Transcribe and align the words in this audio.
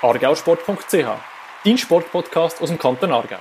argausport.ch, 0.00 1.18
dein 1.64 1.76
Sportpodcast 1.76 2.62
aus 2.62 2.68
dem 2.68 2.78
Kanton 2.78 3.10
Aargau. 3.10 3.38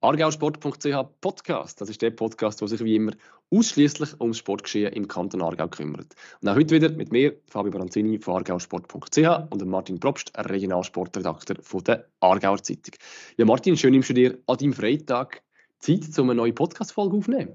Argausport.ch 0.00 1.20
Podcast. 1.20 1.80
Das 1.80 1.88
ist 1.88 2.02
der 2.02 2.10
Podcast, 2.10 2.60
der 2.60 2.66
sich 2.66 2.82
wie 2.82 2.96
immer 2.96 3.12
ausschließlich 3.52 4.20
ums 4.20 4.38
Sportgeschehen 4.38 4.92
im 4.92 5.06
Kanton 5.06 5.40
Aargau 5.40 5.68
kümmert. 5.68 6.16
Und 6.40 6.48
auch 6.48 6.56
heute 6.56 6.74
wieder 6.74 6.88
mit 6.88 7.12
mir, 7.12 7.36
Fabio 7.46 7.70
Baranzini 7.70 8.18
von 8.18 8.34
argausport.ch 8.34 9.18
und 9.50 9.64
Martin 9.66 10.00
Probst, 10.00 10.32
Regionalsportredakteur 10.36 11.58
von 11.62 11.84
der 11.84 12.08
Aargauer 12.18 12.60
Zeitung. 12.60 12.94
Ja, 13.36 13.44
Martin, 13.44 13.76
schön 13.76 13.92
nimmst 13.92 14.10
du 14.10 14.14
dir 14.14 14.36
an 14.48 14.56
deinem 14.56 14.72
Freitag 14.72 15.44
Zeit, 15.78 16.18
um 16.18 16.28
eine 16.28 16.38
neue 16.38 16.52
Podcast-Folge 16.52 17.18
aufzunehmen. 17.18 17.54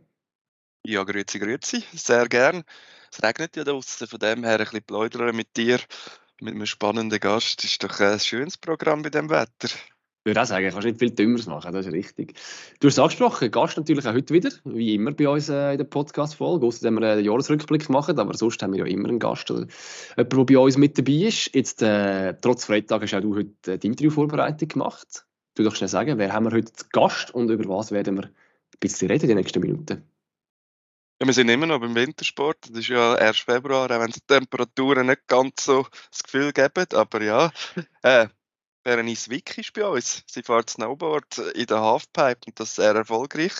Ja, 0.86 1.04
grüezi, 1.04 1.40
grüezi, 1.40 1.84
sehr 1.92 2.30
gern. 2.30 2.64
Es 3.12 3.22
regnet 3.22 3.58
ja 3.58 3.66
draußen, 3.66 4.08
von 4.08 4.20
dem 4.20 4.46
her 4.46 4.54
ein 4.54 4.60
bisschen 4.60 4.84
plaudern 4.84 5.36
mit 5.36 5.58
dir 5.58 5.80
mit 6.42 6.54
einem 6.54 6.66
spannenden 6.66 7.20
Gast 7.20 7.64
ist 7.64 7.84
doch 7.84 8.00
ein 8.00 8.20
schönes 8.20 8.58
Programm 8.58 9.02
bei 9.02 9.10
dem 9.10 9.30
Wetter. 9.30 9.68
Ich 9.68 10.30
würde 10.30 10.42
auch 10.42 10.46
sagen, 10.46 10.70
kannst 10.70 10.86
nicht 10.86 11.00
viel 11.00 11.12
Dümmeres 11.12 11.48
machen, 11.48 11.72
das 11.74 11.86
ist 11.86 11.94
richtig. 11.94 12.34
Du 12.80 12.88
hast 12.88 12.96
es 12.96 13.00
angesprochen, 13.00 13.50
Gast 13.50 13.78
natürlich 13.78 14.06
auch 14.06 14.14
heute 14.14 14.34
wieder, 14.34 14.50
wie 14.66 14.94
immer 14.94 15.14
bei 15.14 15.30
uns 15.30 15.48
äh, 15.48 15.72
in 15.72 15.78
der 15.78 15.86
Podcast-Folge, 15.86 16.66
außer 16.66 16.84
dass 16.84 16.92
wir 16.92 17.02
einen 17.02 17.24
Jahresrückblick 17.24 17.90
machen, 17.90 18.20
aber 18.20 18.34
sonst 18.34 18.62
haben 18.62 18.74
wir 18.74 18.80
ja 18.80 18.86
immer 18.86 19.08
einen 19.08 19.20
Gast 19.20 19.50
oder 19.50 19.68
jemanden, 20.18 20.46
der 20.46 20.56
bei 20.56 20.60
uns 20.60 20.78
mit 20.78 20.98
dabei 20.98 21.14
ist. 21.14 21.56
Jetzt, 21.56 21.82
äh, 21.82 22.36
trotz 22.42 22.66
Freitag 22.66 23.04
hast 23.04 23.14
auch 23.14 23.22
du 23.22 23.38
heute 23.38 23.72
äh, 23.72 23.78
die 23.78 23.88
Interviewvorbereitung 23.88 24.68
gemacht. 24.68 25.26
Du 25.56 25.64
darfst 25.64 25.78
schnell 25.78 25.88
sagen, 25.88 26.18
wer 26.18 26.34
haben 26.34 26.46
wir 26.46 26.52
heute 26.52 26.74
zu 26.74 26.86
Gast 26.92 27.34
und 27.34 27.50
über 27.50 27.68
was 27.70 27.92
werden 27.92 28.18
wir 28.18 28.26
ein 28.26 28.34
bisschen 28.82 29.10
reden 29.10 29.24
in 29.24 29.30
den 29.30 29.38
nächsten 29.38 29.62
Minuten? 29.62 30.04
Ja, 31.20 31.26
wir 31.26 31.34
sind 31.34 31.50
immer 31.50 31.66
noch 31.66 31.80
beim 31.80 31.96
Wintersport. 31.96 32.70
Das 32.70 32.78
ist 32.78 32.90
ja 32.90 33.16
erst 33.16 33.40
Februar, 33.40 33.90
auch 33.90 34.00
wenn 34.00 34.12
die 34.12 34.22
Temperaturen 34.22 35.08
nicht 35.08 35.28
ganz 35.28 35.64
so 35.64 35.88
das 36.12 36.22
Gefühl 36.22 36.54
geben. 36.54 36.86
Aber 36.94 37.24
ja, 37.24 37.52
äh, 38.04 38.28
Berenice 38.84 39.30
Wick 39.30 39.58
ist 39.58 39.74
bei 39.74 39.86
uns. 39.86 40.24
Sie 40.28 40.44
fährt 40.44 40.70
Snowboard 40.70 41.40
in 41.56 41.66
der 41.66 41.82
Halfpipe 41.82 42.42
und 42.46 42.60
das 42.60 42.76
sehr 42.76 42.94
erfolgreich. 42.94 43.56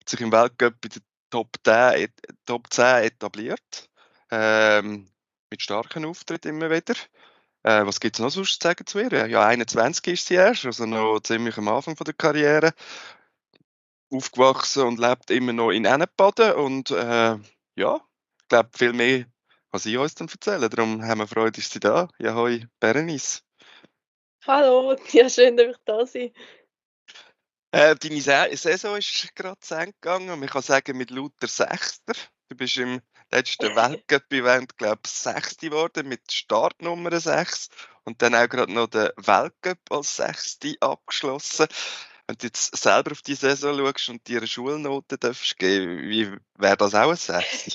Hat 0.00 0.08
sich 0.08 0.20
im 0.20 0.32
Weltcup 0.32 0.84
in 0.84 0.90
der 0.90 1.02
Top 1.30 1.56
10, 1.64 2.08
Top 2.44 2.72
10 2.72 3.04
etabliert. 3.04 3.88
Ähm, 4.32 5.08
mit 5.48 5.62
starken 5.62 6.04
Auftritten 6.04 6.48
immer 6.48 6.70
wieder. 6.70 6.94
Äh, 7.62 7.86
was 7.86 8.00
gibt 8.00 8.16
es 8.16 8.20
noch 8.20 8.30
sonst 8.30 8.60
zu 8.60 8.66
sagen 8.66 8.84
zu 8.86 8.98
ihr? 8.98 9.28
Ja, 9.28 9.46
21 9.46 10.14
ist 10.14 10.26
sie 10.26 10.34
erst, 10.34 10.66
also 10.66 10.86
noch 10.86 11.20
ziemlich 11.20 11.56
am 11.56 11.68
Anfang 11.68 11.96
von 11.96 12.04
der 12.04 12.14
Karriere 12.14 12.72
aufgewachsen 14.10 14.84
und 14.84 14.98
lebt 14.98 15.30
immer 15.30 15.52
noch 15.52 15.70
in 15.70 15.84
Ennebaden 15.84 16.54
und 16.54 16.90
äh, 16.90 17.36
ja, 17.76 18.00
ich 18.42 18.48
glaube, 18.48 18.70
viel 18.76 18.92
mehr 18.92 19.26
kann 19.70 19.80
sie 19.80 19.96
uns 19.96 20.14
dann 20.14 20.28
erzählen. 20.28 20.68
Darum 20.68 21.04
haben 21.04 21.18
wir 21.18 21.26
Freude, 21.26 21.60
ist 21.60 21.72
sie 21.72 21.80
da. 21.80 22.08
Ja, 22.18 22.34
hoi, 22.34 22.66
Berenice. 22.80 23.42
Hallo, 24.46 24.96
ja, 25.12 25.28
schön, 25.28 25.56
dass 25.56 25.68
ich 25.68 25.76
da 25.84 26.04
bin. 26.04 26.32
Äh, 27.72 27.94
deine 27.94 28.56
Saison 28.56 28.96
ist 28.96 29.34
gerade 29.36 29.60
zu 29.60 29.74
Ende 29.74 29.92
gegangen. 30.00 30.40
Man 30.40 30.48
kann 30.48 30.62
sagen, 30.62 30.96
mit 30.96 31.10
lauter 31.10 31.46
Sechster. 31.46 32.14
Du 32.48 32.56
bist 32.56 32.76
im 32.78 33.00
letzten 33.30 33.76
Weltcup-Event, 33.76 34.76
glaube 34.76 35.02
ich, 35.04 35.10
Sechste 35.12 35.68
geworden 35.68 36.08
mit 36.08 36.32
Startnummer 36.32 37.18
6 37.20 37.68
und 38.04 38.22
dann 38.22 38.34
auch 38.34 38.48
gerade 38.48 38.72
noch 38.72 38.88
den 38.88 39.10
Weltcup 39.16 39.78
als 39.90 40.16
Sechste 40.16 40.74
abgeschlossen. 40.80 41.68
Wenn 42.30 42.36
du 42.38 42.46
jetzt 42.46 42.76
selber 42.76 43.10
auf 43.10 43.22
die 43.22 43.34
Saison 43.34 43.76
schaust 43.76 44.08
und 44.08 44.28
dir 44.28 44.38
eine 44.38 44.46
Schulnote 44.46 45.18
darfst 45.18 45.58
geben, 45.58 45.98
wie 46.08 46.30
wäre 46.54 46.76
das 46.76 46.94
auch 46.94 47.10
ein 47.10 47.16
Sechsi? 47.16 47.72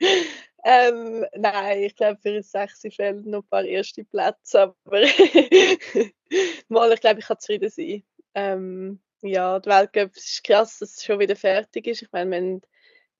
ähm, 0.64 1.24
nein, 1.34 1.82
ich 1.82 1.96
glaube, 1.96 2.20
für 2.20 2.28
ein 2.28 2.42
Sechsi 2.42 2.90
fehlen 2.90 3.22
noch 3.30 3.42
ein 3.42 3.48
paar 3.48 3.64
erste 3.64 4.04
Plätze, 4.04 4.60
aber 4.60 5.00
mal, 6.68 6.92
ich 6.92 7.00
glaube, 7.00 7.20
ich 7.20 7.26
kann 7.26 7.38
zufrieden 7.40 7.70
sein. 7.70 8.02
Ähm, 8.34 9.00
ja, 9.22 9.58
die 9.58 9.70
Weltcup 9.70 10.14
ist 10.14 10.44
krass, 10.44 10.80
dass 10.80 10.96
es 10.96 11.02
schon 11.02 11.18
wieder 11.18 11.34
fertig 11.34 11.86
ist. 11.86 12.02
Ich 12.02 12.12
meine, 12.12 12.30
wir 12.32 12.36
haben 12.36 12.60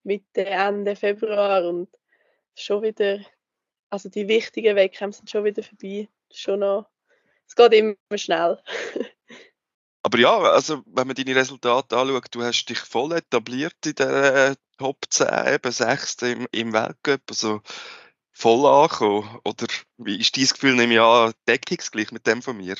Mitte, 0.03 0.45
Ende 0.45 0.95
Februar 0.95 1.67
und 1.67 1.89
schon 2.53 2.83
wieder, 2.83 3.19
also 3.89 4.09
die 4.09 4.27
wichtigen 4.27 4.75
Wettkämpfe 4.75 5.17
sind 5.17 5.31
schon 5.31 5.43
wieder 5.43 5.63
vorbei. 5.63 6.07
Schon 6.31 6.59
noch, 6.59 6.87
es 7.47 7.55
geht 7.55 7.73
immer 7.73 7.95
schnell. 8.13 8.61
Aber 10.03 10.19
ja, 10.19 10.37
also 10.37 10.83
wenn 10.85 11.07
man 11.07 11.15
deine 11.15 11.35
Resultate 11.35 11.97
anschaut, 11.97 12.27
du 12.31 12.43
hast 12.43 12.65
dich 12.65 12.79
voll 12.79 13.13
etabliert 13.13 13.85
in 13.85 13.95
der 13.95 14.49
äh, 14.51 14.55
Top 14.77 14.97
10, 15.09 15.55
eben 15.55 15.71
6. 15.71 16.21
Im, 16.23 16.47
im 16.51 16.73
Weltcup, 16.73 17.21
also 17.29 17.61
voll 18.33 18.65
angekommen. 18.65 19.39
Oder 19.45 19.67
wie 19.97 20.19
ist 20.19 20.35
dein 20.35 20.45
Gefühl, 20.45 20.75
nehme 20.75 20.95
ich 20.95 20.99
an, 20.99 21.33
deckungsgleich 21.47 22.11
mit 22.11 22.27
dem 22.27 22.41
von 22.41 22.57
mir? 22.57 22.75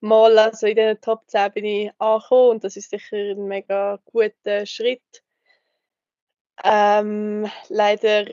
Mal, 0.00 0.38
also 0.38 0.66
in 0.66 0.76
den 0.76 1.00
Top 1.00 1.22
10 1.28 1.52
bin 1.52 1.64
ich 1.64 1.90
angekommen 1.98 2.50
und 2.50 2.64
das 2.64 2.76
ist 2.76 2.90
sicher 2.90 3.16
ein 3.16 3.46
mega 3.46 3.98
guter 4.04 4.66
Schritt. 4.66 5.22
Ähm, 6.62 7.50
leider 7.68 8.26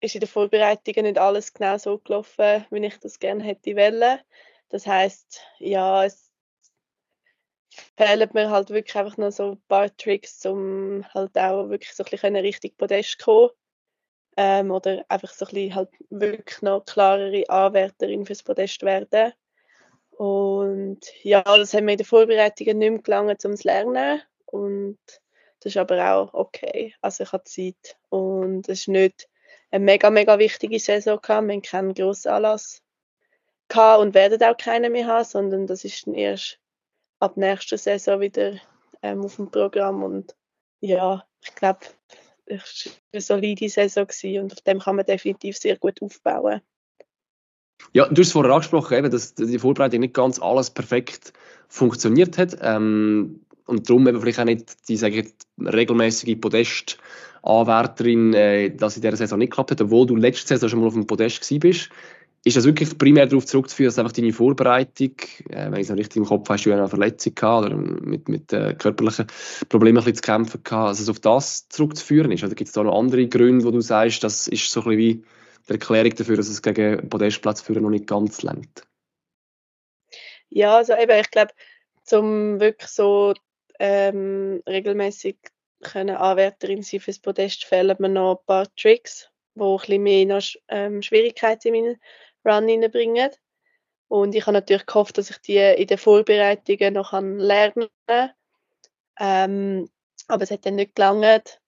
ist 0.00 0.14
in 0.14 0.20
der 0.20 0.28
Vorbereitung 0.28 1.04
nicht 1.04 1.18
alles 1.18 1.54
genau 1.54 1.78
so 1.78 1.98
gelaufen, 1.98 2.66
wie 2.70 2.84
ich 2.84 2.98
das 2.98 3.18
gerne 3.18 3.42
hätte 3.42 3.76
wollen. 3.76 4.20
Das 4.68 4.86
heißt, 4.86 5.40
ja, 5.58 6.04
es 6.04 6.25
fehlen 7.96 8.30
mir 8.32 8.50
halt 8.50 8.70
wirklich 8.70 8.96
einfach 8.96 9.16
noch 9.16 9.30
so 9.30 9.52
ein 9.52 9.62
paar 9.68 9.94
Tricks, 9.96 10.44
um 10.46 11.04
halt 11.14 11.36
auch 11.38 11.68
wirklich 11.68 11.94
so 11.94 12.04
ein 12.04 12.10
bisschen 12.10 12.36
richtig 12.36 12.76
Podest 12.76 13.18
kommen. 13.18 13.50
Ähm, 14.36 14.70
oder 14.70 15.04
einfach 15.08 15.32
so 15.32 15.46
ein 15.46 15.54
bisschen 15.54 15.74
halt 15.74 15.90
wirklich 16.10 16.62
noch 16.62 16.84
klarere 16.84 17.48
Anwärterin 17.48 18.26
fürs 18.26 18.42
Podest 18.42 18.82
werden. 18.82 19.32
Und 20.10 21.00
ja, 21.22 21.42
das 21.42 21.74
haben 21.74 21.86
wir 21.86 21.92
in 21.92 21.98
den 21.98 22.06
Vorbereitungen 22.06 22.78
nicht 22.78 22.90
mehr 22.90 23.02
gelangt, 23.02 23.44
um 23.44 23.56
zu 23.56 23.66
lernen. 23.66 24.22
Und 24.46 24.98
das 25.60 25.72
ist 25.72 25.76
aber 25.76 26.12
auch 26.12 26.34
okay. 26.34 26.94
Also 27.00 27.24
ich 27.24 27.32
habe 27.32 27.44
Zeit. 27.44 27.96
Und 28.08 28.68
es 28.68 28.80
ist 28.80 28.88
nicht 28.88 29.28
eine 29.70 29.84
mega, 29.84 30.10
mega 30.10 30.38
wichtige 30.38 30.78
Saison. 30.78 31.18
Wir 31.22 31.34
haben 31.34 31.62
keinen 31.62 31.94
grossen 31.94 32.30
Anlass 32.30 32.82
gehabt 33.68 34.00
und 34.00 34.14
werden 34.14 34.42
auch 34.42 34.56
keinen 34.56 34.92
mehr 34.92 35.06
haben, 35.06 35.24
sondern 35.24 35.66
das 35.66 35.84
ist 35.84 36.06
dann 36.06 36.14
erst 36.14 36.58
ab 37.18 37.36
nächster 37.36 37.78
Saison 37.78 38.20
wieder 38.20 38.54
ähm, 39.02 39.24
auf 39.24 39.36
dem 39.36 39.50
Programm. 39.50 40.02
Und 40.02 40.34
ja, 40.80 41.24
ich 41.42 41.54
glaube, 41.54 41.80
es 42.46 42.86
war 42.86 42.92
eine 43.12 43.20
solide 43.20 43.68
Saison 43.68 44.06
und 44.40 44.52
auf 44.52 44.60
dem 44.60 44.78
kann 44.78 44.96
man 44.96 45.06
definitiv 45.06 45.56
sehr 45.56 45.76
gut 45.76 46.00
aufbauen. 46.02 46.60
Ja, 47.92 48.08
du 48.08 48.22
hast 48.22 48.32
vorher 48.32 48.52
angesprochen, 48.52 48.98
eben, 48.98 49.10
dass 49.10 49.34
die 49.34 49.58
Vorbereitung 49.58 50.00
nicht 50.00 50.14
ganz 50.14 50.40
alles 50.40 50.70
perfekt 50.70 51.32
funktioniert 51.68 52.38
hat. 52.38 52.56
Ähm, 52.60 53.40
und 53.66 53.88
darum 53.88 54.06
eben 54.06 54.20
vielleicht 54.20 54.38
auch 54.38 54.44
nicht 54.44 54.88
die, 54.88 54.96
sage 54.96 55.20
ich, 55.20 55.34
regelmäßige 55.60 56.40
Podest-Anwärterin, 56.40 58.32
äh, 58.34 58.70
dass 58.70 58.96
in 58.96 59.02
dieser 59.02 59.16
Saison 59.16 59.38
nicht 59.38 59.50
geklappt 59.50 59.72
hat, 59.72 59.80
obwohl 59.80 60.06
du 60.06 60.16
letzte 60.16 60.48
Saison 60.48 60.68
schon 60.68 60.80
mal 60.80 60.86
auf 60.86 60.94
dem 60.94 61.06
Podest 61.06 61.50
warst. 61.64 61.90
Ist 62.46 62.56
das 62.56 62.64
wirklich 62.64 62.96
primär 62.96 63.26
darauf 63.26 63.44
zurückzuführen, 63.44 63.88
dass 63.88 63.98
einfach 63.98 64.12
deine 64.12 64.32
Vorbereitung, 64.32 65.16
äh, 65.50 65.68
wenn 65.68 65.74
ich 65.74 65.80
es 65.80 65.88
noch 65.88 65.96
richtig 65.96 66.18
im 66.18 66.26
Kopf 66.26 66.48
habe, 66.48 66.54
hast 66.54 66.64
du 66.64 66.72
eine 66.72 66.86
Verletzung 66.86 67.34
gehabt 67.34 67.66
oder 67.66 67.76
mit, 67.76 68.28
mit 68.28 68.52
äh, 68.52 68.72
körperlichen 68.74 69.26
Problemen 69.68 69.98
ein 69.98 70.04
bisschen 70.04 70.22
zu 70.22 70.22
kämpfen 70.22 70.62
gehabt, 70.62 70.90
dass 70.90 71.00
es 71.00 71.08
auf 71.08 71.18
das 71.18 71.68
zurückzuführen 71.70 72.30
ist? 72.30 72.44
Oder 72.44 72.54
gibt 72.54 72.68
es 72.68 72.72
da 72.72 72.84
noch 72.84 72.96
andere 72.96 73.26
Gründe, 73.26 73.64
wo 73.64 73.72
du 73.72 73.80
sagst, 73.80 74.22
das 74.22 74.46
ist 74.46 74.70
so 74.70 74.82
ein 74.82 74.96
bisschen 74.96 74.98
wie 74.98 75.24
die 75.66 75.72
Erklärung 75.72 76.14
dafür, 76.14 76.36
dass 76.36 76.46
es 76.46 76.62
gegen 76.62 77.08
Podestplatz 77.08 77.62
führen 77.62 77.82
noch 77.82 77.90
nicht 77.90 78.06
ganz 78.06 78.42
lenkt? 78.42 78.86
Ja, 80.48 80.76
also 80.76 80.92
eben, 80.92 81.18
ich 81.18 81.32
glaube, 81.32 81.52
zum 82.04 82.60
wirklich 82.60 82.90
so 82.90 83.34
ähm, 83.80 84.62
regelmäßig 84.68 85.36
können 85.82 86.14
Anwärterin 86.14 86.84
sein 86.84 87.00
fürs 87.00 87.18
Podest 87.18 87.64
fehlen 87.64 87.96
mir 87.98 88.08
noch 88.08 88.38
ein 88.38 88.46
paar 88.46 88.72
Tricks, 88.76 89.30
wo 89.56 89.74
ein 89.74 89.78
bisschen 89.78 90.02
mehr 90.04 90.26
noch, 90.26 90.44
ähm, 90.68 91.02
Schwierigkeiten 91.02 91.98
Run 92.46 92.68
reinbringen. 92.68 93.30
Und 94.08 94.34
ich 94.34 94.46
habe 94.46 94.54
natürlich 94.54 94.86
gehofft, 94.86 95.18
dass 95.18 95.30
ich 95.30 95.38
die 95.38 95.58
in 95.58 95.86
den 95.86 95.98
Vorbereitungen 95.98 96.94
noch 96.94 97.12
lernen 97.12 97.88
kann. 98.06 98.30
Ähm, 99.18 99.90
aber 100.28 100.44
es 100.44 100.50
hat 100.50 100.66
dann 100.66 100.76
nicht 100.76 100.94
gelangt. 100.94 101.60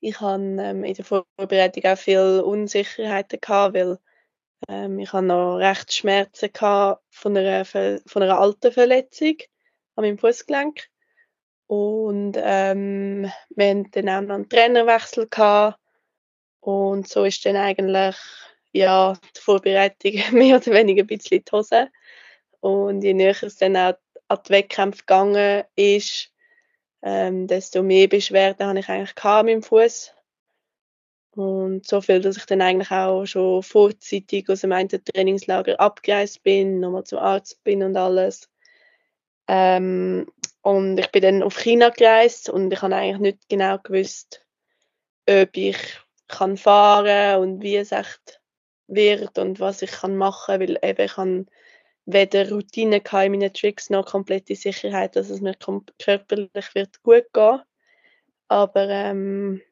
Ich 0.00 0.20
hatte 0.20 0.42
ähm, 0.42 0.84
in 0.84 0.94
der 0.94 1.04
Vorbereitung 1.04 1.84
auch 1.84 1.98
viele 1.98 2.44
Unsicherheiten, 2.44 3.40
gehabt, 3.40 3.74
weil 3.74 3.98
ähm, 4.68 4.98
ich 4.98 5.12
habe 5.12 5.26
noch 5.26 5.56
recht 5.56 5.92
Schmerzen 5.92 6.52
gehabt 6.52 7.02
von 7.10 7.36
einer, 7.36 7.64
von 7.64 8.22
einer 8.22 8.38
alten 8.38 8.72
Verletzung 8.72 9.36
an 9.96 10.04
meinem 10.04 10.18
Fußgelenk. 10.18 10.88
Und 11.66 12.36
ähm, 12.36 13.30
wir 13.50 13.68
hatten 13.68 13.90
dann 13.92 14.08
auch 14.08 14.20
noch 14.22 14.34
einen 14.34 14.48
Trainerwechsel 14.48 15.28
gehabt. 15.28 15.78
Und 16.60 17.08
so 17.08 17.24
ist 17.24 17.44
dann 17.46 17.56
eigentlich 17.56 18.16
ja, 18.72 19.14
die 19.36 19.40
Vorbereitung 19.40 20.12
mehr 20.32 20.56
oder 20.56 20.72
weniger 20.72 21.02
ein 21.02 21.06
bisschen 21.06 21.38
in 21.38 21.44
die 21.44 21.52
Hose. 21.52 21.88
Und 22.60 23.02
je 23.02 23.14
näher 23.14 23.42
es 23.42 23.56
dann 23.56 23.76
auch 23.76 23.94
an 24.28 24.38
die 24.46 24.50
Wettkämpfe 24.50 25.00
gegangen 25.00 25.64
ist, 25.76 26.32
ähm, 27.02 27.46
desto 27.46 27.82
mehr 27.82 28.08
Beschwerden 28.08 28.66
habe 28.66 28.78
ich 28.78 28.88
eigentlich 28.88 29.14
gehabt 29.14 29.46
mit 29.46 29.54
dem 29.54 29.62
Fuß. 29.62 30.14
Und 31.36 31.86
so 31.86 32.00
viel, 32.00 32.20
dass 32.20 32.36
ich 32.36 32.46
dann 32.46 32.60
eigentlich 32.60 32.90
auch 32.90 33.24
schon 33.24 33.62
vorzeitig 33.62 34.48
aus 34.48 34.62
dem 34.62 34.72
einen 34.72 34.88
Trainingslager 34.88 35.78
abgereist 35.78 36.42
bin, 36.42 36.80
nochmal 36.80 37.04
zum 37.04 37.18
Arzt 37.18 37.62
bin 37.64 37.82
und 37.82 37.96
alles. 37.96 38.50
Ähm, 39.48 40.26
und 40.62 40.98
ich 40.98 41.10
bin 41.10 41.22
dann 41.22 41.42
auf 41.42 41.58
China 41.58 41.88
gereist 41.90 42.50
und 42.50 42.72
ich 42.72 42.82
habe 42.82 42.94
eigentlich 42.94 43.20
nicht 43.20 43.48
genau 43.48 43.78
gewusst, 43.78 44.44
ob 45.28 45.56
ich 45.56 45.78
kann 46.28 46.56
fahren 46.56 47.40
und 47.40 47.62
wie 47.62 47.76
es 47.76 47.92
echt 47.92 48.39
wird 48.90 49.38
und 49.38 49.60
was 49.60 49.82
ich 49.82 49.90
kann 49.90 50.16
machen, 50.16 50.60
weil 50.60 50.78
eben 50.82 51.04
ich 51.04 51.16
habe 51.16 51.46
weder 52.06 52.50
Routine 52.50 52.96
in 52.96 53.32
meinen 53.32 53.52
Tricks 53.52 53.90
noch 53.90 54.06
komplette 54.06 54.54
Sicherheit, 54.54 55.16
dass 55.16 55.30
es 55.30 55.40
mir 55.40 55.54
körperlich 55.54 56.74
wird 56.74 57.02
gut 57.02 57.32
gehen. 57.32 57.62
Aber 58.48 58.88
ähm, 58.88 59.62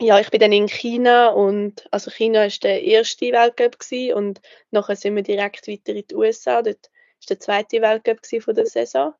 ja, 0.00 0.18
ich 0.18 0.30
bin 0.30 0.40
dann 0.40 0.52
in 0.52 0.68
China 0.68 1.28
und 1.28 1.86
also 1.92 2.10
China 2.10 2.44
ist 2.44 2.64
der 2.64 2.82
erste 2.82 3.26
Weltcup 3.26 3.76
und 4.16 4.40
nachher 4.70 4.96
sind 4.96 5.14
wir 5.14 5.22
direkt 5.22 5.68
weiter 5.68 5.94
in 5.94 6.06
die 6.06 6.14
USA. 6.14 6.62
Dort 6.62 6.90
ist 7.20 7.30
der 7.30 7.40
zweite 7.40 7.80
Weltcup 7.80 8.26
von 8.42 8.54
der 8.54 8.66
Saison. 8.66 9.14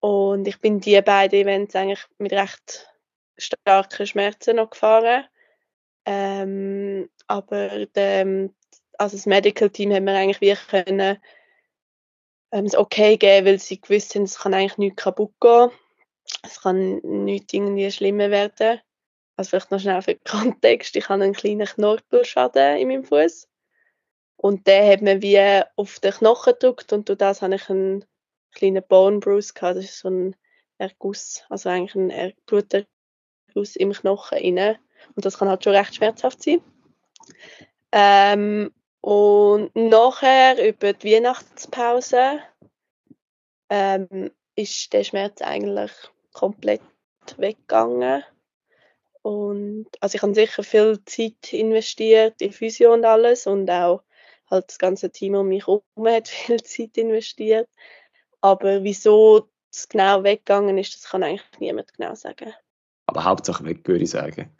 Und 0.00 0.46
ich 0.48 0.60
bin 0.60 0.80
die 0.80 1.00
beiden 1.00 1.40
Events 1.40 1.74
eigentlich 1.76 2.04
mit 2.18 2.32
recht 2.32 2.88
starken 3.38 4.06
Schmerzen 4.06 4.56
noch 4.56 4.70
gefahren. 4.70 5.24
Ähm, 6.06 7.08
aber 7.26 7.86
der, 7.86 8.50
also 8.98 9.16
das 9.16 9.26
Medical 9.26 9.70
Team 9.70 9.92
hat 9.92 10.02
mir 10.02 10.14
eigentlich 10.16 10.40
wie 10.40 10.54
können 10.54 11.18
ähm, 12.52 12.64
das 12.64 12.76
Okay 12.76 13.16
geben, 13.16 13.46
weil 13.46 13.58
sie 13.58 13.80
gewusst 13.80 14.14
haben, 14.14 14.24
es 14.24 14.38
kann 14.38 14.54
eigentlich 14.54 14.78
nichts 14.78 15.02
kaputt 15.02 15.34
gehen. 15.40 15.70
Es 16.42 16.60
kann 16.62 17.00
nichts 17.02 17.52
irgendwie 17.52 17.90
schlimmer 17.90 18.30
werden. 18.30 18.80
Also 19.36 19.50
vielleicht 19.50 19.70
noch 19.70 19.80
schnell 19.80 20.02
für 20.02 20.14
den 20.14 20.24
Kontext. 20.24 20.96
Ich 20.96 21.08
habe 21.08 21.24
einen 21.24 21.34
kleinen 21.34 21.66
Knorpelschaden 21.66 22.78
in 22.78 22.88
meinem 22.88 23.04
Fuß 23.04 23.48
und 24.36 24.66
der 24.66 24.92
hat 24.92 25.02
mir 25.02 25.22
wie 25.22 25.62
auf 25.76 25.98
den 26.00 26.12
Knochen 26.12 26.52
gedrückt 26.52 26.92
und 26.92 27.08
durch 27.08 27.18
das 27.18 27.42
habe 27.42 27.56
ich 27.56 27.68
einen 27.68 28.04
kleinen 28.52 28.82
Bone 28.86 29.18
Bruise 29.18 29.52
gehabt. 29.52 29.78
Das 29.78 29.84
ist 29.84 29.98
so 29.98 30.08
ein 30.08 30.36
Erguss, 30.78 31.44
also 31.48 31.68
eigentlich 31.68 31.94
ein 31.94 32.34
Bluterguss 32.46 33.76
im 33.76 33.92
Knochen 33.92 34.38
inne 34.38 34.78
und 35.14 35.24
das 35.24 35.38
kann 35.38 35.48
halt 35.48 35.64
schon 35.64 35.74
recht 35.74 35.94
schmerzhaft 35.94 36.42
sein. 36.42 36.60
Ähm, 37.92 38.72
und 39.00 39.74
nachher 39.76 40.66
über 40.66 40.92
die 40.92 41.12
Weihnachtspause 41.12 42.40
ähm, 43.68 44.30
ist 44.56 44.92
der 44.92 45.04
Schmerz 45.04 45.42
eigentlich 45.42 45.92
komplett 46.32 46.80
weggegangen. 47.36 48.24
Und 49.22 49.86
also 50.00 50.16
ich 50.16 50.22
habe 50.22 50.34
sicher 50.34 50.62
viel 50.62 51.02
Zeit 51.04 51.52
investiert 51.52 52.40
in 52.42 52.52
Physio 52.52 52.92
und 52.92 53.04
alles 53.04 53.46
und 53.46 53.70
auch 53.70 54.02
halt 54.50 54.68
das 54.68 54.78
ganze 54.78 55.10
Team 55.10 55.34
um 55.34 55.48
mich 55.48 55.66
herum 55.66 55.82
hat 56.06 56.28
viel 56.28 56.62
Zeit 56.62 56.96
investiert. 56.98 57.68
Aber 58.40 58.82
wieso 58.84 59.48
es 59.72 59.88
genau 59.88 60.22
weggegangen 60.22 60.76
ist, 60.78 60.94
das 60.94 61.10
kann 61.10 61.22
eigentlich 61.22 61.42
niemand 61.58 61.92
genau 61.94 62.14
sagen. 62.14 62.52
Aber 63.14 63.24
Hauptsache 63.24 63.64
weg, 63.64 63.86
würde 63.86 64.02
ich 64.02 64.10
sagen. 64.10 64.50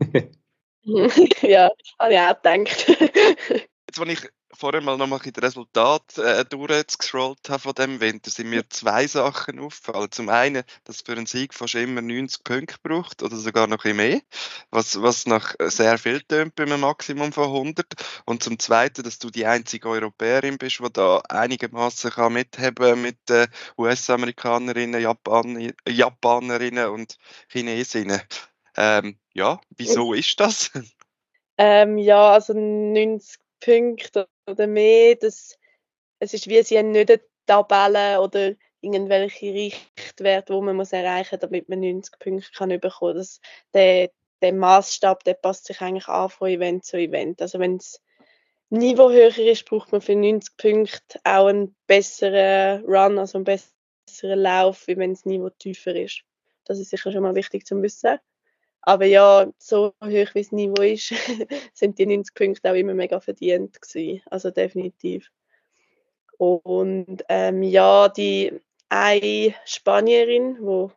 ja, 0.82 1.70
habe 2.00 2.12
ich 2.12 2.18
auch 2.18 2.42
gedacht. 2.42 2.88
Jetzt, 2.88 4.00
wenn 4.00 4.10
ich 4.10 4.28
vorher 4.54 4.80
mal 4.80 4.96
nochmal 4.96 5.20
das 5.20 5.42
Resultat 5.42 6.18
äh, 6.18 6.44
durchgescrollt 6.44 7.48
habe 7.48 7.60
von 7.60 7.74
dem 7.74 8.00
Winter, 8.00 8.30
sind 8.30 8.50
mir 8.50 8.68
zwei 8.68 9.06
Sachen 9.06 9.58
aufgefallen. 9.58 10.10
Zum 10.10 10.28
einen, 10.28 10.62
dass 10.84 11.00
für 11.02 11.12
einen 11.12 11.26
Sieg 11.26 11.54
fast 11.54 11.74
immer 11.74 12.02
90 12.02 12.44
Punkte 12.44 12.76
braucht 12.82 13.22
oder 13.22 13.36
sogar 13.36 13.66
noch 13.66 13.84
ein 13.84 13.96
mehr, 13.96 14.20
was, 14.70 15.00
was 15.00 15.26
nach 15.26 15.54
sehr 15.60 15.98
viel 15.98 16.20
tönt 16.20 16.54
bei 16.54 16.64
einem 16.64 16.80
Maximum 16.80 17.32
von 17.32 17.44
100. 17.44 17.86
Und 18.24 18.42
zum 18.42 18.58
zweiten, 18.58 19.02
dass 19.02 19.18
du 19.18 19.30
die 19.30 19.46
einzige 19.46 19.88
Europäerin 19.88 20.58
bist, 20.58 20.80
die 20.80 20.92
da 20.92 21.22
einigermaßen 21.28 22.10
kann 22.10 22.32
mithaben 22.32 23.02
mit 23.02 23.30
äh, 23.30 23.48
US-Amerikanerinnen, 23.78 25.00
Japan 25.00 25.72
Japanerinnen 25.88 26.88
und 26.88 27.18
Chinesinnen. 27.48 28.20
Ähm, 28.76 29.18
ja, 29.34 29.60
wieso 29.76 30.12
ist 30.14 30.38
das? 30.40 30.70
Ähm, 31.58 31.98
ja, 31.98 32.32
also 32.32 32.54
90 32.54 33.38
Punkte 33.60 34.26
oder 34.46 34.66
mehr. 34.66 35.16
Das, 35.16 35.58
es 36.18 36.34
ist 36.34 36.48
wie 36.48 36.62
sie 36.62 36.78
haben 36.78 36.90
nicht 36.92 37.10
eine 37.10 37.20
Tabelle 37.46 38.20
oder 38.20 38.54
irgendwelche 38.80 39.52
Richtwerte, 39.52 40.54
wo 40.54 40.60
man 40.60 40.76
muss 40.76 40.92
erreichen 40.92 41.36
muss, 41.36 41.40
damit 41.40 41.68
man 41.68 41.80
90 41.80 42.18
Punkte 42.18 42.50
kann 42.52 42.68
bekommen 42.80 43.14
kann. 43.14 43.26
Der, 43.74 44.10
der 44.40 44.52
Maßstab, 44.52 45.24
der 45.24 45.34
passt 45.34 45.66
sich 45.66 45.80
eigentlich 45.80 46.08
an 46.08 46.30
von 46.30 46.48
Event 46.48 46.84
zu 46.84 46.96
Event. 46.98 47.40
Also 47.40 47.58
wenn 47.58 47.78
das 47.78 48.02
Niveau 48.70 49.10
höher 49.10 49.36
ist, 49.38 49.66
braucht 49.66 49.92
man 49.92 50.00
für 50.00 50.16
90 50.16 50.56
Punkte 50.56 51.20
auch 51.24 51.46
einen 51.46 51.76
besseren 51.86 52.84
Run, 52.84 53.18
also 53.18 53.38
einen 53.38 53.44
besseren 53.44 54.40
Lauf, 54.40 54.86
wie 54.86 54.96
wenn 54.96 55.12
das 55.12 55.24
Niveau 55.24 55.50
tiefer 55.50 55.94
ist. 55.94 56.22
Das 56.64 56.78
ist 56.78 56.90
sicher 56.90 57.12
schon 57.12 57.22
mal 57.22 57.34
wichtig 57.34 57.66
zu 57.66 57.80
wissen. 57.82 58.18
Aber 58.82 59.06
ja, 59.06 59.48
so 59.58 59.94
hoch 60.02 60.34
wie 60.34 60.42
das 60.42 60.52
Niveau 60.52 60.82
ist, 60.82 61.14
sind 61.72 61.98
die 61.98 62.06
90 62.06 62.34
Punkte 62.34 62.70
auch 62.70 62.74
immer 62.74 62.94
mega 62.94 63.20
verdient 63.20 63.80
gewesen. 63.80 64.22
Also 64.26 64.50
definitiv. 64.50 65.30
Und 66.38 67.24
ähm, 67.28 67.62
ja, 67.62 68.08
die 68.08 68.60
eine 68.88 69.54
Spanierin, 69.64 70.56
die 70.56 70.88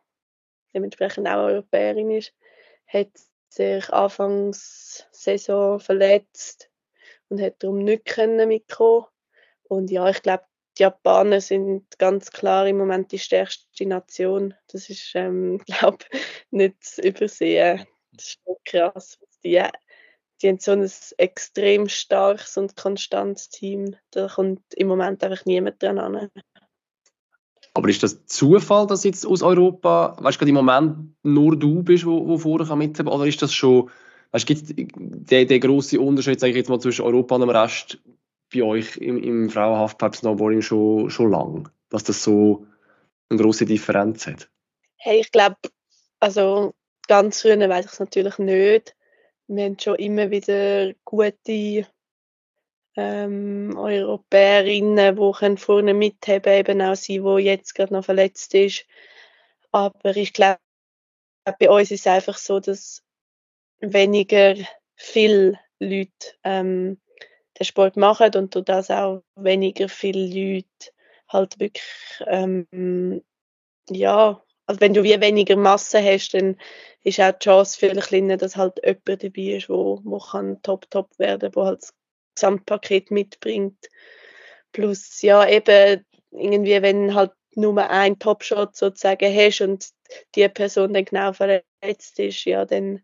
dementsprechend 0.74 1.28
auch 1.28 1.46
Europäerin 1.46 2.10
ist, 2.10 2.34
hat 2.86 3.10
sich 3.48 3.88
anfangs 3.92 5.06
Saison 5.12 5.78
verletzt 5.78 6.68
und 7.28 7.40
hat 7.40 7.62
darum 7.62 7.78
nicht 7.78 8.16
mitkommen. 8.16 9.06
Und 9.62 9.90
ja, 9.90 10.08
ich 10.08 10.22
glaube, 10.22 10.44
die 10.78 10.82
Japaner 10.82 11.40
sind 11.40 11.84
ganz 11.98 12.30
klar 12.30 12.66
im 12.66 12.78
Moment 12.78 13.12
die 13.12 13.18
stärkste 13.18 13.86
Nation. 13.86 14.54
Das 14.68 14.90
ist, 14.90 15.12
ähm, 15.14 15.58
glaube 15.66 16.04
nicht 16.50 16.82
zu 16.84 17.02
übersehen. 17.02 17.86
Das 18.12 18.26
ist 18.26 18.38
schon 18.44 18.56
krass. 18.64 19.18
Die, 19.44 19.62
die 20.42 20.48
haben 20.48 20.58
so 20.58 20.72
ein 20.72 20.90
extrem 21.18 21.88
starkes 21.88 22.56
und 22.56 22.76
konstantes 22.76 23.48
Team. 23.48 23.96
Da 24.10 24.28
kommt 24.28 24.62
im 24.74 24.88
Moment 24.88 25.22
einfach 25.24 25.44
niemand 25.46 25.82
dran 25.82 25.98
an. 25.98 26.30
Aber 27.74 27.88
ist 27.90 28.02
das 28.02 28.24
Zufall, 28.24 28.86
dass 28.86 29.04
jetzt 29.04 29.26
aus 29.26 29.42
Europa, 29.42 30.16
weißt 30.20 30.40
du, 30.40 30.46
im 30.46 30.54
Moment 30.54 31.14
nur 31.22 31.58
du 31.58 31.82
bist, 31.82 32.06
wo, 32.06 32.26
wo 32.26 32.38
vorher 32.38 32.74
mithaben 32.74 33.12
oder 33.12 33.26
ist 33.26 33.42
das 33.42 33.52
schon, 33.52 33.90
weißt 34.32 34.48
du, 34.48 34.54
gibt 34.54 34.70
es 34.70 34.76
den, 34.76 35.48
den 35.48 35.60
grossen 35.60 35.98
Unterschied, 35.98 36.40
sage 36.40 36.52
ich 36.52 36.56
jetzt 36.56 36.70
mal, 36.70 36.80
zwischen 36.80 37.04
Europa 37.04 37.34
und 37.34 37.42
dem 37.42 37.50
Rest 37.50 37.98
bei 38.56 38.66
euch 38.66 38.96
im, 38.96 39.22
im 39.22 39.50
Frauen-Halfpipe-Snowboarding 39.50 40.62
schon, 40.62 41.10
schon 41.10 41.30
lang, 41.30 41.68
dass 41.90 42.04
das 42.04 42.22
so 42.22 42.66
eine 43.28 43.40
große 43.40 43.66
Differenz 43.66 44.26
hat? 44.26 44.48
Hey, 44.96 45.20
ich 45.20 45.32
glaube, 45.32 45.56
also 46.20 46.74
ganz 47.08 47.42
früher 47.42 47.68
weiß 47.68 47.86
ich 47.86 47.92
es 47.92 48.00
natürlich 48.00 48.38
nicht. 48.38 48.96
Wir 49.48 49.64
haben 49.64 49.78
schon 49.78 49.96
immer 49.96 50.30
wieder 50.30 50.92
gute 51.04 51.86
ähm, 52.96 53.74
Europäerinnen, 53.76 55.16
die 55.16 55.56
vorne 55.56 55.94
mithaben 55.94 56.52
eben 56.52 56.82
auch 56.82 56.96
sie, 56.96 57.20
die 57.20 57.42
jetzt 57.44 57.74
gerade 57.74 57.92
noch 57.92 58.04
verletzt 58.04 58.54
ist. 58.54 58.86
Aber 59.70 60.16
ich 60.16 60.32
glaube, 60.32 60.58
bei 61.58 61.70
uns 61.70 61.90
ist 61.90 62.00
es 62.00 62.06
einfach 62.06 62.38
so, 62.38 62.58
dass 62.58 63.02
weniger 63.80 64.56
viele 64.96 65.58
Leute 65.78 66.10
ähm, 66.42 66.98
den 67.58 67.64
Sport 67.64 67.96
machen 67.96 68.30
und 68.36 68.54
durch 68.54 68.64
das 68.64 68.90
auch 68.90 69.22
weniger 69.36 69.88
viele 69.88 70.26
Leute 70.26 70.92
halt 71.28 71.58
wirklich 71.58 71.84
ähm, 72.26 73.22
ja, 73.90 74.42
also 74.66 74.80
wenn 74.80 74.94
du 74.94 75.02
wie 75.04 75.20
weniger 75.20 75.56
Masse 75.56 76.02
hast, 76.02 76.34
dann 76.34 76.56
ist 77.02 77.20
auch 77.20 77.32
die 77.32 77.44
Chance 77.44 77.78
viel 77.78 78.00
kleiner, 78.00 78.36
dass 78.36 78.56
halt 78.56 78.80
jemand 78.84 79.22
dabei 79.22 79.56
ist, 79.56 79.68
wo, 79.68 80.00
wo 80.04 80.18
kann 80.18 80.60
top 80.62 80.90
top 80.90 81.18
werden, 81.18 81.54
wo 81.54 81.66
halt 81.66 81.82
das 81.82 81.94
Gesamtpaket 82.34 83.10
mitbringt. 83.10 83.88
Plus 84.72 85.22
ja 85.22 85.48
eben 85.48 86.04
irgendwie, 86.32 86.82
wenn 86.82 87.14
halt 87.14 87.32
nur 87.54 87.78
ein 87.88 88.18
Topshot 88.18 88.76
sozusagen 88.76 89.34
hast 89.34 89.60
und 89.62 89.88
die 90.34 90.48
Person 90.48 90.92
dann 90.92 91.04
genau 91.04 91.32
verletzt 91.32 92.18
ist, 92.18 92.44
ja, 92.44 92.64
dann, 92.64 93.02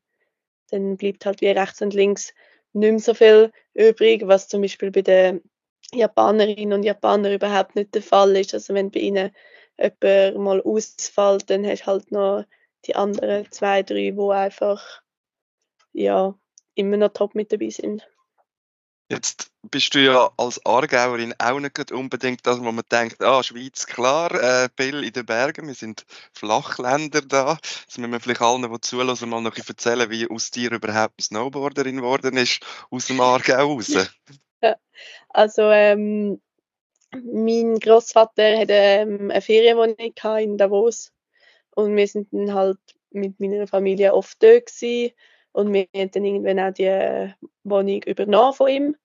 dann 0.70 0.96
bleibt 0.96 1.24
halt 1.24 1.40
wie 1.40 1.48
rechts 1.48 1.80
und 1.80 1.94
links 1.94 2.34
nicht 2.72 2.90
mehr 2.90 3.00
so 3.00 3.14
viel 3.14 3.52
übrig, 3.74 4.26
was 4.26 4.48
zum 4.48 4.62
Beispiel 4.62 4.90
bei 4.90 5.02
den 5.02 5.42
Japanerinnen 5.92 6.72
und 6.72 6.82
Japanern 6.84 7.32
überhaupt 7.32 7.76
nicht 7.76 7.94
der 7.94 8.02
Fall 8.02 8.36
ist. 8.36 8.54
Also 8.54 8.74
wenn 8.74 8.90
bei 8.90 9.00
ihnen 9.00 9.30
jemand 9.78 10.38
mal 10.38 10.62
ausfällt, 10.62 11.50
dann 11.50 11.66
hast 11.66 11.82
du 11.82 11.86
halt 11.86 12.12
noch 12.12 12.44
die 12.86 12.96
anderen 12.96 13.50
zwei, 13.50 13.82
drei, 13.82 14.10
die 14.10 14.30
einfach 14.30 15.02
ja, 15.92 16.34
immer 16.74 16.96
noch 16.96 17.12
top 17.12 17.34
mit 17.34 17.52
dabei 17.52 17.70
sind. 17.70 18.08
Jetzt 19.08 19.50
bist 19.62 19.94
du 19.94 19.98
ja 20.02 20.30
als 20.36 20.64
Aargauerin 20.64 21.34
auch 21.38 21.60
nicht 21.60 21.92
unbedingt 21.92 22.46
das, 22.46 22.60
wo 22.60 22.72
man 22.72 22.84
denkt, 22.90 23.22
ah, 23.22 23.42
Schweiz, 23.42 23.86
klar, 23.86 24.32
äh, 24.32 24.68
Bill 24.74 25.04
in 25.04 25.12
den 25.12 25.26
Bergen, 25.26 25.66
wir 25.66 25.74
sind 25.74 26.06
Flachländer 26.32 27.20
da. 27.20 27.58
Jetzt 27.82 27.98
müssen 27.98 28.12
wir 28.12 28.20
vielleicht 28.20 28.40
allen, 28.40 28.62
die 28.62 28.80
zulassen, 28.80 29.28
mal 29.28 29.42
noch 29.42 29.56
erzählen, 29.56 30.08
wie 30.10 30.28
aus 30.30 30.50
dir 30.50 30.72
überhaupt 30.72 31.14
eine 31.18 31.24
Snowboarderin 31.24 31.98
geworden 31.98 32.36
ist, 32.36 32.60
aus 32.90 33.06
dem 33.06 33.20
Aargau 33.20 33.74
raus. 33.74 33.94
Ja, 34.62 34.76
also 35.28 35.62
ähm, 35.62 36.40
mein 37.12 37.78
Großvater 37.78 38.58
hatte 38.58 38.72
ähm, 38.72 39.30
eine 39.30 39.42
Ferienwohnung 39.42 40.38
in 40.38 40.56
Davos 40.56 41.12
und 41.74 41.96
wir 41.96 42.06
sind 42.06 42.32
dann 42.32 42.54
halt 42.54 42.78
mit 43.10 43.38
meiner 43.40 43.66
Familie 43.66 44.14
oft 44.14 44.42
dort 44.42 44.66
gewesen. 44.66 45.12
Und 45.52 45.72
wir 45.72 45.86
haben 45.94 46.10
dann 46.10 46.24
irgendwann 46.24 46.60
auch 46.60 46.72
die 46.72 47.32
Wohnung 47.64 48.02
übernommen 48.04 48.52
von 48.54 48.68
ihm 48.68 48.96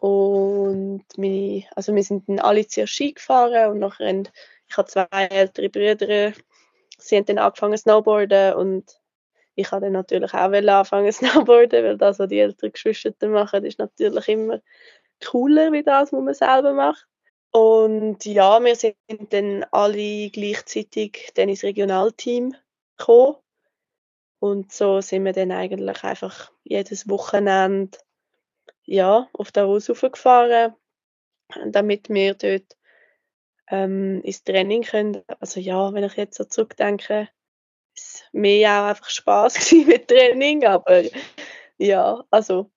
und 0.00 1.04
meine, 1.16 1.64
also 1.76 1.94
wir 1.94 2.02
sind 2.02 2.28
dann 2.28 2.38
alle 2.38 2.66
zuerst 2.66 2.94
Ski 2.94 3.12
gefahren 3.12 3.72
und 3.72 3.78
nachher 3.80 4.08
haben, 4.08 4.28
ich 4.66 4.76
habe 4.76 4.88
zwei 4.88 5.06
ältere 5.10 5.68
Brüder, 5.68 6.32
sie 6.98 7.16
haben 7.16 7.26
dann 7.26 7.38
angefangen 7.38 7.76
snowboarden 7.76 8.54
und 8.54 8.98
ich 9.56 9.70
habe 9.70 9.82
dann 9.82 9.92
natürlich 9.92 10.32
auch 10.32 10.52
anfangen 10.52 11.12
snowboarden, 11.12 11.84
weil 11.84 11.98
das, 11.98 12.18
was 12.18 12.28
die 12.28 12.38
älteren 12.38 12.72
Geschwister 12.72 13.28
machen, 13.28 13.64
ist 13.64 13.78
natürlich 13.78 14.28
immer 14.28 14.60
cooler 15.22 15.70
wie 15.72 15.82
das, 15.82 16.12
was 16.12 16.22
man 16.22 16.34
selber 16.34 16.72
macht. 16.72 17.06
Und 17.52 18.24
ja, 18.24 18.62
wir 18.62 18.76
sind 18.76 18.96
dann 19.30 19.66
alle 19.70 20.30
gleichzeitig 20.30 21.30
dann 21.34 21.48
ins 21.48 21.64
Regionalteam 21.64 22.54
gekommen. 22.96 23.36
Und 24.40 24.72
so 24.72 25.02
sind 25.02 25.24
wir 25.26 25.32
dann 25.32 25.52
eigentlich 25.52 26.02
einfach 26.02 26.50
jedes 26.64 27.08
Wochenende 27.08 27.98
ja, 28.84 29.28
auf 29.34 29.52
Davos 29.52 29.86
gefahren, 29.86 30.74
damit 31.66 32.08
wir 32.08 32.34
dort 32.34 32.76
ähm, 33.68 34.22
ins 34.22 34.42
Training 34.42 34.82
können. 34.82 35.22
Also 35.40 35.60
ja, 35.60 35.92
wenn 35.92 36.04
ich 36.04 36.14
jetzt 36.14 36.38
so 36.38 36.44
zurückdenke, 36.44 37.28
ist 37.94 38.24
mir 38.32 38.70
auch 38.70 38.88
einfach 38.88 39.10
Spaß 39.10 39.72
mit 39.86 40.08
Training, 40.08 40.64
aber 40.64 41.02
ja, 41.76 42.24
also 42.30 42.70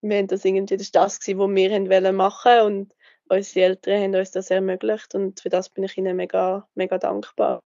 wir 0.00 0.18
haben 0.18 0.28
das 0.28 0.44
irgendwie, 0.44 0.76
das 0.76 0.92
das, 0.92 1.18
was 1.18 1.26
wir 1.26 1.70
haben 1.72 2.16
machen 2.16 2.60
und 2.62 2.96
unsere 3.28 3.66
Eltern 3.66 4.02
haben 4.02 4.14
uns 4.14 4.30
das 4.30 4.50
ermöglicht 4.50 5.14
und 5.14 5.40
für 5.40 5.48
das 5.48 5.68
bin 5.68 5.84
ich 5.84 5.98
ihnen 5.98 6.16
mega, 6.16 6.68
mega 6.74 6.98
dankbar. 6.98 7.60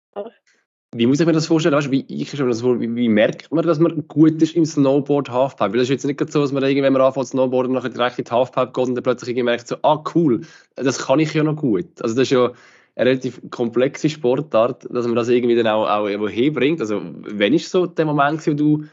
Wie 0.95 1.07
muss 1.07 1.19
ich 1.19 1.25
mir 1.25 1.33
das 1.33 1.47
vorstellen? 1.47 1.75
Weißt, 1.75 1.91
wie, 1.91 2.05
ich 2.07 2.29
schon 2.29 2.47
das 2.47 2.61
vor, 2.61 2.79
wie, 2.79 2.95
wie, 2.95 3.09
merkt 3.09 3.51
man, 3.51 3.65
dass 3.65 3.79
man 3.79 4.07
gut 4.07 4.41
ist 4.41 4.55
im 4.55 4.65
Snowboard 4.65 5.29
Halfpipe? 5.29 5.71
Weil 5.71 5.79
das 5.79 5.83
ist 5.83 5.89
jetzt 5.89 6.05
nicht 6.05 6.31
so, 6.31 6.41
dass 6.41 6.51
man 6.51 6.63
irgendwie, 6.63 6.83
wenn 6.83 6.93
man 6.93 7.01
anfängt 7.01 7.27
Snowboarden, 7.27 7.73
nachher 7.73 7.89
direkt 7.89 8.19
in 8.19 8.25
die 8.25 8.31
Halfpipe 8.31 8.67
geht 8.67 8.87
und 8.87 8.95
dann 8.95 9.03
plötzlich 9.03 9.43
merkt 9.43 9.67
so, 9.67 9.77
ah 9.81 10.03
cool, 10.13 10.41
das 10.75 10.99
kann 10.99 11.19
ich 11.19 11.33
ja 11.33 11.43
noch 11.43 11.55
gut. 11.55 11.87
Also 12.01 12.15
das 12.15 12.23
ist 12.23 12.31
ja 12.31 12.51
eine 12.95 13.09
relativ 13.09 13.41
komplexe 13.49 14.09
Sportart, 14.09 14.87
dass 14.89 15.05
man 15.07 15.15
das 15.15 15.29
irgendwie 15.29 15.55
dann 15.55 15.67
auch, 15.67 15.87
auch 15.87 16.29
herbringt. 16.29 16.79
Also 16.79 17.01
wenn 17.03 17.53
ist 17.53 17.71
so 17.71 17.87
der 17.87 18.05
Moment, 18.05 18.45
wo 18.45 18.53
du 18.53 18.85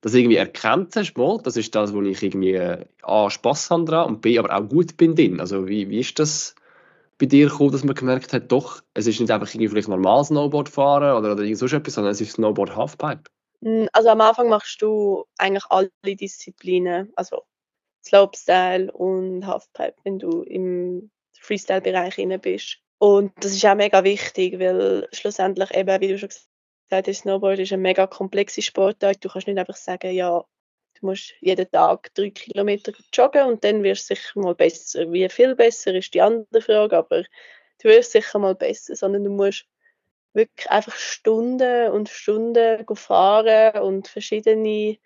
das 0.00 0.14
irgendwie 0.14 0.36
erkannt 0.36 0.94
hast, 0.96 1.16
mal, 1.16 1.38
das 1.42 1.56
ist 1.56 1.74
das, 1.74 1.92
wo 1.94 2.02
ich 2.02 2.22
irgendwie 2.22 2.58
A, 3.02 3.30
Spass 3.30 3.70
habe 3.70 3.84
dran 3.84 4.06
und 4.06 4.20
B, 4.22 4.38
aber 4.38 4.54
auch 4.54 4.68
gut 4.68 4.96
bin 4.96 5.14
drin. 5.14 5.40
Also 5.40 5.68
wie, 5.68 5.90
wie 5.90 6.00
ist 6.00 6.18
das 6.18 6.54
bei 7.18 7.26
dir 7.26 7.48
gekommen, 7.48 7.72
dass 7.72 7.84
man 7.84 7.94
gemerkt 7.94 8.32
hat, 8.32 8.50
doch, 8.50 8.82
es 8.94 9.06
ist 9.06 9.20
nicht 9.20 9.30
einfach 9.30 9.48
irgendwie 9.48 9.68
vielleicht 9.68 9.88
normal 9.88 10.24
Snowboard 10.24 10.68
fahren 10.68 11.16
oder, 11.16 11.32
oder 11.32 11.42
irgend 11.42 11.58
so 11.58 11.66
etwas, 11.66 11.94
sondern 11.94 12.12
es 12.12 12.20
ist 12.20 12.32
Snowboard 12.32 12.74
Halfpipe? 12.74 13.30
Hm, 13.62 13.88
also 13.92 14.08
am 14.10 14.20
Anfang 14.20 14.48
machst 14.48 14.80
du 14.82 15.24
eigentlich 15.38 15.64
alle 15.70 15.90
Disziplinen, 16.04 17.12
also 17.16 17.42
Slopestyle 18.04 18.92
und 18.92 19.46
Halfpipe, 19.46 19.96
wenn 20.04 20.18
du 20.18 20.42
im 20.42 21.10
Freestyle-Bereich 21.40 22.18
inne 22.18 22.38
bist. 22.38 22.78
Und 22.98 23.32
das 23.40 23.52
ist 23.52 23.64
auch 23.64 23.74
mega 23.74 24.04
wichtig, 24.04 24.58
weil 24.58 25.08
schlussendlich 25.12 25.74
eben, 25.74 26.00
wie 26.00 26.08
du 26.08 26.18
schon 26.18 26.28
gesagt 26.28 27.08
hast, 27.08 27.18
Snowboard 27.18 27.58
ist 27.58 27.72
eine 27.72 27.82
mega 27.82 28.06
komplexe 28.06 28.62
Sportart. 28.62 29.24
Du 29.24 29.28
kannst 29.28 29.46
nicht 29.46 29.58
einfach 29.58 29.76
sagen, 29.76 30.12
ja, 30.12 30.44
Du 31.00 31.06
musst 31.06 31.34
jeden 31.40 31.70
Tag 31.70 32.14
drei 32.14 32.30
Kilometer 32.30 32.92
joggen 33.12 33.46
und 33.46 33.64
dann 33.64 33.82
wirst 33.82 34.10
du 34.10 34.14
sicher 34.14 34.40
mal 34.40 34.54
besser. 34.54 35.12
Wie 35.12 35.28
viel 35.28 35.54
besser 35.54 35.94
ist 35.94 36.14
die 36.14 36.22
andere 36.22 36.62
Frage, 36.62 36.96
aber 36.96 37.22
du 37.82 37.88
wirst 37.88 38.12
sicher 38.12 38.38
mal 38.38 38.54
besser, 38.54 38.94
sondern 38.96 39.24
du 39.24 39.30
musst 39.30 39.66
wirklich 40.34 40.70
einfach 40.70 40.96
Stunden 40.96 41.90
und 41.90 42.08
Stunden 42.08 42.84
fahren 42.96 43.82
und 43.82 44.08
verschiedene 44.08 44.98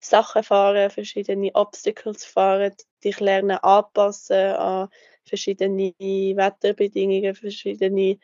Sachen 0.00 0.42
fahren, 0.42 0.90
verschiedene 0.90 1.54
Obstacles 1.54 2.24
fahren, 2.24 2.74
dich 3.02 3.20
lernen 3.20 3.58
anpassen 3.58 4.54
an 4.54 4.88
verschiedene 5.24 5.92
Wetterbedingungen, 5.98 7.34
verschiedene 7.34 8.18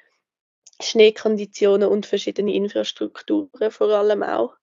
Schneekonditionen 0.80 1.88
und 1.88 2.06
verschiedene 2.06 2.54
Infrastrukturen 2.54 3.70
vor 3.70 3.88
allem 3.88 4.22
auch. 4.22 4.54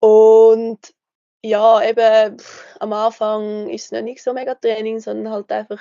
Und 0.00 0.94
ja, 1.42 1.82
eben 1.82 2.36
am 2.80 2.92
Anfang 2.92 3.68
ist 3.70 3.86
es 3.86 3.92
noch 3.92 4.02
nicht 4.02 4.22
so 4.22 4.32
mega 4.32 4.54
Training, 4.54 5.00
sondern 5.00 5.32
halt 5.32 5.50
einfach 5.52 5.80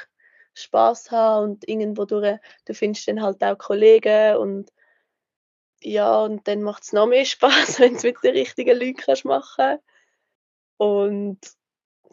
Spaß 0.54 1.12
haben 1.12 1.52
und 1.52 1.68
irgendwo 1.68 2.06
durch, 2.06 2.40
du 2.66 2.74
findest 2.74 3.08
dann 3.08 3.22
halt 3.22 3.44
auch 3.44 3.58
Kollegen 3.58 4.38
und 4.38 4.72
ja, 5.82 6.24
und 6.24 6.48
dann 6.48 6.64
macht 6.64 6.84
es 6.84 6.94
noch 6.94 7.08
mehr 7.08 7.26
Spaß, 7.26 7.80
wenn 7.80 7.98
du 7.98 8.08
mit 8.08 8.24
den 8.24 8.36
richtigen 8.36 8.78
Leuten 8.78 8.96
kannst 8.96 9.26
machen. 9.26 9.80
Und 10.78 11.40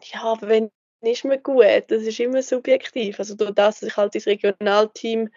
ja, 0.01 0.23
aber 0.23 0.47
wenn 0.47 0.71
ist 1.01 1.23
mir 1.23 1.39
gut, 1.39 1.63
das 1.89 2.03
ist 2.03 2.19
immer 2.19 2.41
subjektiv. 2.41 3.19
Also 3.19 3.35
durch 3.35 3.51
das, 3.53 3.79
dass 3.79 3.89
ich 3.89 3.97
halt 3.97 4.15
ins 4.15 4.25
Regionalteam 4.25 5.29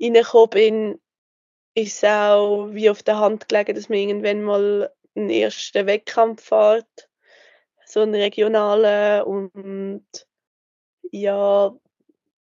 reingekommen 0.00 0.50
bin, 0.50 1.00
ist 1.74 2.02
es 2.02 2.04
auch 2.04 2.68
wie 2.72 2.90
auf 2.90 3.02
der 3.02 3.18
Hand 3.18 3.48
gelegen, 3.48 3.74
dass 3.74 3.88
man 3.88 3.98
irgendwann 3.98 4.42
mal 4.42 4.92
einen 5.14 5.30
ersten 5.30 5.86
Wettkampf 5.86 6.42
fährt 6.42 7.08
so 7.96 8.02
einen 8.02 8.14
regionalen 8.14 9.22
und 9.22 10.04
ja, 11.10 11.74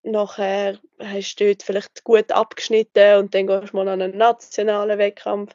nachher 0.02 0.80
hast 0.98 1.36
du 1.36 1.46
dort 1.46 1.62
vielleicht 1.62 2.02
gut 2.02 2.32
abgeschnitten 2.32 3.18
und 3.18 3.34
dann 3.34 3.46
gehst 3.46 3.72
du 3.72 3.76
mal 3.76 3.86
an 3.86 4.02
einen 4.02 4.18
nationalen 4.18 4.98
Wettkampf 4.98 5.54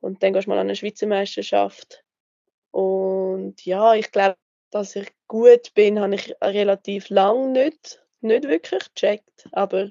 und 0.00 0.22
dann 0.22 0.34
gehst 0.34 0.46
du 0.46 0.50
mal 0.50 0.58
an 0.58 0.66
eine 0.66 0.76
Schweizer 0.76 1.06
Meisterschaft. 1.06 2.04
Und 2.72 3.64
ja, 3.64 3.94
ich 3.94 4.12
glaube, 4.12 4.36
dass 4.70 4.94
ich 4.96 5.08
gut 5.28 5.72
bin, 5.72 5.98
habe 5.98 6.16
ich 6.16 6.34
relativ 6.42 7.08
lang 7.08 7.52
nicht, 7.52 8.04
nicht 8.20 8.46
wirklich 8.46 8.84
gecheckt. 8.94 9.48
Aber 9.52 9.90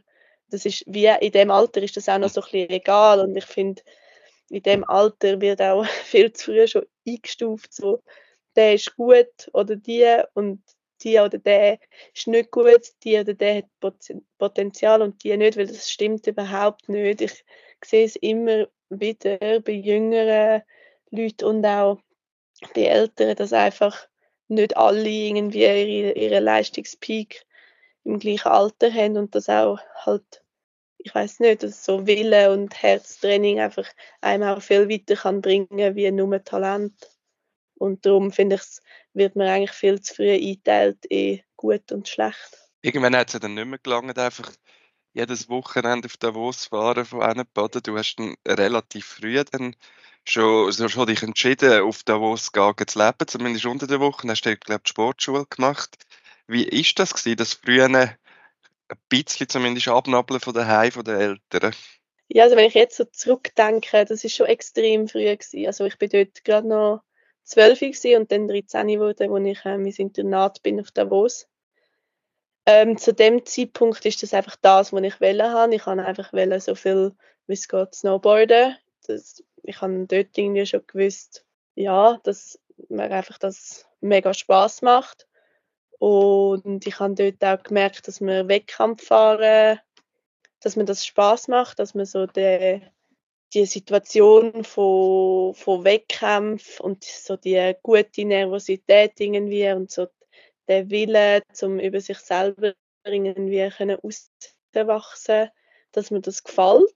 das 0.52 0.66
ist, 0.68 0.84
wie 0.86 1.08
in 1.08 1.32
dem 1.32 1.50
Alter 1.50 1.82
ist 1.82 1.98
das 1.98 2.10
auch 2.10 2.20
noch 2.20 2.30
so 2.30 2.42
ein 2.42 2.52
bisschen 2.52 2.70
egal. 2.70 3.22
Und 3.22 3.36
ich 3.36 3.46
finde, 3.46 3.82
in 4.52 4.62
dem 4.62 4.84
Alter 4.88 5.42
wird 5.42 5.64
auch 5.64 5.84
viel 6.04 6.32
zu 6.32 6.52
früh 6.52 6.68
schon 6.68 6.86
eingestuft, 7.08 7.74
so 7.74 8.04
der 8.58 8.74
ist 8.74 8.96
gut 8.96 9.50
oder 9.54 9.76
die 9.76 10.24
und 10.34 10.62
die 11.04 11.20
oder 11.20 11.38
der 11.38 11.80
ist 12.14 12.28
nicht 12.28 12.52
gut, 12.52 12.92
die 13.04 13.20
oder 13.20 13.34
der 13.34 13.58
hat 13.58 14.02
Potenzial 14.40 15.02
und 15.02 15.24
die 15.24 15.38
nicht, 15.38 15.58
weil 15.58 15.68
das 15.68 15.90
stimmt 15.90 16.26
überhaupt 16.28 16.90
nicht. 16.90 17.22
Ich 17.22 17.44
sehe 17.86 18.06
es 18.06 18.16
immer 18.16 18.68
wieder 18.90 19.60
bei 19.62 19.74
jüngeren 19.74 20.64
Leuten 21.12 21.46
und 21.46 21.66
auch 21.66 22.00
bei 22.74 22.86
Älteren, 22.86 23.36
dass 23.36 23.54
einfach 23.54 24.08
nicht 24.48 24.76
alle 24.76 25.08
irgendwie 25.08 25.64
ihre, 25.64 26.14
ihre 26.14 26.40
Leistungspeak 26.40 27.46
im 28.04 28.20
gleichen 28.20 28.48
Alter 28.48 28.92
haben 28.92 29.18
und 29.18 29.36
das 29.36 29.50
auch 29.50 29.80
halt, 30.06 30.44
ich 30.98 31.14
weiß 31.14 31.42
nicht, 31.42 31.62
dass 31.62 31.86
so 31.86 32.08
Wille 32.08 32.52
und 32.52 32.82
Herztraining 32.82 33.60
einfach 33.60 33.88
einem 34.22 34.44
auch 34.44 34.62
viel 34.62 34.90
weiter 34.90 35.16
kann 35.16 35.42
bringen 35.42 35.96
wie 35.96 36.10
nur 36.12 36.44
Talent. 36.44 37.17
Und 37.78 38.06
darum 38.06 38.32
finde 38.32 38.58
ich, 38.58 38.62
wird 39.14 39.36
man 39.36 39.48
eigentlich 39.48 39.72
viel 39.72 40.02
zu 40.02 40.16
früh 40.16 40.32
eingeteilt 40.32 41.06
in 41.06 41.42
gut 41.56 41.92
und 41.92 42.08
schlecht. 42.08 42.58
Irgendwann 42.82 43.16
hat 43.16 43.28
es 43.28 43.34
ja 43.34 43.40
dann 43.40 43.56
nicht 43.56 43.68
mehr 43.68 43.80
gelangt, 43.80 44.18
einfach 44.18 44.52
jedes 45.14 45.50
Wochenende 45.50 46.06
auf 46.08 46.18
Davos 46.18 46.66
fahren 46.66 47.06
von 47.06 47.22
Ennenbaden. 47.22 47.82
Du 47.84 47.98
hast 47.98 48.16
dann 48.18 48.36
relativ 48.48 49.06
früh 49.06 49.44
dann 49.52 49.76
schon, 50.26 50.68
also 50.68 50.88
schon 50.88 51.08
dich 51.08 51.24
entschieden, 51.24 51.82
auf 51.82 52.04
Davos 52.04 52.52
gehen 52.52 52.76
zu 52.88 53.00
leben, 53.00 53.28
zumindest 53.28 53.66
unter 53.66 53.88
der 53.88 54.00
Woche. 54.00 54.22
Dann 54.22 54.32
hast 54.32 54.44
du, 54.44 54.56
glaube 54.56 54.84
die 54.86 54.90
Sportschule 54.90 55.46
gemacht. 55.50 55.98
Wie 56.48 56.64
ist 56.64 56.98
das 57.00 57.14
gewesen, 57.14 57.38
das 57.38 57.54
früher 57.54 57.86
ein 57.86 58.16
bisschen 59.10 59.50
zumindest 59.50 59.88
abnabeln 59.88 60.40
von 60.40 60.54
daheim 60.54 60.92
von 60.92 61.04
den 61.04 61.20
Eltern? 61.20 61.76
Ja, 62.30 62.44
also 62.44 62.56
wenn 62.56 62.68
ich 62.68 62.74
jetzt 62.74 62.98
so 62.98 63.06
zurückdenke, 63.06 64.06
das 64.06 64.24
ist 64.24 64.36
schon 64.36 64.48
extrem 64.48 65.08
früh 65.08 65.24
gewesen. 65.24 65.66
Also 65.66 65.86
ich 65.86 65.98
bin 65.98 66.10
dort 66.10 66.44
gerade 66.44 66.68
noch 66.68 67.02
12 67.48 67.82
und 68.18 68.32
dann 68.32 68.48
13 68.48 69.00
wurde, 69.00 69.30
als 69.30 69.46
ich 69.46 69.66
ähm, 69.66 69.86
ins 69.86 70.00
Internat 70.00 70.62
bin 70.63 70.80
auf 70.80 70.92
Davos. 70.92 71.48
Ähm, 72.66 72.98
zu 72.98 73.13
dem 73.13 73.46
Zeitpunkt 73.46 74.06
ist 74.06 74.22
das 74.22 74.34
einfach 74.34 74.58
das, 74.62 74.92
was 74.92 75.01
ich 75.01 75.22
wollte. 75.22 75.75
Ich 75.75 75.88
wollte 75.88 76.06
einfach 76.06 76.62
so 76.62 76.75
viel 76.75 77.16
wie 77.48 77.54
es 77.54 77.68
geht 77.68 77.96
snowboarden. 77.96 78.75
Das, 79.08 79.44
ich 79.63 79.82
habe 79.82 80.06
dort 80.06 80.38
irgendwie 80.38 80.66
schon 80.66 80.86
gewusst, 80.86 81.46
ja, 81.75 82.20
dass 82.24 82.60
mir 82.89 83.10
einfach 83.10 83.38
das 83.38 83.88
mega 84.01 84.34
Spaß 84.34 84.82
macht. 84.82 85.27
Und 86.00 86.86
ich 86.86 87.00
habe 87.00 87.16
dort 87.16 87.44
auch 87.44 87.63
gemerkt, 87.63 88.08
dass 88.08 88.22
wir 88.22 88.48
Wettkampf 88.48 89.06
fahren, 89.06 89.80
dass 90.60 90.75
mir 90.75 90.86
das 90.86 91.06
Spaß 91.06 91.48
macht, 91.48 91.80
dass 91.80 91.96
man 91.96 92.06
so 92.06 92.25
die, 92.27 92.82
die 93.54 93.66
Situation 93.66 94.63
von, 94.63 95.54
von 95.54 95.84
Wettkämpfen 95.84 96.86
und 96.86 97.04
so 97.04 97.38
die 97.38 97.74
gute 97.82 98.25
Nervosität 98.25 99.20
irgendwie 99.20 99.72
und 99.72 99.89
so 99.92 100.08
der 100.68 100.89
Wille, 100.89 101.44
zum 101.54 101.80
über 101.80 102.01
sich 102.01 102.18
selber 102.18 102.74
irgendwie 103.06 103.70
können 103.70 103.98
auswachsen, 104.01 105.50
dass 105.92 106.12
mir 106.12 106.22
das 106.22 106.44
gefällt. 106.44 106.94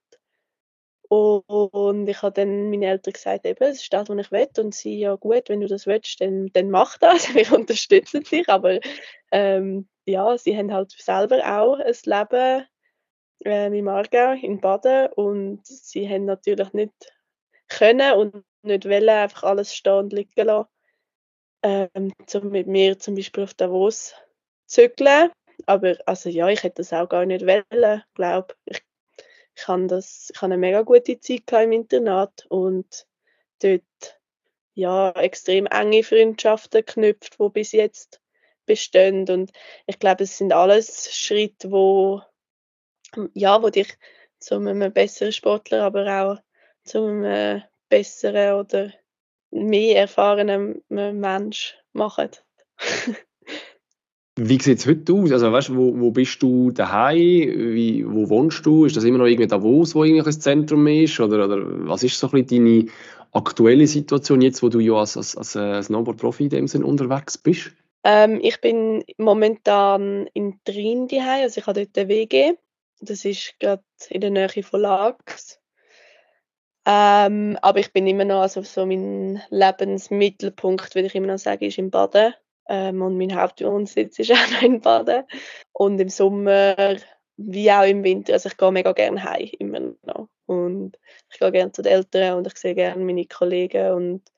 Und 1.08 2.08
ich 2.08 2.22
habe 2.22 2.32
dann 2.34 2.70
meinen 2.70 2.84
Eltern 2.84 3.12
gesagt, 3.12 3.46
eben, 3.46 3.64
es 3.66 3.82
ist 3.82 3.92
das, 3.92 4.08
was 4.08 4.18
ich 4.18 4.32
will. 4.32 4.48
Und 4.60 4.74
sie, 4.74 4.98
ja 4.98 5.16
gut, 5.16 5.50
wenn 5.50 5.60
du 5.60 5.68
das 5.68 5.86
willst, 5.86 6.22
dann, 6.22 6.48
dann 6.54 6.70
mach 6.70 6.98
das. 6.98 7.28
Wir 7.36 7.52
unterstützen 7.52 8.24
dich. 8.24 8.48
Aber 8.48 8.80
ähm, 9.32 9.90
ja, 10.06 10.38
sie 10.38 10.58
haben 10.58 10.74
halt 10.74 10.92
selber 10.92 11.40
auch 11.46 11.80
ein 11.80 11.96
Leben 12.06 12.66
äh, 13.46 13.68
im 13.68 13.88
Aargau, 13.88 14.34
in 14.34 14.60
Baden. 14.60 15.08
Und 15.14 15.66
sie 15.66 16.08
haben 16.08 16.26
natürlich 16.26 16.74
nicht 16.74 16.94
können 17.68 18.14
und 18.14 18.44
nicht 18.64 18.86
wollen 18.86 19.10
einfach 19.10 19.44
alles 19.44 19.76
stehen 19.76 19.94
und 19.94 20.14
liegen 20.14 20.46
lassen. 20.46 20.70
Ähm, 21.64 22.12
um 22.34 22.50
mit 22.50 22.68
mir 22.68 22.98
zum 22.98 23.16
Beispiel 23.16 23.44
auf 23.44 23.54
Davos 23.54 24.16
zügeln. 24.66 25.32
Aber 25.68 25.96
also 26.06 26.30
ja, 26.30 26.48
ich 26.50 26.64
hätte 26.64 26.78
das 26.78 26.94
auch 26.94 27.08
gar 27.08 27.26
nicht 27.26 27.46
wollen, 27.46 28.04
glaube 28.16 28.56
ich 28.66 28.82
ich 29.56 29.68
habe 29.68 29.88
das, 29.88 30.32
ich 30.34 30.42
habe 30.42 30.54
eine 30.54 30.58
mega 30.58 30.82
gute 30.82 31.20
Zeit 31.20 31.52
im 31.52 31.72
Internat 31.72 32.46
und 32.50 33.08
dort 33.62 33.84
ja 34.74 35.12
extrem 35.12 35.66
enge 35.68 36.04
Freundschaften 36.04 36.84
geknüpft, 36.86 37.40
wo 37.40 37.50
bis 37.50 37.72
jetzt 37.72 38.22
bestehen 38.66 39.30
und 39.30 39.52
ich 39.86 40.00
glaube, 40.00 40.24
es 40.24 40.38
sind 40.38 40.54
alles 40.54 41.14
Schritte, 41.14 41.72
wo 41.72 42.22
ja, 43.34 43.62
wo 43.62 43.70
dich 43.70 43.98
zu 44.40 44.56
einem 44.56 44.92
besseren 44.92 45.32
Sportler, 45.32 45.84
aber 45.84 46.06
auch 46.22 46.42
zu 46.84 47.06
einem 47.06 47.62
besseren 47.90 48.60
oder 48.60 48.92
mehr 49.52 49.98
erfahrenen 49.98 50.82
Mensch 50.90 51.78
machen. 51.94 52.30
Wie 54.38 54.62
sieht 54.62 54.80
es 54.80 54.88
heute 54.88 55.14
aus? 55.14 55.32
Also, 55.32 55.52
weißt, 55.52 55.76
wo, 55.76 56.00
wo 56.00 56.12
bist 56.12 56.42
du 56.42 56.72
daheim? 56.72 57.18
Wie, 57.20 58.06
wo 58.08 58.30
wohnst 58.30 58.66
du? 58.66 58.86
Ist 58.86 58.96
das 58.96 59.04
immer 59.04 59.18
noch 59.18 59.26
irgendwie 59.26 59.48
Davos, 59.48 59.94
wo 59.94 60.06
irgendwie 60.06 60.26
ein 60.26 60.32
Zentrum 60.32 60.88
ist? 60.88 61.20
Oder, 61.20 61.46
oder 61.46 61.88
was 61.88 62.04
ist 62.04 62.18
so 62.18 62.28
ein 62.28 62.44
bisschen 62.44 62.66
deine 62.66 62.86
aktuelle 63.34 63.86
Situation 63.88 64.42
jetzt, 64.42 64.64
wo 64.64 64.70
du 64.70 64.80
ja 64.80 64.94
als, 64.94 65.18
als, 65.18 65.36
als 65.36 65.56
äh, 65.56 65.84
Snowboard-Profi 65.84 66.46
in 66.46 66.50
dem 66.50 66.68
Sinn 66.68 66.84
unterwegs 66.84 67.38
bist? 67.38 67.72
Ähm, 68.04 68.40
ich 68.42 68.62
bin 68.62 69.04
momentan 69.18 70.28
in 70.34 70.60
Trin 70.64 71.08
daheim, 71.08 71.44
also 71.44 71.60
ich 71.60 71.68
habe 71.68 71.82
dort 71.82 71.98
eine 71.98 72.08
WG. 72.08 72.54
Das 73.02 73.26
ist 73.26 73.56
gerade 73.60 73.84
in 74.10 74.22
der 74.22 74.30
Nähe 74.30 74.64
von 74.64 74.82
Lax. 74.82 75.60
Ähm, 76.86 77.58
aber 77.62 77.80
ich 77.80 77.94
bin 77.94 78.08
immer 78.08 78.26
noch, 78.26 78.42
also 78.42 78.62
so 78.62 78.86
mein 78.86 79.42
Lebensmittelpunkt, 79.50 80.96
würde 80.96 81.08
ich 81.08 81.16
immer 81.16 81.28
noch 81.28 81.38
sagen, 81.40 81.66
ist 81.66 81.78
im 81.78 81.92
Baden. 81.92 82.34
Ähm, 82.70 83.02
und 83.02 83.18
mein 83.18 83.36
Hauptwohnsitz 83.36 84.20
ist 84.20 84.32
auch 84.32 84.52
noch 84.52 84.62
in 84.62 84.82
Baden. 84.82 85.24
Und 85.74 86.00
im 86.00 86.10
Sommer, 86.10 86.96
wie 87.38 87.72
auch 87.72 87.86
im 87.86 88.04
Winter, 88.04 88.34
also 88.34 88.50
ich 88.50 88.58
gehe 88.58 88.72
mega 88.72 88.92
gerne 88.94 89.24
heim, 89.24 89.50
immer 89.60 89.80
noch. 90.04 90.30
Und 90.46 90.98
ich 91.32 91.40
gehe 91.40 91.52
gerne 91.52 91.72
zu 91.72 91.82
den 91.82 91.94
Eltern 91.94 92.38
und 92.38 92.48
ich 92.48 92.58
sehe 92.58 92.76
gerne 92.76 93.04
meine 93.04 93.26
Kollegen 93.26 93.94
und 93.94 94.32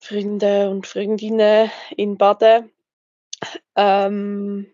Freunde 0.00 0.70
und 0.70 0.86
Freundinnen 0.86 1.70
in 1.96 2.16
Baden. 2.16 2.70
Ähm, 3.76 4.66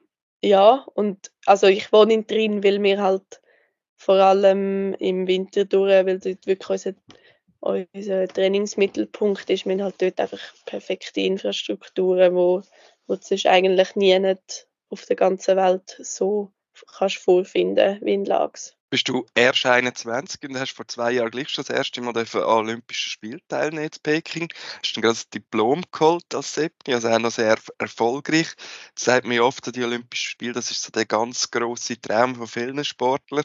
ja, 0.43 0.87
und 0.95 1.33
also 1.47 1.67
ich 1.67 1.93
wohne 1.93 2.15
in 2.15 2.27
Trin, 2.27 2.63
weil 2.65 2.83
wir 2.83 3.03
halt 3.03 3.41
vor 3.97 4.17
allem 4.17 4.95
im 4.95 5.27
Winter 5.27 5.65
durch, 5.65 6.07
weil 6.07 6.19
dort 6.19 6.47
wirklich 6.47 6.87
unser 6.87 6.93
unser 7.61 8.29
Trainingsmittelpunkt 8.29 9.51
ist. 9.51 9.65
Wir 9.67 9.73
haben 9.73 9.83
halt 9.83 10.01
dort 10.01 10.21
einfach 10.21 10.41
perfekte 10.67 11.21
Infrastrukturen, 11.21 12.35
wo, 12.35 12.63
wo 13.07 13.17
du 13.17 13.51
eigentlich 13.51 13.97
nie 13.97 14.37
auf 14.89 15.05
der 15.07 15.17
ganzen 15.17 15.57
Welt 15.57 15.97
so 16.01 16.53
kannst 16.99 17.19
vorfinden 17.19 17.99
wie 18.03 18.15
in 18.15 18.25
Lags. 18.25 18.76
Bist 18.89 19.09
du 19.09 19.27
erst 19.35 19.67
21 19.67 20.49
und 20.49 20.59
hast 20.59 20.71
vor 20.71 20.87
zwei 20.87 21.11
Jahren 21.11 21.33
gleich 21.33 21.49
schon 21.49 21.65
das 21.65 21.77
erste 21.77 22.01
Mal 22.01 22.17
an 22.17 22.43
Olympischen 22.43 23.11
Spielen 23.11 23.41
teilnehmen 23.49 23.91
in 23.93 24.03
Peking. 24.03 24.49
Hast 24.81 24.97
du 24.97 25.01
gerade 25.01 25.15
das 25.15 25.29
Diplom 25.29 25.83
geholt 25.91 26.33
als 26.33 26.55
Seppi, 26.55 26.95
also 26.95 27.09
auch 27.09 27.19
noch 27.19 27.33
sehr 27.33 27.57
erfolgreich. 27.79 28.55
Das 28.95 29.05
sagt 29.05 29.27
mir 29.27 29.45
oft, 29.45 29.75
die 29.75 29.83
Olympischen 29.83 30.31
Spiele, 30.31 30.53
das 30.53 30.71
ist 30.71 30.85
so 30.85 30.93
der 30.93 31.05
ganz 31.05 31.51
große 31.51 32.01
Traum 32.01 32.37
von 32.37 32.47
vielen 32.47 32.85
Sportlern. 32.85 33.45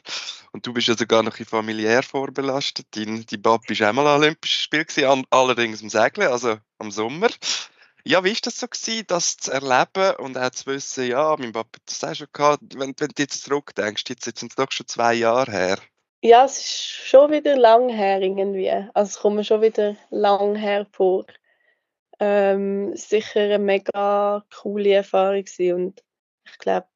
Und 0.51 0.67
du 0.67 0.73
bist 0.73 0.87
ja 0.87 0.95
sogar 0.95 1.23
noch 1.23 1.35
familiär 1.35 2.03
vorbelastet. 2.03 2.85
Dein, 2.91 3.25
dein 3.25 3.41
Papi 3.41 3.79
war 3.79 3.89
auch 3.89 3.93
mal 3.93 4.07
an 4.07 4.21
Olympischen 4.21 4.59
Spielen, 4.59 5.25
allerdings 5.31 5.81
im 5.81 5.89
Segeln, 5.89 6.31
also 6.31 6.59
am 6.77 6.91
Sommer. 6.91 7.29
Ja, 8.03 8.23
wie 8.23 8.31
war 8.31 8.39
das 8.43 8.59
so 8.59 8.67
gewesen, 8.67 9.05
das 9.07 9.37
zu 9.37 9.51
erleben 9.51 10.15
und 10.17 10.37
auch 10.37 10.49
zu 10.49 10.65
wissen, 10.67 11.07
ja, 11.07 11.35
mein 11.37 11.51
Papa 11.51 11.69
hat 11.75 11.81
das 11.85 12.03
auch 12.03 12.15
schon 12.15 12.27
gehabt, 12.33 12.63
wenn, 12.75 12.95
wenn 12.97 13.09
du 13.09 13.21
jetzt 13.21 13.43
zurückdenkst, 13.43 14.03
jetzt, 14.09 14.39
sind 14.39 14.51
es 14.51 14.55
doch 14.55 14.71
schon 14.71 14.87
zwei 14.87 15.13
Jahre 15.13 15.51
her. 15.51 15.77
Ja, 16.23 16.45
es 16.45 16.57
ist 16.57 17.07
schon 17.07 17.31
wieder 17.31 17.55
lang 17.57 17.89
her 17.89 18.21
irgendwie. 18.21 18.69
Also 18.69 19.09
es 19.09 19.19
kommt 19.19 19.37
mir 19.37 19.43
schon 19.43 19.61
wieder 19.61 19.95
lang 20.09 20.55
her 20.55 20.85
vor. 20.91 21.25
Ähm, 22.19 22.95
sicher 22.95 23.41
eine 23.41 23.59
mega 23.59 24.45
coole 24.55 24.93
Erfahrung 24.93 25.43
gewesen 25.43 25.73
und 25.73 26.03
ich 26.45 26.57
glaube 26.59 26.87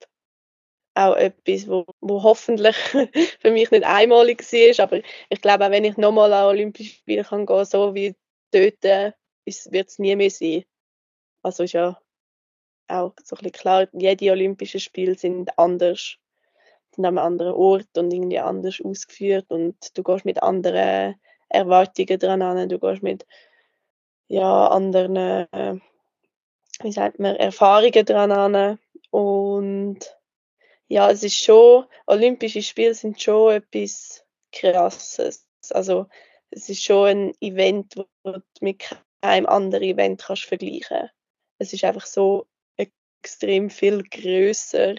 auch 0.94 1.16
etwas, 1.16 1.68
wo, 1.68 1.86
wo 2.02 2.22
hoffentlich 2.22 2.76
für 3.42 3.52
mich 3.52 3.72
nicht 3.72 3.84
einmalig 3.84 4.42
war, 4.42 4.84
aber 4.84 5.02
ich 5.30 5.42
glaube 5.42 5.66
auch 5.66 5.72
wenn 5.72 5.84
ich 5.84 5.98
nochmal 5.98 6.32
an 6.32 6.46
Olympische 6.46 6.96
Spiele 6.96 7.24
kann 7.24 7.48
so 7.66 7.96
wie 7.96 8.16
dort, 8.52 8.84
wird 8.84 9.88
es 9.88 10.00
nie 10.00 10.16
mehr 10.16 10.30
sein. 10.30 10.64
Also 11.46 11.62
ist 11.62 11.74
ja 11.74 12.02
auch 12.88 13.14
so 13.24 13.36
ein 13.36 13.44
bisschen 13.44 13.52
klar, 13.52 13.88
jede 13.94 14.32
Olympischen 14.32 14.80
Spiele 14.80 15.14
sind 15.16 15.60
anders, 15.60 16.18
sind 16.96 17.06
an 17.06 17.20
einem 17.20 17.20
anderen 17.20 17.54
Ort 17.54 17.96
und 18.00 18.12
irgendwie 18.12 18.40
anders 18.40 18.82
ausgeführt 18.84 19.46
und 19.50 19.76
du 19.96 20.02
gehst 20.02 20.26
mit 20.26 20.42
anderen 20.42 21.22
Erwartungen 21.48 22.18
dran 22.18 22.42
an, 22.42 22.68
du 22.68 22.80
gehst 22.80 23.04
mit 23.04 23.28
ja, 24.28 24.70
anderen, 24.70 25.16
äh, 25.18 25.78
wie 26.82 26.92
sagt 26.92 27.20
man, 27.20 27.36
Erfahrungen 27.36 28.06
dran 28.06 28.32
an 28.32 28.80
und 29.12 30.00
ja, 30.88 31.12
es 31.12 31.22
ist 31.22 31.38
schon, 31.38 31.86
Olympische 32.08 32.64
Spiele 32.64 32.96
sind 32.96 33.22
schon 33.22 33.54
etwas 33.54 34.26
Krasses. 34.52 35.46
Also 35.70 36.08
es 36.50 36.70
ist 36.70 36.84
schon 36.84 37.08
ein 37.08 37.34
Event, 37.40 37.96
wo 37.98 38.32
du 38.32 38.42
mit 38.62 38.84
keinem 39.22 39.46
anderen 39.46 39.84
Event 39.84 40.24
kannst 40.24 40.46
vergleichen 40.46 40.82
kannst 40.90 41.16
es 41.66 41.74
ist 41.74 41.84
einfach 41.84 42.06
so 42.06 42.48
extrem 42.78 43.70
viel 43.70 44.04
größer 44.04 44.96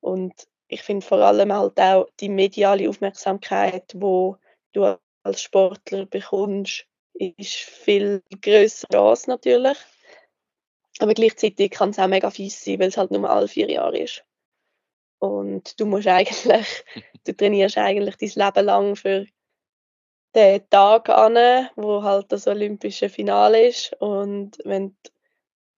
und 0.00 0.32
ich 0.68 0.82
finde 0.82 1.04
vor 1.04 1.18
allem 1.18 1.52
halt 1.52 1.78
auch 1.78 2.08
die 2.20 2.30
mediale 2.30 2.88
Aufmerksamkeit, 2.88 3.92
wo 3.94 4.38
du 4.72 4.98
als 5.22 5.42
Sportler 5.42 6.06
bekommst, 6.06 6.86
ist 7.14 7.54
viel 7.54 8.22
größer 8.40 8.88
als 8.98 9.26
natürlich. 9.26 9.76
Aber 10.98 11.14
gleichzeitig 11.14 11.72
kann 11.72 11.90
es 11.90 11.98
auch 11.98 12.06
mega 12.06 12.30
fies 12.30 12.64
sein, 12.64 12.78
weil 12.78 12.88
es 12.88 12.96
halt 12.96 13.10
nur 13.10 13.28
alle 13.28 13.48
vier 13.48 13.70
Jahre 13.70 13.98
ist. 13.98 14.24
Und 15.18 15.78
du 15.78 15.86
musst 15.86 16.08
eigentlich, 16.08 16.84
du 17.24 17.36
trainierst 17.36 17.78
eigentlich 17.78 18.16
dein 18.16 18.46
Leben 18.46 18.66
lang 18.66 18.96
für 18.96 19.26
den 20.34 20.68
Tag 20.70 21.08
an, 21.10 21.68
wo 21.76 22.02
halt 22.02 22.32
das 22.32 22.46
olympische 22.46 23.08
Finale 23.08 23.68
ist. 23.68 23.92
Und 24.00 24.58
wenn 24.64 24.96
du 25.02 25.10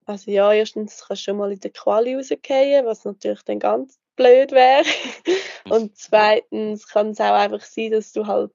also 0.07 0.31
ja, 0.31 0.53
erstens 0.53 1.05
kannst 1.07 1.23
du 1.23 1.31
schon 1.31 1.37
mal 1.39 1.53
in 1.53 1.61
der 1.61 1.71
Quali 1.71 2.15
rausgehen, 2.15 2.85
was 2.87 3.05
natürlich 3.05 3.43
dann 3.43 3.59
ganz 3.59 3.99
blöd 4.17 4.53
wäre. 4.53 4.85
Und 5.71 5.97
zweitens 5.97 6.87
kann 6.89 7.11
es 7.11 7.21
auch 7.21 7.35
einfach 7.35 7.63
sein, 7.63 7.93
dass 7.93 8.13
du 8.13 8.27
halt 8.27 8.53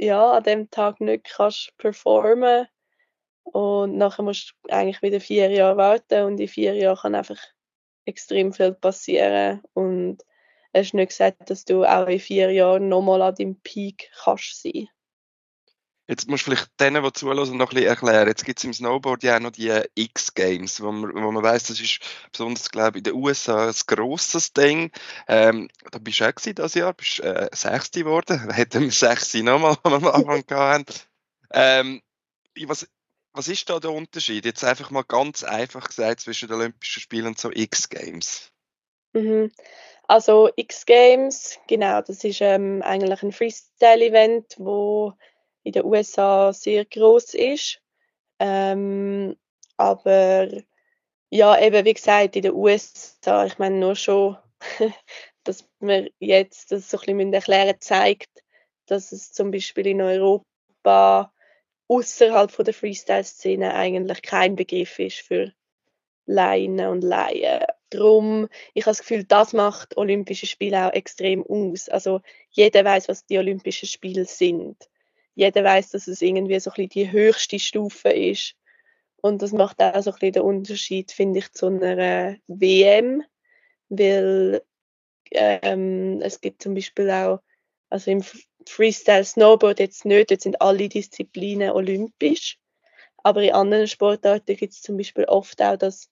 ja, 0.00 0.32
an 0.32 0.42
dem 0.42 0.70
Tag 0.70 1.00
nicht 1.00 1.24
kannst 1.24 1.76
performen 1.76 2.66
und 3.44 3.96
nachher 3.98 4.22
musst 4.22 4.54
du 4.62 4.72
eigentlich 4.72 5.02
wieder 5.02 5.20
vier 5.20 5.50
Jahre 5.50 5.76
warten 5.76 6.24
und 6.24 6.40
in 6.40 6.48
vier 6.48 6.74
Jahren 6.74 6.96
kann 6.96 7.14
einfach 7.14 7.38
extrem 8.06 8.52
viel 8.52 8.72
passieren 8.72 9.62
und 9.74 10.18
es 10.72 10.88
ist 10.88 10.94
nicht 10.94 11.08
gesagt, 11.08 11.50
dass 11.50 11.64
du 11.64 11.84
auch 11.84 12.06
in 12.06 12.20
vier 12.20 12.50
Jahren 12.50 12.88
nochmal 12.88 13.22
an 13.22 13.34
deinem 13.34 13.60
Peak 13.60 14.10
kannst 14.22 14.62
sein. 14.62 14.88
Jetzt 16.10 16.28
musst 16.28 16.44
du 16.44 16.50
vielleicht 16.50 16.68
denen, 16.80 17.04
die 17.04 17.12
zuhören, 17.12 17.56
noch 17.56 17.70
ein 17.70 17.74
bisschen 17.74 17.86
erklären. 17.86 18.26
Jetzt 18.26 18.44
gibt 18.44 18.58
es 18.58 18.64
im 18.64 18.72
Snowboard 18.72 19.22
ja 19.22 19.36
auch 19.36 19.40
noch 19.40 19.52
die 19.52 19.72
X-Games, 19.94 20.82
wo 20.82 20.90
man, 20.90 21.14
wo 21.14 21.30
man 21.30 21.44
weiss, 21.44 21.68
das 21.68 21.78
ist 21.78 22.00
besonders, 22.32 22.68
glaube 22.72 22.98
ich, 22.98 23.06
in 23.06 23.12
den 23.12 23.14
USA 23.14 23.68
ein 23.68 23.74
grosses 23.86 24.52
Ding. 24.52 24.90
Ähm, 25.28 25.68
da 25.92 26.00
bist 26.00 26.18
du 26.18 26.24
auch 26.26 26.32
das 26.32 26.74
Jahr, 26.74 26.94
bist 26.94 27.20
äh, 27.20 27.48
Sechste 27.52 28.00
geworden. 28.00 28.50
Hätten 28.52 28.82
wir 28.82 28.90
Sechste 28.90 29.44
nochmal 29.44 29.76
am 29.84 30.04
Anfang 30.04 30.44
gehabt. 30.44 31.08
Ähm, 31.52 32.02
was, 32.64 32.88
was 33.32 33.46
ist 33.46 33.70
da 33.70 33.78
der 33.78 33.92
Unterschied? 33.92 34.44
Jetzt 34.44 34.64
einfach 34.64 34.90
mal 34.90 35.04
ganz 35.04 35.44
einfach 35.44 35.86
gesagt 35.86 36.22
zwischen 36.22 36.48
den 36.48 36.56
Olympischen 36.56 37.02
Spielen 37.02 37.28
und 37.28 37.38
so 37.38 37.52
X-Games. 37.52 38.50
Mhm. 39.12 39.52
Also 40.08 40.50
X-Games, 40.56 41.60
genau, 41.68 42.02
das 42.02 42.24
ist 42.24 42.40
ähm, 42.40 42.82
eigentlich 42.82 43.22
ein 43.22 43.30
Freestyle-Event, 43.30 44.56
wo 44.58 45.12
in 45.70 45.82
den 45.82 45.84
USA 45.84 46.52
sehr 46.52 46.84
groß 46.84 47.34
ist. 47.34 47.80
Ähm, 48.38 49.36
aber 49.76 50.48
ja, 51.30 51.60
eben 51.60 51.84
wie 51.84 51.94
gesagt, 51.94 52.36
in 52.36 52.42
den 52.42 52.54
USA, 52.54 53.46
ich 53.46 53.58
meine 53.58 53.76
nur 53.76 53.94
schon, 53.96 54.36
dass 55.44 55.68
man 55.78 56.08
jetzt 56.18 56.72
das 56.72 56.90
so 56.90 56.98
ein 56.98 57.16
bisschen 57.16 57.32
erklären 57.32 57.76
zeigt, 57.80 58.42
dass 58.86 59.12
es 59.12 59.32
zum 59.32 59.50
Beispiel 59.50 59.86
in 59.86 60.02
Europa 60.02 61.32
außerhalb 61.88 62.64
der 62.64 62.74
Freestyle-Szene 62.74 63.74
eigentlich 63.74 64.22
kein 64.22 64.56
Begriff 64.56 64.98
ist 64.98 65.18
für 65.18 65.52
Laien 66.26 66.80
und 66.80 67.02
Laien. 67.02 67.64
Drum, 67.90 68.48
ich 68.74 68.84
habe 68.84 68.92
das 68.92 69.00
Gefühl, 69.00 69.24
das 69.24 69.52
macht 69.52 69.96
Olympische 69.96 70.46
Spiele 70.46 70.86
auch 70.86 70.92
extrem 70.92 71.44
aus. 71.44 71.88
Also 71.88 72.20
jeder 72.50 72.84
weiß, 72.84 73.08
was 73.08 73.26
die 73.26 73.38
Olympischen 73.38 73.88
Spiele 73.88 74.24
sind. 74.24 74.88
Jeder 75.34 75.64
weiß, 75.64 75.90
dass 75.90 76.06
es 76.06 76.22
irgendwie 76.22 76.58
so 76.60 76.70
ein 76.70 76.74
bisschen 76.74 76.88
die 76.88 77.12
höchste 77.12 77.58
Stufe 77.58 78.10
ist. 78.10 78.54
Und 79.22 79.42
das 79.42 79.52
macht 79.52 79.80
auch 79.80 80.02
so 80.02 80.10
ein 80.10 80.14
bisschen 80.14 80.32
den 80.32 80.42
Unterschied, 80.42 81.12
finde 81.12 81.40
ich, 81.40 81.52
zu 81.52 81.66
einer 81.66 82.36
WM, 82.46 83.22
weil 83.88 84.62
ähm, 85.30 86.20
es 86.22 86.40
gibt 86.40 86.62
zum 86.62 86.74
Beispiel 86.74 87.10
auch, 87.10 87.40
also 87.90 88.10
im 88.10 88.22
Freestyle 88.66 89.24
Snowboard 89.24 89.80
jetzt 89.80 90.04
nicht, 90.04 90.30
jetzt 90.30 90.44
sind 90.44 90.60
alle 90.60 90.88
Disziplinen 90.88 91.70
olympisch, 91.70 92.58
aber 93.22 93.42
in 93.42 93.52
anderen 93.52 93.88
Sportarten 93.88 94.56
gibt 94.56 94.72
es 94.72 94.82
zum 94.82 94.96
Beispiel 94.96 95.24
oft 95.24 95.60
auch, 95.62 95.76
dass 95.76 96.09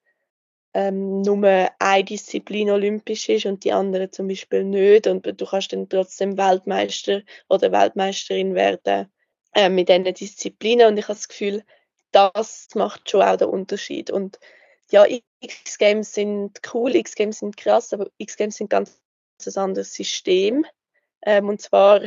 ähm, 0.79 1.23
nur 1.23 1.69
eine 1.81 2.05
Disziplin 2.05 2.71
olympisch 2.71 3.29
ist 3.29 3.47
und 3.47 3.65
die 3.65 3.73
andere 3.73 4.11
zum 4.11 4.29
Beispiel 4.29 4.63
nicht. 4.63 5.09
Und 5.09 5.27
du 5.27 5.45
kannst 5.45 5.73
dann 5.73 5.89
trotzdem 5.89 6.39
Weltmeister 6.39 7.23
oder 7.49 7.73
Weltmeisterin 7.73 8.55
werden 8.55 9.11
äh, 9.55 9.69
mit 9.69 9.89
diesen 9.89 10.05
Disziplinen. 10.05 10.87
Und 10.87 10.97
ich 10.97 11.05
habe 11.05 11.15
das 11.15 11.27
Gefühl, 11.27 11.65
das 12.13 12.69
macht 12.77 13.11
schon 13.11 13.23
auch 13.23 13.37
den 13.37 13.49
Unterschied. 13.49 14.13
Und 14.13 14.39
ja, 14.93 15.05
X-Games 15.41 16.15
sind 16.15 16.61
cool, 16.73 16.95
X-Games 16.95 17.41
sind 17.41 17.57
krass, 17.57 17.93
aber 17.93 18.09
X-Games 18.19 18.57
sind 18.57 18.71
ganz 18.71 19.01
ein 19.45 19.57
anderes 19.57 19.93
System. 19.93 20.65
Ähm, 21.23 21.49
und 21.49 21.61
zwar 21.61 22.03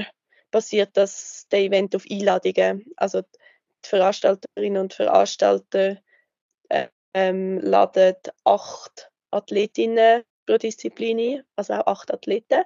basiert 0.49 0.91
das 0.93 1.45
der 1.51 1.59
Event 1.59 1.93
auf 1.93 2.05
Einladungen. 2.09 2.85
Also 2.95 3.21
die 3.21 3.89
Veranstalterinnen 3.89 4.81
und 4.81 4.93
Veranstalter 4.93 5.97
ähm, 7.13 7.59
laden 7.59 8.15
acht 8.43 9.11
Athletinnen 9.31 10.23
pro 10.45 10.57
Disziplin 10.57 11.19
ein, 11.19 11.43
also 11.55 11.73
auch 11.73 11.87
acht 11.87 12.13
Athleten, 12.13 12.63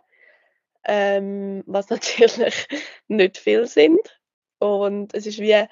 ähm, 0.85 1.63
was 1.65 1.89
natürlich 1.89 2.67
nicht 3.07 3.37
viel 3.37 3.67
sind. 3.67 4.19
Und 4.59 5.13
es 5.13 5.25
ist 5.25 5.39
wie 5.39 5.65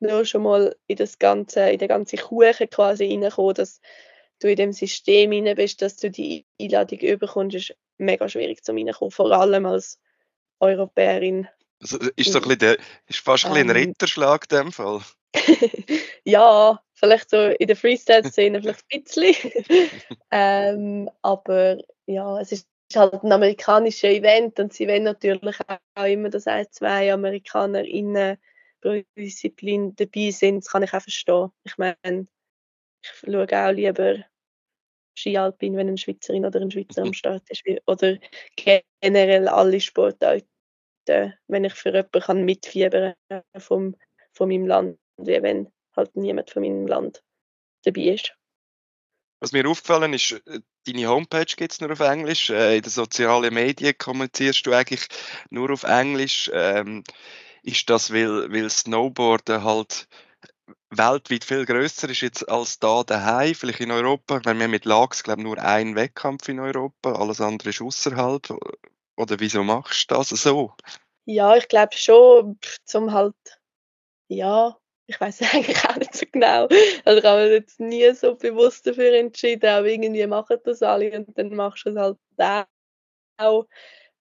nur 0.00 0.24
schon 0.24 0.42
mal 0.42 0.76
in 0.86 0.96
das 0.96 1.18
ganze, 1.18 1.70
in 1.70 1.78
den 1.78 1.88
ganzen 1.88 2.18
Kuchen 2.18 2.70
quasi 2.70 3.06
reingekommen, 3.06 3.54
dass 3.54 3.80
du 4.40 4.50
in 4.50 4.56
dem 4.56 4.72
System 4.72 5.32
rein 5.32 5.54
bist, 5.56 5.80
dass 5.82 5.96
du 5.96 6.10
die 6.10 6.44
Einladung 6.60 6.98
überkommst, 6.98 7.56
ist 7.56 7.74
mega 7.98 8.28
schwierig 8.28 8.62
zu 8.64 8.72
reinkommen, 8.72 9.10
vor 9.10 9.32
allem 9.32 9.66
als 9.66 9.98
Europäerin. 10.60 11.48
Also 11.80 11.98
ist, 12.16 12.32
so 12.32 12.38
ein 12.38 12.42
bisschen 12.42 12.58
der, 12.58 12.78
ist 13.06 13.20
fast 13.20 13.46
ein, 13.46 13.52
bisschen 13.52 13.70
ein 13.70 13.76
ähm. 13.76 13.88
Ritterschlag 13.88 14.46
in 14.50 14.58
dem 14.58 14.72
Fall. 14.72 15.00
ja, 16.24 16.82
vielleicht 16.96 17.30
so 17.30 17.36
in 17.36 17.66
der 17.66 17.76
Freestyle-Szene 17.76 18.60
vielleicht 18.60 18.84
ein 18.92 19.02
bisschen. 19.02 19.52
ähm, 20.30 21.10
aber 21.22 21.78
ja, 22.06 22.40
es 22.40 22.52
ist 22.52 22.68
halt 22.94 23.22
ein 23.22 23.32
amerikanisches 23.32 24.04
Event 24.04 24.58
und 24.58 24.72
sie 24.72 24.88
wollen 24.88 25.04
natürlich 25.04 25.56
auch 25.94 26.04
immer, 26.04 26.30
dass 26.30 26.46
ein, 26.46 26.66
zwei 26.70 27.12
AmerikanerInnen 27.12 28.38
pro 28.80 29.02
Disziplin 29.16 29.94
dabei 29.96 30.30
sind. 30.30 30.64
Das 30.64 30.72
kann 30.72 30.82
ich 30.82 30.94
auch 30.94 31.02
verstehen. 31.02 31.50
Ich 31.64 31.76
meine, 31.78 32.26
ich 33.02 33.10
schaue 33.10 33.46
auch 33.52 33.72
lieber 33.72 34.24
Skialpin, 35.18 35.76
wenn 35.76 35.88
eine 35.88 35.98
Schweizerin 35.98 36.44
oder 36.44 36.60
ein 36.60 36.70
Schweizer 36.70 37.02
am 37.02 37.12
Start 37.12 37.42
ist. 37.50 37.62
Oder 37.86 38.18
generell 38.56 39.48
alle 39.48 39.80
Sportarten, 39.80 40.44
wenn 41.48 41.64
ich 41.64 41.74
für 41.74 41.90
jemanden 41.90 42.20
kann 42.20 42.44
mitfiebern 42.44 43.14
vom, 43.58 43.96
von 44.32 44.48
meinem 44.48 44.66
Land, 44.66 44.98
wie 45.18 45.42
wenn 45.42 45.72
halt 45.96 46.14
niemand 46.16 46.50
von 46.50 46.62
meinem 46.62 46.86
Land 46.86 47.22
dabei 47.84 48.02
ist. 48.02 48.34
Was 49.40 49.52
mir 49.52 49.68
aufgefallen 49.68 50.14
ist, 50.14 50.32
äh, 50.46 50.60
deine 50.86 51.08
Homepage 51.08 51.44
gibt 51.44 51.72
es 51.72 51.80
nur 51.80 51.92
auf 51.92 52.00
Englisch. 52.00 52.50
Äh, 52.50 52.76
in 52.76 52.82
den 52.82 52.90
sozialen 52.90 53.52
Medien 53.52 53.96
kommunizierst 53.98 54.66
du 54.66 54.72
eigentlich 54.72 55.06
nur 55.50 55.70
auf 55.70 55.82
Englisch. 55.82 56.50
Ähm, 56.54 57.04
ist 57.62 57.90
das, 57.90 58.12
weil, 58.12 58.50
weil 58.52 58.70
Snowboarden 58.70 59.62
halt 59.64 60.08
weltweit 60.90 61.44
viel 61.44 61.66
größer 61.66 62.08
ist 62.08 62.20
jetzt 62.20 62.48
als 62.48 62.78
da 62.78 63.02
daheim, 63.02 63.54
vielleicht 63.54 63.80
in 63.80 63.90
Europa. 63.90 64.38
Ich 64.38 64.44
meine, 64.44 64.58
wir 64.58 64.64
haben 64.64 64.70
mit 64.70 64.84
Lags, 64.84 65.22
glaube 65.22 65.42
nur 65.42 65.58
einen 65.58 65.96
Wettkampf 65.96 66.48
in 66.48 66.60
Europa, 66.60 67.12
alles 67.12 67.40
andere 67.40 67.70
ist 67.70 67.82
außerhalb. 67.82 68.56
Oder 69.16 69.40
wieso 69.40 69.64
machst 69.64 70.10
du 70.10 70.14
das 70.14 70.28
so? 70.28 70.74
Ja, 71.24 71.56
ich 71.56 71.68
glaube 71.68 71.96
schon, 71.96 72.58
zum 72.84 73.12
halt, 73.12 73.34
ja, 74.28 74.76
ich 75.06 75.20
weiß 75.20 75.40
eigentlich 75.54 75.84
auch 75.84 75.96
nicht 75.96 76.14
so 76.14 76.26
genau. 76.30 76.68
Also 77.04 77.18
ich 77.18 77.24
habe 77.24 77.44
mich 77.44 77.52
jetzt 77.52 77.80
nie 77.80 78.12
so 78.14 78.34
bewusst 78.34 78.86
dafür 78.86 79.14
entschieden, 79.14 79.68
aber 79.68 79.86
irgendwie 79.86 80.26
machen 80.26 80.58
das 80.64 80.82
alle 80.82 81.12
und 81.12 81.36
dann 81.38 81.54
machst 81.54 81.86
du 81.86 81.90
es 81.90 81.96
halt 81.96 82.18
auch. 83.38 83.66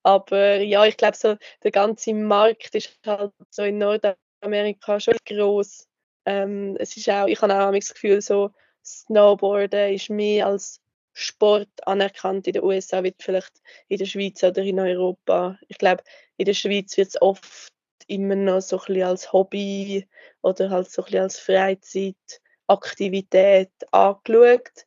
Aber 0.03 0.57
ja, 0.57 0.85
ich 0.85 0.97
glaube 0.97 1.17
so, 1.17 1.35
der 1.63 1.71
ganze 1.71 2.13
Markt 2.13 2.75
ist 2.75 2.99
halt 3.05 3.31
so 3.49 3.63
in 3.63 3.79
Nordamerika 3.79 4.99
schon 4.99 5.15
groß. 5.25 5.87
Ähm, 6.25 6.77
es 6.79 6.95
ist 6.95 7.09
auch, 7.09 7.27
ich 7.27 7.41
habe 7.41 7.53
auch 7.53 7.71
das 7.71 7.93
Gefühl, 7.93 8.21
so 8.21 8.51
Snowboarden 8.83 9.93
ist 9.93 10.09
mehr 10.09 10.47
als 10.47 10.81
Sport 11.13 11.69
anerkannt 11.87 12.45
in 12.45 12.53
den 12.53 12.63
USA, 12.63 13.03
wie 13.03 13.15
vielleicht 13.17 13.61
in 13.87 13.97
der 13.97 14.05
Schweiz 14.05 14.43
oder 14.43 14.61
in 14.61 14.79
Europa. 14.79 15.57
Ich 15.69 15.77
glaube, 15.77 16.03
in 16.37 16.45
der 16.45 16.53
Schweiz 16.53 16.95
wird 16.97 17.07
es 17.07 17.21
oft 17.21 17.69
immer 18.07 18.35
noch 18.35 18.61
so 18.61 18.77
ein 18.77 18.85
bisschen 18.85 19.03
als 19.03 19.33
Hobby 19.33 20.07
oder 20.45 20.69
halt 20.69 20.89
so 20.91 21.03
ein 21.03 21.17
als 21.17 21.39
Freizeitaktivität 21.39 23.71
angeschaut, 23.91 24.86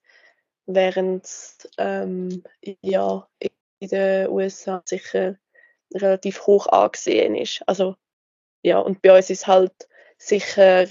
während 0.66 1.29
ähm, 1.79 2.44
ja, 2.81 3.29
in 3.81 3.88
den 3.88 4.29
USA 4.29 4.81
sicher 4.85 5.37
relativ 5.92 6.47
hoch 6.47 6.68
angesehen 6.68 7.35
ist. 7.35 7.64
Also 7.66 7.97
ja, 8.62 8.79
und 8.79 9.03
bei 9.03 9.16
uns 9.16 9.31
ist 9.31 9.49
halt 9.49 9.88
sicher 10.16 10.87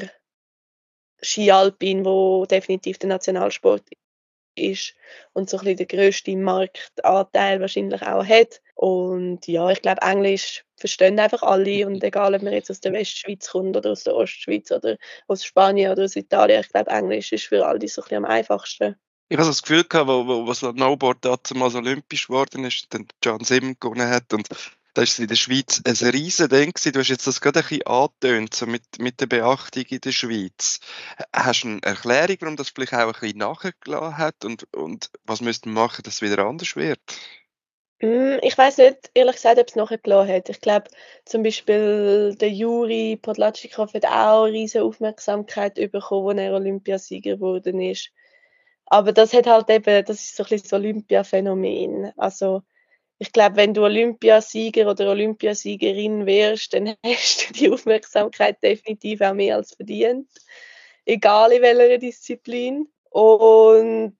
Ski 1.21 1.49
Alpin, 1.51 2.03
wo 2.03 2.45
definitiv 2.45 2.97
der 2.97 3.07
Nationalsport 3.09 3.83
ist 4.57 4.93
und 5.33 5.49
so 5.49 5.57
ein 5.57 5.63
bisschen 5.63 5.77
der 5.77 5.85
grösste 5.85 6.35
Marktanteil 6.35 7.59
wahrscheinlich 7.59 8.01
auch 8.01 8.25
hat. 8.25 8.61
Und 8.75 9.47
ja, 9.47 9.69
ich 9.69 9.81
glaube, 9.81 10.01
Englisch 10.01 10.63
verstehen 10.75 11.19
einfach 11.19 11.41
alle 11.41 11.87
und 11.87 12.03
egal, 12.03 12.35
ob 12.35 12.43
man 12.43 12.53
jetzt 12.53 12.69
aus 12.69 12.79
der 12.79 12.93
Westschweiz 12.93 13.49
kommt 13.49 13.75
oder 13.75 13.91
aus 13.91 14.03
der 14.03 14.15
Ostschweiz 14.15 14.71
oder 14.71 14.97
aus 15.27 15.43
Spanien 15.43 15.91
oder 15.91 16.03
aus 16.03 16.15
Italien, 16.15 16.61
ich 16.61 16.69
glaube, 16.69 16.91
Englisch 16.91 17.31
ist 17.31 17.45
für 17.45 17.65
alle 17.65 17.87
so 17.87 18.01
ein 18.01 18.03
bisschen 18.03 18.17
am 18.17 18.25
einfachsten. 18.25 18.95
Ich 19.29 19.37
habe 19.37 19.47
das 19.47 19.61
Gefühl 19.61 19.83
gehabt, 19.83 20.07
wo, 20.07 20.25
wo, 20.25 20.47
wo 20.47 20.53
Snowboard 20.53 21.25
damals 21.25 21.75
olympisch 21.75 22.27
geworden 22.27 22.63
ist, 22.63 22.93
dann 22.93 23.07
John 23.23 23.43
Sim 23.43 23.75
gewonnen 23.79 24.07
hat 24.07 24.33
und 24.33 24.47
da 24.97 25.03
ist 25.03 25.19
in 25.19 25.27
der 25.27 25.35
Schweiz 25.35 25.79
ein 25.85 26.09
riesen 26.09 26.49
Ding 26.49 26.73
gewesen. 26.73 26.91
Du 26.91 26.99
hast 26.99 27.09
jetzt 27.09 27.27
das 27.27 27.39
gerade 27.39 27.59
ein 27.59 27.67
bisschen 27.67 27.85
angetönt, 27.85 28.55
so 28.55 28.65
mit, 28.65 28.81
mit 28.97 29.21
der 29.21 29.27
Beachtung 29.27 29.83
in 29.89 30.01
der 30.01 30.11
Schweiz. 30.11 30.79
Hast 31.31 31.63
du 31.63 31.67
eine 31.67 31.83
Erklärung, 31.83 32.37
warum 32.39 32.55
das 32.55 32.69
vielleicht 32.69 32.95
auch 32.95 33.05
ein 33.05 33.11
bisschen 33.11 33.37
nachgelassen 33.37 34.17
hat 34.17 34.43
und, 34.43 34.73
und 34.73 35.11
was 35.23 35.41
müsste 35.41 35.69
man 35.69 35.83
machen, 35.85 36.01
dass 36.01 36.15
es 36.15 36.21
wieder 36.23 36.43
anders 36.43 36.75
wird? 36.75 36.99
Mm, 38.01 38.37
ich 38.41 38.57
weiß 38.57 38.79
nicht, 38.79 39.11
ehrlich 39.13 39.35
gesagt, 39.35 39.59
ob 39.59 39.67
es 39.67 39.75
nachgelassen 39.75 40.33
hat. 40.33 40.49
Ich 40.49 40.61
glaube, 40.61 40.89
zum 41.25 41.43
Beispiel 41.43 42.35
der 42.35 42.49
Juri 42.49 43.19
Podlatschikow 43.21 43.93
hat 43.93 44.05
auch 44.05 44.45
eine 44.45 44.53
riesige 44.53 44.83
Aufmerksamkeit 44.83 45.75
bekommen, 45.75 46.39
als 46.39 46.39
er 46.39 46.53
Olympiasieger 46.55 47.35
geworden 47.35 47.79
ist. 47.81 48.09
Aber 48.87 49.11
das 49.11 49.31
hat 49.33 49.45
halt 49.45 49.69
eben, 49.69 50.05
das 50.05 50.21
ist 50.21 50.35
so 50.35 50.41
ein 50.41 50.49
bisschen 50.49 50.63
das 50.63 50.73
Olympiaphänomen. 50.73 52.13
Also, 52.17 52.63
ich 53.19 53.31
glaube, 53.31 53.55
wenn 53.55 53.73
du 53.73 53.83
Olympiasieger 53.83 54.89
oder 54.89 55.09
Olympiasiegerin 55.09 56.25
wärst, 56.25 56.73
dann 56.73 56.95
hast 57.05 57.49
du 57.49 57.53
die 57.53 57.69
Aufmerksamkeit 57.69 58.61
definitiv 58.61 59.21
auch 59.21 59.33
mehr 59.33 59.55
als 59.57 59.75
verdient. 59.75 60.29
Egal 61.05 61.51
in 61.53 61.61
welcher 61.61 61.97
Disziplin. 61.97 62.87
Und 63.09 64.17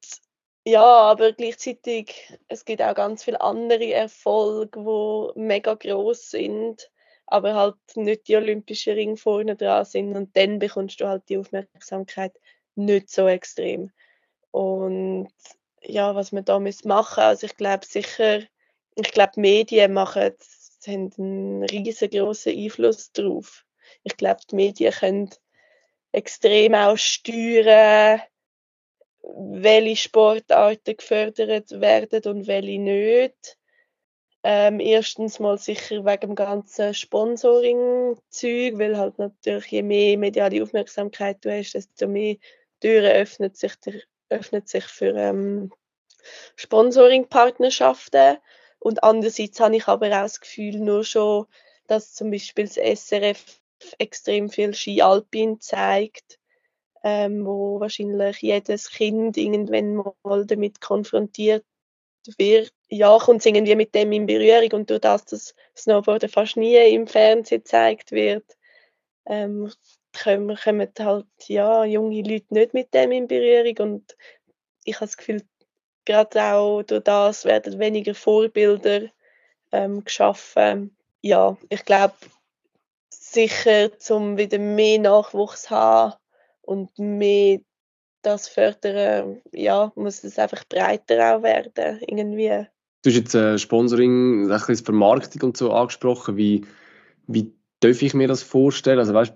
ja, 0.66 0.84
aber 0.84 1.34
gleichzeitig, 1.34 2.34
es 2.48 2.66
gibt 2.66 2.82
auch 2.82 2.96
ganz 2.96 3.24
viele 3.24 3.42
andere 3.42 3.94
Erfolge, 3.94 4.80
die 4.82 5.40
mega 5.40 5.76
groß 5.76 6.32
sind, 6.32 6.90
aber 7.26 7.56
halt 7.56 7.76
nicht 7.96 8.28
die 8.28 8.36
Olympischen 8.36 8.94
Ringe 8.94 9.18
vorne 9.18 9.56
dran 9.56 9.86
sind 9.86 10.16
und 10.16 10.36
dann 10.36 10.60
bekommst 10.60 11.00
du 11.00 11.08
halt 11.08 11.24
die 11.30 11.38
Aufmerksamkeit 11.38 12.34
nicht 12.76 13.10
so 13.10 13.28
extrem. 13.28 13.92
Und 14.52 15.30
ja, 15.82 16.16
was 16.16 16.32
man 16.32 16.46
da 16.46 16.60
machen 16.60 16.88
muss, 16.88 17.18
also 17.18 17.46
ich 17.46 17.56
glaube 17.58 17.86
sicher, 17.86 18.42
ich 18.98 19.12
glaube 19.12 19.40
Medien 19.40 19.94
machen, 19.94 20.34
haben 20.88 21.12
einen 21.18 21.64
riesengroßen 21.64 22.54
Einfluss 22.58 23.12
darauf. 23.12 23.64
Ich 24.04 24.18
glaube, 24.18 24.42
die 24.50 24.56
Medien 24.56 24.94
können 24.94 25.30
extrem 26.12 26.74
auch 26.74 26.98
steuern, 26.98 28.22
welche 29.22 29.96
Sportarten 29.96 30.98
gefördert 30.98 31.72
werden 31.80 32.24
und 32.32 32.48
welche 32.48 32.80
nicht. 32.80 33.58
Ähm, 34.44 34.80
erstens 34.80 35.40
mal 35.40 35.58
sicher 35.58 36.06
wegen 36.06 36.22
dem 36.22 36.36
ganzen 36.36 36.94
Sponsoring-Zeug, 36.94 38.78
weil 38.78 38.98
halt 38.98 39.20
natürlich 39.20 39.68
je 39.68 39.84
mehr 39.84 40.18
mediale 40.18 40.64
Aufmerksamkeit 40.64 41.44
du 41.44 41.52
hast, 41.52 41.74
desto 41.74 42.08
mehr 42.08 42.38
Türen 42.80 43.12
öffnet 43.12 43.58
sich, 43.58 43.74
öffnet 44.30 44.70
sich 44.70 44.86
für 44.86 45.14
ähm, 45.16 45.72
Sponsoring-Partnerschaften. 46.56 48.38
Und 48.88 49.04
andererseits 49.04 49.60
habe 49.60 49.76
ich 49.76 49.88
aber 49.90 50.08
auch 50.08 50.22
das 50.22 50.40
Gefühl, 50.40 50.80
nur 50.80 51.04
schon, 51.04 51.46
dass 51.88 52.14
zum 52.14 52.32
Beispiel 52.32 52.68
das 52.68 52.78
SRF 52.78 53.60
extrem 53.98 54.50
viel 54.50 54.74
Ski 54.74 55.02
Alpin 55.02 55.60
zeigt, 55.60 56.40
ähm, 57.04 57.46
wo 57.46 57.82
wahrscheinlich 57.82 58.42
jedes 58.42 58.90
Kind 58.90 59.36
irgendwann 59.36 60.02
mal 60.24 60.46
damit 60.46 60.80
konfrontiert 60.80 61.66
wird, 62.38 62.72
ja, 62.88 63.18
kommt 63.18 63.42
es 63.42 63.46
irgendwie 63.46 63.76
mit 63.76 63.94
dem 63.94 64.14
in 64.14 64.26
Berührung 64.26 64.72
und 64.80 64.90
durch 64.90 65.02
das, 65.02 65.26
dass 65.26 65.54
Snowboarden 65.76 66.30
fast 66.30 66.56
nie 66.56 66.78
im 66.78 67.08
Fernsehen 67.08 67.60
gezeigt 67.60 68.14
wird, 68.14 68.46
ähm, 69.26 69.70
kommen, 70.24 70.56
kommen 70.56 70.88
halt 70.98 71.28
ja, 71.48 71.84
junge 71.84 72.22
Leute 72.22 72.54
nicht 72.54 72.74
mit 72.74 72.94
dem 72.94 73.12
in 73.12 73.28
Berührung. 73.28 73.92
Und 73.92 74.16
ich 74.86 74.96
habe 74.96 75.08
das 75.08 75.18
Gefühl, 75.18 75.42
gerade 76.08 76.42
auch 76.42 76.84
durch 76.84 77.04
das 77.04 77.46
werden 77.46 77.80
weniger 77.80 78.16
Vorbilder 78.16 79.02
ähm, 79.72 80.04
geschaffen. 80.04 80.96
Ja, 81.22 81.58
ich 81.70 81.84
glaube, 81.84 82.16
sicher, 83.10 83.92
um 84.10 84.38
wieder 84.38 84.58
mehr 84.58 85.00
Nachwuchs 85.00 85.64
zu 85.64 85.70
haben 85.72 86.14
und 86.62 86.98
mehr 86.98 87.60
das 88.22 88.48
fördern, 88.48 89.42
ja, 89.52 89.92
muss 89.96 90.24
es 90.24 90.40
einfach 90.40 90.64
breiter 90.66 91.36
auch 91.36 91.44
werden, 91.44 92.00
irgendwie. 92.08 92.68
Du 93.04 93.10
hast 93.10 93.18
jetzt 93.18 93.36
äh, 93.36 93.58
Sponsoring, 93.58 94.44
ein 94.44 94.48
bisschen 94.50 94.86
Vermarktung 94.86 95.42
und 95.50 95.58
so 95.58 95.72
angesprochen. 95.72 96.36
Wie, 96.36 96.66
wie 97.28 97.54
darf 97.80 98.02
ich 98.02 98.14
mir 98.14 98.28
das 98.28 98.44
vorstellen? 98.44 99.00
Also 99.00 99.14
weißt, 99.14 99.34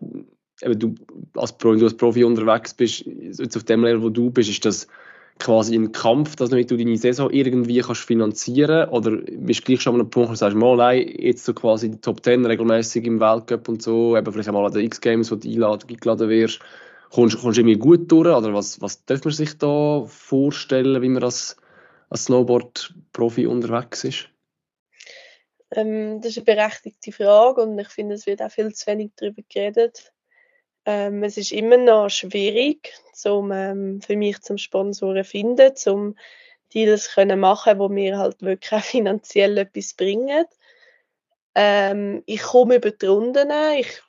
eben 0.61 0.79
du 0.79 0.95
als, 1.35 1.57
Profi, 1.57 1.79
du 1.79 1.85
als 1.85 1.95
Profi 1.95 2.23
unterwegs 2.23 2.73
bist, 2.73 3.05
jetzt 3.05 3.55
auf 3.55 3.63
dem 3.63 3.83
Level, 3.83 4.03
wo 4.03 4.09
du 4.09 4.31
bist, 4.31 4.49
ist 4.49 4.65
das 4.65 4.87
quasi 5.41 5.75
ein 5.75 5.91
Kampf, 5.91 6.35
dass 6.35 6.51
damit 6.51 6.69
du 6.69 6.77
deine 6.77 6.97
Saison 6.97 7.29
irgendwie 7.31 7.79
kannst 7.79 8.03
finanzieren 8.03 8.89
oder 8.89 9.17
bist 9.17 9.61
du 9.61 9.63
gleich 9.65 9.81
schon 9.81 9.95
an 9.95 10.01
einem 10.01 10.09
Punkt, 10.09 10.29
wo 10.29 10.33
du 10.33 10.37
sagst, 10.37 10.55
mal, 10.55 10.77
nein, 10.77 11.07
jetzt 11.17 11.43
so 11.43 11.53
quasi 11.53 11.89
die 11.89 11.99
Top 11.99 12.21
Ten 12.21 12.45
regelmäßig 12.45 13.05
im 13.05 13.19
Weltcup 13.19 13.67
und 13.67 13.81
so, 13.81 14.15
eben 14.15 14.31
vielleicht 14.31 14.47
einmal 14.47 14.65
an 14.65 14.73
den 14.73 14.85
X-Games, 14.85 15.31
wo 15.31 15.35
du 15.35 15.47
eingeladen 15.47 16.29
wirst, 16.29 16.59
kommst, 17.09 17.39
kommst 17.41 17.57
du 17.57 17.61
irgendwie 17.61 17.79
gut 17.79 18.11
durch 18.11 18.27
oder 18.27 18.53
was, 18.53 18.81
was 18.81 19.03
darf 19.05 19.23
man 19.25 19.33
sich 19.33 19.57
da 19.57 20.03
vorstellen, 20.05 21.01
wie 21.01 21.09
man 21.09 21.21
das 21.21 21.57
als 22.09 22.25
Snowboard-Profi 22.25 23.47
unterwegs 23.47 24.03
ist? 24.03 24.29
Ähm, 25.71 26.21
das 26.21 26.37
ist 26.37 26.37
eine 26.37 26.55
berechtigte 26.55 27.11
Frage 27.11 27.61
und 27.61 27.79
ich 27.79 27.87
finde, 27.87 28.15
es 28.15 28.27
wird 28.27 28.41
auch 28.41 28.51
viel 28.51 28.73
zu 28.73 28.85
wenig 28.87 29.11
darüber 29.15 29.41
geredet. 29.49 30.13
Ähm, 30.85 31.23
es 31.23 31.37
ist 31.37 31.51
immer 31.51 31.77
noch 31.77 32.09
schwierig, 32.09 32.93
zum, 33.13 33.51
ähm, 33.51 34.01
für 34.01 34.15
mich 34.17 34.41
zum 34.41 34.57
Sponsoren 34.57 35.23
finden, 35.23 35.75
zum 35.75 36.15
Deals 36.73 37.13
können 37.13 37.39
machen, 37.39 37.79
wo 37.79 37.89
mir 37.89 38.17
halt 38.17 38.41
wirklich 38.41 38.71
auch 38.71 38.83
finanziell 38.83 39.57
etwas 39.57 39.93
bringen. 39.93 40.45
Ähm, 41.53 42.23
ich 42.25 42.41
komme 42.41 42.75
über 42.77 42.91
die 42.91 43.05
Runden, 43.05 43.51
ich, 43.77 44.01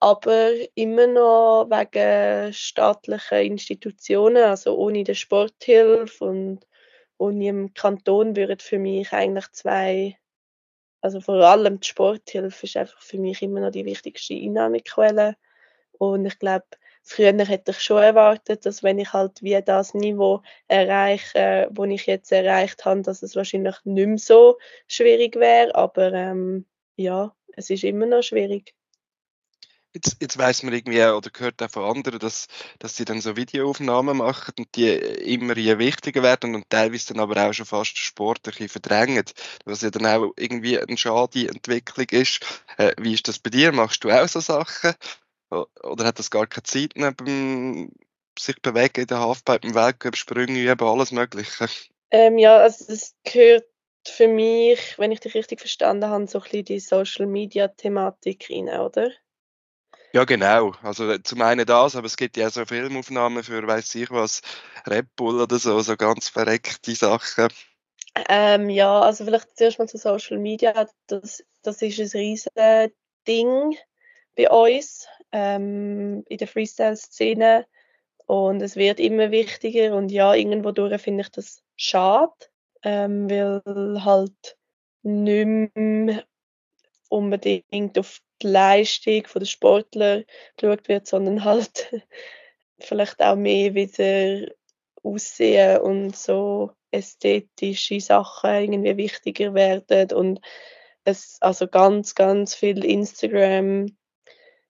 aber 0.00 0.50
immer 0.74 1.06
noch 1.06 1.66
wegen 1.70 2.52
staatlichen 2.52 3.38
Institutionen, 3.38 4.44
also 4.44 4.76
ohne 4.76 5.04
die 5.04 5.14
Sporthilfe 5.14 6.24
und 6.24 6.66
ohne 7.18 7.48
im 7.48 7.72
Kanton 7.72 8.36
würden 8.36 8.58
für 8.58 8.78
mich 8.78 9.12
eigentlich 9.12 9.50
zwei, 9.52 10.18
also 11.00 11.20
vor 11.20 11.36
allem 11.36 11.80
die 11.80 11.88
Sporthilfe 11.88 12.66
ist 12.66 12.76
einfach 12.76 13.00
für 13.00 13.18
mich 13.18 13.40
immer 13.40 13.60
noch 13.60 13.70
die 13.70 13.86
wichtigste 13.86 14.34
Einnahmequelle 14.34 15.36
und 15.98 16.26
ich 16.26 16.38
glaube, 16.38 16.66
früher 17.06 17.32
hätte 17.46 17.70
ich 17.70 17.80
schon 17.80 18.02
erwartet, 18.02 18.66
dass 18.66 18.82
wenn 18.82 18.98
ich 18.98 19.12
halt 19.12 19.42
wie 19.42 19.60
das 19.62 19.94
Niveau 19.94 20.42
erreiche, 20.68 21.68
wo 21.70 21.84
ich 21.84 22.06
jetzt 22.06 22.32
erreicht 22.32 22.84
habe, 22.84 23.02
dass 23.02 23.22
es 23.22 23.36
wahrscheinlich 23.36 23.76
nicht 23.84 24.06
mehr 24.06 24.18
so 24.18 24.58
schwierig 24.88 25.36
wäre. 25.36 25.74
Aber 25.74 26.12
ähm, 26.12 26.66
ja, 26.96 27.34
es 27.54 27.70
ist 27.70 27.84
immer 27.84 28.06
noch 28.06 28.22
schwierig. 28.22 28.74
Jetzt, 29.94 30.18
jetzt 30.20 30.36
weiß 30.36 30.62
man 30.64 30.74
irgendwie 30.74 31.02
oder 31.02 31.30
gehört 31.30 31.62
auch 31.62 31.70
von 31.70 31.84
anderen, 31.84 32.18
dass, 32.18 32.48
dass 32.80 32.96
sie 32.96 33.06
dann 33.06 33.22
so 33.22 33.34
Videoaufnahmen 33.34 34.18
machen 34.18 34.52
und 34.58 34.68
die 34.76 34.90
immer 34.90 35.56
je 35.56 35.78
wichtiger 35.78 36.22
werden 36.22 36.54
und 36.54 36.68
teilweise 36.68 37.14
dann 37.14 37.22
aber 37.22 37.48
auch 37.48 37.54
schon 37.54 37.64
fast 37.64 37.96
Sport 37.96 38.40
ein 38.40 38.50
bisschen 38.50 38.68
verdrängen, 38.68 39.24
was 39.64 39.80
ja 39.80 39.88
dann 39.88 40.04
auch 40.04 40.34
irgendwie 40.36 40.78
eine 40.78 40.98
schade 40.98 41.48
Entwicklung 41.48 42.06
ist. 42.10 42.40
Äh, 42.76 42.92
wie 42.98 43.14
ist 43.14 43.26
das 43.26 43.38
bei 43.38 43.48
dir? 43.48 43.72
Machst 43.72 44.04
du 44.04 44.10
auch 44.10 44.28
so 44.28 44.40
Sachen? 44.40 44.92
Oder 45.50 46.04
hat 46.04 46.18
das 46.18 46.30
gar 46.30 46.46
keine 46.46 46.64
Zeit 46.64 46.92
neben 46.96 47.92
sich 48.38 48.60
bewegen 48.60 49.02
in 49.02 49.06
der 49.06 49.20
Halfpipe, 49.20 49.66
im 49.66 49.74
Weltcup, 49.74 50.16
Sprünge 50.16 50.60
üben, 50.60 50.86
alles 50.86 51.12
Mögliche? 51.12 51.68
Ähm, 52.10 52.38
ja, 52.38 52.58
also 52.58 52.92
es 52.92 53.14
gehört 53.24 53.64
für 54.06 54.28
mich, 54.28 54.98
wenn 54.98 55.12
ich 55.12 55.20
dich 55.20 55.34
richtig 55.34 55.60
verstanden 55.60 56.08
habe, 56.08 56.26
so 56.26 56.38
ein 56.38 56.42
bisschen 56.42 56.64
die 56.64 56.80
Social 56.80 57.26
Media 57.26 57.68
Thematik 57.68 58.48
rein, 58.50 58.68
oder? 58.68 59.10
Ja, 60.12 60.24
genau. 60.24 60.72
Also 60.82 61.18
zum 61.18 61.42
einen 61.42 61.66
das, 61.66 61.96
aber 61.96 62.06
es 62.06 62.16
gibt 62.16 62.36
ja 62.36 62.46
auch 62.46 62.52
so 62.52 62.64
Filmaufnahmen 62.64 63.42
für, 63.42 63.66
weiß 63.66 63.94
ich 63.96 64.10
was, 64.10 64.40
Red 64.86 65.14
Bull 65.16 65.40
oder 65.40 65.58
so, 65.58 65.78
so 65.80 65.96
ganz 65.96 66.28
verreckte 66.28 66.94
Sachen. 66.94 67.48
Ähm, 68.28 68.70
ja, 68.70 69.00
also 69.00 69.24
vielleicht 69.24 69.58
zuerst 69.58 69.78
mal 69.78 69.88
zu 69.88 69.98
Social 69.98 70.38
Media. 70.38 70.88
Das, 71.06 71.44
das 71.62 71.82
ist 71.82 72.00
ein 72.00 72.20
riesiges 72.20 72.48
Ding 73.26 73.76
bei 74.36 74.48
uns 74.48 75.06
ähm, 75.32 76.24
in 76.28 76.38
der 76.38 76.48
Freestyle-Szene. 76.48 77.66
Und 78.26 78.60
es 78.62 78.76
wird 78.76 79.00
immer 79.00 79.30
wichtiger. 79.30 79.94
Und 79.94 80.10
ja, 80.10 80.34
irgendwo 80.34 80.72
finde 80.98 81.22
ich 81.22 81.30
das 81.30 81.62
schade, 81.76 82.32
ähm, 82.82 83.30
weil 83.30 84.04
halt 84.04 84.56
nicht 85.02 85.76
mehr 85.76 86.24
unbedingt 87.08 87.98
auf 87.98 88.20
die 88.42 88.48
Leistung 88.48 89.22
der 89.34 89.44
Sportler 89.44 90.24
geschaut 90.56 90.88
wird, 90.88 91.06
sondern 91.06 91.44
halt 91.44 91.90
vielleicht 92.78 93.22
auch 93.22 93.36
mehr 93.36 93.74
wieder 93.74 94.52
Aussehen 95.02 95.78
und 95.78 96.16
so 96.16 96.72
ästhetische 96.90 98.00
Sachen 98.00 98.50
irgendwie 98.50 98.96
wichtiger 98.96 99.54
werden. 99.54 100.16
Und 100.16 100.40
es 101.04 101.38
also 101.40 101.68
ganz, 101.68 102.14
ganz 102.14 102.54
viel 102.54 102.84
Instagram 102.84 103.86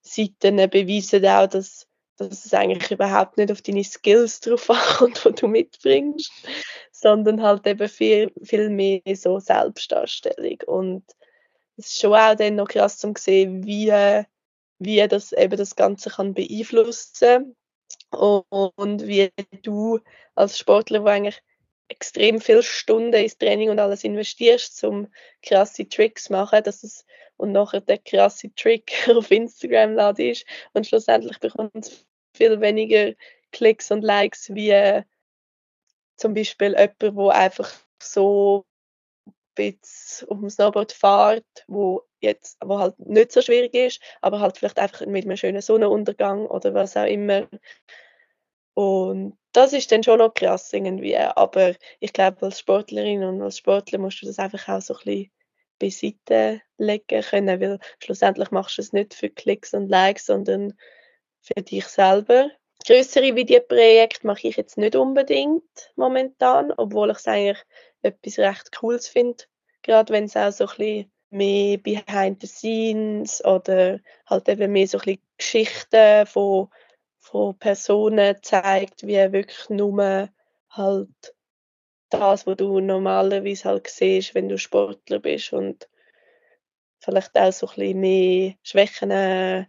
Seiten 0.06 0.56
beweisen 0.70 1.24
auch, 1.26 1.46
dass, 1.46 1.86
dass 2.16 2.44
es 2.44 2.54
eigentlich 2.54 2.90
überhaupt 2.90 3.36
nicht 3.36 3.52
auf 3.52 3.62
deine 3.62 3.84
Skills 3.84 4.40
drauf 4.40 4.70
ankommt, 5.00 5.24
die 5.24 5.40
du 5.40 5.48
mitbringst, 5.48 6.32
sondern 6.92 7.42
halt 7.42 7.66
eben 7.66 7.88
viel, 7.88 8.32
viel 8.42 8.70
mehr 8.70 9.00
so 9.14 9.38
Selbstdarstellung. 9.38 10.58
Und 10.66 11.04
es 11.76 11.86
ist 11.86 12.00
schon 12.00 12.14
auch 12.14 12.34
dann 12.34 12.56
noch 12.56 12.68
krass 12.68 12.98
zu 12.98 13.12
sehen, 13.18 13.66
wie, 13.66 13.92
wie 14.78 15.08
das 15.08 15.32
eben 15.32 15.56
das 15.56 15.76
Ganze 15.76 16.10
kann 16.10 16.34
beeinflussen 16.34 17.54
und 18.10 19.06
wie 19.06 19.30
du 19.62 20.00
als 20.34 20.58
Sportler, 20.58 21.00
der 21.00 21.12
eigentlich 21.12 21.42
extrem 21.88 22.40
viele 22.40 22.62
Stunden 22.62 23.12
ins 23.12 23.38
Training 23.38 23.70
und 23.70 23.78
alles 23.78 24.04
investierst, 24.04 24.82
um 24.84 25.08
krasse 25.42 25.88
Tricks 25.88 26.24
zu 26.24 26.32
machen, 26.32 26.62
dass 26.64 26.82
es 26.82 27.04
und 27.36 27.52
nachher 27.52 27.80
der 27.80 27.98
krasse 27.98 28.54
Trick 28.54 29.08
auf 29.14 29.30
Instagram 29.30 29.94
ladest 29.94 30.46
und 30.72 30.86
schlussendlich 30.86 31.38
bekommt 31.38 31.74
es 31.74 32.06
viel 32.34 32.60
weniger 32.60 33.14
Klicks 33.52 33.90
und 33.90 34.02
Likes 34.02 34.54
wie 34.54 34.70
äh, 34.70 35.02
zum 36.16 36.34
Beispiel 36.34 36.70
jemand, 36.72 37.02
der 37.02 37.34
einfach 37.34 37.72
so 38.02 38.66
ein 39.26 39.34
bisschen 39.54 40.28
dem 40.28 40.50
Snowboard 40.50 40.92
fährt, 40.92 41.44
wo 41.66 42.02
jetzt, 42.20 42.58
wo 42.64 42.78
halt 42.78 42.98
nicht 42.98 43.32
so 43.32 43.42
schwierig 43.42 43.74
ist, 43.74 44.00
aber 44.20 44.40
halt 44.40 44.58
vielleicht 44.58 44.78
einfach 44.78 45.06
mit 45.06 45.24
einem 45.24 45.36
schönen 45.36 45.62
Sonnenuntergang 45.62 46.46
oder 46.46 46.74
was 46.74 46.96
auch 46.96 47.06
immer. 47.06 47.48
Und 48.74 49.38
das 49.52 49.72
ist 49.72 49.90
dann 49.90 50.02
schon 50.02 50.18
noch 50.18 50.34
krass 50.34 50.72
irgendwie. 50.72 51.16
Aber 51.16 51.74
ich 52.00 52.12
glaube, 52.12 52.42
als 52.42 52.58
Sportlerin 52.58 53.24
und 53.24 53.40
als 53.40 53.58
Sportler 53.58 53.98
musst 53.98 54.20
du 54.20 54.26
das 54.26 54.38
einfach 54.38 54.68
auch 54.68 54.82
so 54.82 54.94
ein 54.94 55.00
bisschen 55.04 55.30
beiseite 55.78 56.62
legen 56.78 57.22
können, 57.22 57.60
weil 57.60 57.78
schlussendlich 58.02 58.50
machst 58.50 58.78
du 58.78 58.82
es 58.82 58.92
nicht 58.92 59.14
für 59.14 59.30
Klicks 59.30 59.74
und 59.74 59.88
Likes, 59.88 60.26
sondern 60.26 60.74
für 61.40 61.62
dich 61.62 61.86
selber. 61.86 62.50
Größere 62.86 63.34
Videoprojekte 63.34 64.26
mache 64.26 64.48
ich 64.48 64.56
jetzt 64.56 64.78
nicht 64.78 64.96
unbedingt 64.96 65.92
momentan, 65.96 66.72
obwohl 66.76 67.10
ich 67.10 67.18
es 67.18 67.26
eigentlich 67.26 67.62
etwas 68.02 68.38
recht 68.38 68.72
Cooles 68.76 69.08
finde, 69.08 69.44
gerade 69.82 70.12
wenn 70.12 70.24
es 70.24 70.36
auch 70.36 70.52
so 70.52 70.66
ein 70.66 70.76
bisschen 70.76 71.12
mehr 71.30 71.78
Behind 71.78 72.40
the 72.40 72.46
Scenes 72.46 73.44
oder 73.44 73.98
halt 74.26 74.48
eben 74.48 74.72
mehr 74.72 74.86
so 74.86 74.98
ein 74.98 75.04
bisschen 75.04 75.22
Geschichten 75.36 76.26
von, 76.26 76.68
von 77.18 77.58
Personen 77.58 78.36
zeigt, 78.42 79.06
wie 79.06 79.32
wirklich 79.32 79.68
nur 79.68 80.28
halt 80.70 81.35
das, 82.10 82.46
was 82.46 82.56
du 82.56 82.80
normalerweise 82.80 83.64
halt 83.64 83.88
siehst, 83.88 84.34
wenn 84.34 84.48
du 84.48 84.58
Sportler 84.58 85.18
bist 85.18 85.52
und 85.52 85.88
vielleicht 87.00 87.36
auch 87.36 87.52
so 87.52 87.66
ein 87.66 87.74
bisschen 87.74 88.00
mehr 88.00 88.54
Schwächen 88.62 89.66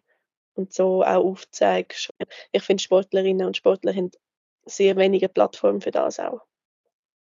und 0.56 0.74
so 0.74 1.04
auch 1.04 1.24
aufzeigst. 1.24 2.14
Ich 2.52 2.64
finde 2.64 2.82
Sportlerinnen 2.82 3.46
und 3.46 3.58
Sportler 3.58 3.94
haben 3.94 4.12
sehr 4.66 4.96
wenige 4.98 5.30
Plattformen 5.30 5.82
für 5.82 5.92
das 5.92 6.20
auch. 6.20 6.47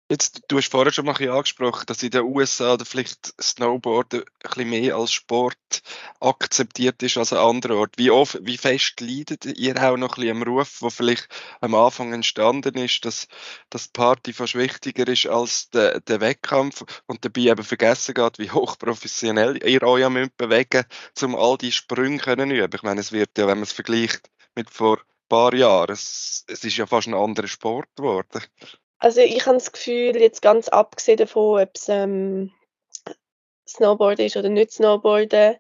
Jetzt, 0.09 0.43
du 0.47 0.57
hast 0.57 0.71
vorher 0.71 0.93
schon 0.93 1.05
mal 1.05 1.17
ein 1.17 1.29
angesprochen, 1.29 1.85
dass 1.85 2.01
in 2.01 2.11
den 2.11 2.21
USA 2.21 2.77
vielleicht 2.81 3.33
Snowboard 3.41 4.13
ein 4.13 4.23
bisschen 4.41 4.69
mehr 4.69 4.95
als 4.95 5.11
Sport 5.11 5.57
akzeptiert 6.21 7.03
ist 7.03 7.17
als 7.17 7.33
an 7.33 7.39
anderen 7.39 7.75
Orten. 7.75 7.97
Wie, 7.97 8.09
oft, 8.09 8.37
wie 8.41 8.57
fest 8.57 9.01
leidet 9.01 9.43
ihr 9.43 9.75
auch 9.75 9.97
noch 9.97 10.15
ein 10.15 10.21
bisschen 10.21 10.37
am 10.37 10.43
Ruf, 10.43 10.79
der 10.81 10.91
vielleicht 10.91 11.27
am 11.59 11.75
Anfang 11.75 12.13
entstanden 12.13 12.75
ist, 12.75 13.03
dass, 13.03 13.27
dass 13.69 13.87
die 13.87 13.91
Party 13.99 14.31
fast 14.31 14.55
wichtiger 14.55 15.05
ist 15.09 15.27
als 15.27 15.71
der, 15.71 15.99
der 15.99 16.21
Wettkampf 16.21 16.85
und 17.07 17.25
dabei 17.25 17.41
eben 17.41 17.63
vergessen 17.65 18.13
geht, 18.13 18.39
wie 18.39 18.51
hochprofessionell 18.51 19.61
ihr 19.61 19.83
euch 19.83 20.07
müsst 20.07 20.37
bewegen 20.37 20.85
um 21.21 21.35
all 21.35 21.57
die 21.57 21.73
Sprünge 21.73 22.19
können 22.19 22.51
üben. 22.51 22.73
Ich 22.73 22.83
meine, 22.83 23.01
es 23.01 23.11
wird 23.11 23.37
ja, 23.37 23.45
wenn 23.47 23.57
man 23.57 23.63
es 23.63 23.73
vergleicht 23.73 24.29
mit 24.55 24.69
vor 24.69 24.99
ein 24.99 25.27
paar 25.27 25.53
Jahren, 25.53 25.91
es, 25.91 26.45
es 26.47 26.63
ist 26.63 26.77
ja 26.77 26.85
fast 26.85 27.07
ein 27.09 27.13
anderer 27.13 27.49
Sport 27.49 27.89
geworden. 27.97 28.41
Also 28.99 29.21
ich 29.21 29.45
habe 29.45 29.57
das 29.57 29.71
Gefühl, 29.71 30.17
jetzt 30.17 30.41
ganz 30.41 30.69
abgesehen 30.69 31.17
davon, 31.17 31.61
ob 31.61 31.75
es 31.75 31.87
ähm, 31.89 32.51
Snowboarden 33.67 34.25
ist 34.25 34.37
oder 34.37 34.49
nicht 34.49 34.71
Snowboarden, 34.71 35.57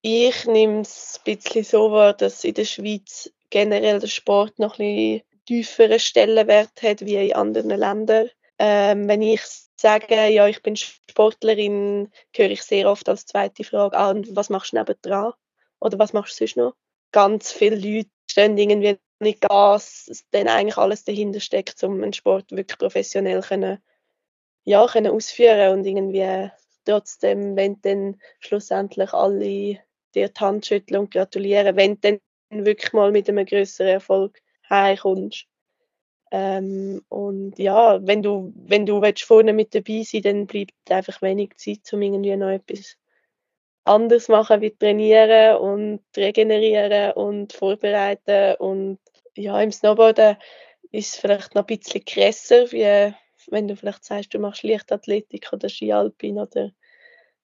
ich 0.00 0.44
nehme 0.46 0.82
es 0.82 1.20
ein 1.24 1.36
bisschen 1.36 1.64
so 1.64 1.90
wahr, 1.90 2.14
dass 2.14 2.44
in 2.44 2.54
der 2.54 2.64
Schweiz 2.64 3.32
generell 3.50 3.98
der 3.98 4.06
Sport 4.06 4.58
noch 4.58 4.78
ein 4.78 4.94
bisschen 4.94 5.22
tieferen 5.46 5.98
Stellenwert 5.98 6.82
hat 6.82 7.00
wie 7.00 7.16
in 7.16 7.34
anderen 7.34 7.70
Ländern. 7.70 8.30
Ähm, 8.58 9.08
wenn 9.08 9.22
ich 9.22 9.42
sage, 9.80 10.14
ja, 10.28 10.46
ich 10.46 10.62
bin 10.62 10.76
Sportlerin, 10.76 12.12
höre 12.34 12.50
ich 12.50 12.62
sehr 12.62 12.90
oft 12.90 13.08
als 13.08 13.26
zweite 13.26 13.64
Frage 13.64 13.96
an, 13.96 14.24
was 14.30 14.50
machst 14.50 14.72
du 14.72 14.76
nebendran? 14.76 15.32
Oder 15.80 15.98
was 15.98 16.12
machst 16.12 16.40
du 16.40 16.46
sonst 16.46 16.56
noch? 16.56 16.74
Ganz 17.12 17.52
viele 17.52 17.76
Leute 17.76 18.10
stehen 18.30 18.56
irgendwie 18.56 18.98
nicht 19.20 19.40
Gas, 19.40 20.24
dann 20.30 20.48
eigentlich 20.48 20.76
alles 20.76 21.04
dahinter 21.04 21.40
steckt, 21.40 21.82
um 21.82 22.02
einen 22.02 22.12
Sport 22.12 22.52
wirklich 22.52 22.78
professionell 22.78 23.40
können, 23.42 23.78
ja, 24.64 24.86
können 24.86 25.12
ausführen 25.12 25.78
und 25.78 25.86
irgendwie 25.86 26.50
trotzdem, 26.84 27.56
wenn 27.56 27.80
dann 27.82 28.20
schlussendlich 28.40 29.12
alle 29.12 29.80
dir 30.14 30.28
die 30.28 30.40
Hand 30.40 30.66
schütteln 30.66 31.00
und 31.00 31.10
gratulieren, 31.10 31.76
wenn 31.76 32.00
dann 32.00 32.20
wirklich 32.50 32.92
mal 32.92 33.12
mit 33.12 33.28
einem 33.28 33.44
größeren 33.44 33.92
Erfolg 33.92 34.40
heimkommst. 34.68 35.46
Ähm, 36.30 37.02
und 37.08 37.58
ja, 37.58 38.06
wenn 38.06 38.22
du, 38.22 38.52
wenn 38.54 38.84
du 38.86 39.00
willst, 39.00 39.24
vorne 39.24 39.52
mit 39.52 39.74
dabei 39.74 40.02
sein 40.02 40.22
dann 40.22 40.46
bleibt 40.46 40.72
einfach 40.90 41.22
wenig 41.22 41.56
Zeit, 41.56 41.90
um 41.92 42.02
irgendwie 42.02 42.36
noch 42.36 42.48
etwas 42.48 42.96
anders 43.88 44.28
machen 44.28 44.60
wie 44.60 44.70
trainieren 44.70 45.56
und 45.56 46.00
regenerieren 46.16 47.12
und 47.12 47.52
vorbereiten 47.52 48.56
und 48.56 48.98
ja, 49.34 49.60
im 49.60 49.72
Snowboarden 49.72 50.36
ist 50.90 51.14
es 51.14 51.20
vielleicht 51.20 51.54
noch 51.54 51.66
ein 51.66 51.78
bisschen 51.78 52.04
krasser, 52.04 52.70
wie 52.72 53.14
wenn 53.50 53.68
du 53.68 53.76
vielleicht 53.76 54.04
sagst, 54.04 54.34
du 54.34 54.38
machst 54.38 54.62
Leichtathletik 54.62 55.52
oder 55.52 55.68
Skialpin 55.68 56.38
oder 56.38 56.70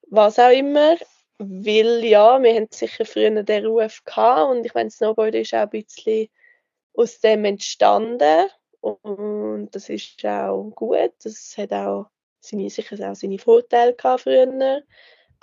was 0.09 0.39
auch 0.39 0.51
immer. 0.51 0.95
Weil 1.37 2.03
ja, 2.05 2.41
wir 2.41 2.53
haben 2.53 2.67
sicher 2.71 3.05
früher 3.05 3.43
den 3.43 3.65
Ruf 3.65 4.03
gehabt 4.05 4.51
und 4.51 4.65
ich 4.65 4.73
meine, 4.73 4.89
Snowboarden 4.89 5.41
ist 5.41 5.53
auch 5.53 5.59
ein 5.59 5.69
bisschen 5.69 6.29
aus 6.93 7.19
dem 7.19 7.43
entstanden 7.43 8.47
und 8.79 9.69
das 9.71 9.89
ist 9.89 10.23
auch 10.25 10.71
gut. 10.75 11.11
Das 11.23 11.55
hat 11.57 11.73
auch 11.73 12.07
seine, 12.39 12.69
sicher 12.69 13.11
auch 13.11 13.15
seine 13.15 13.39
Vorteile 13.39 13.95
gehabt 13.95 14.21
früher, 14.21 14.83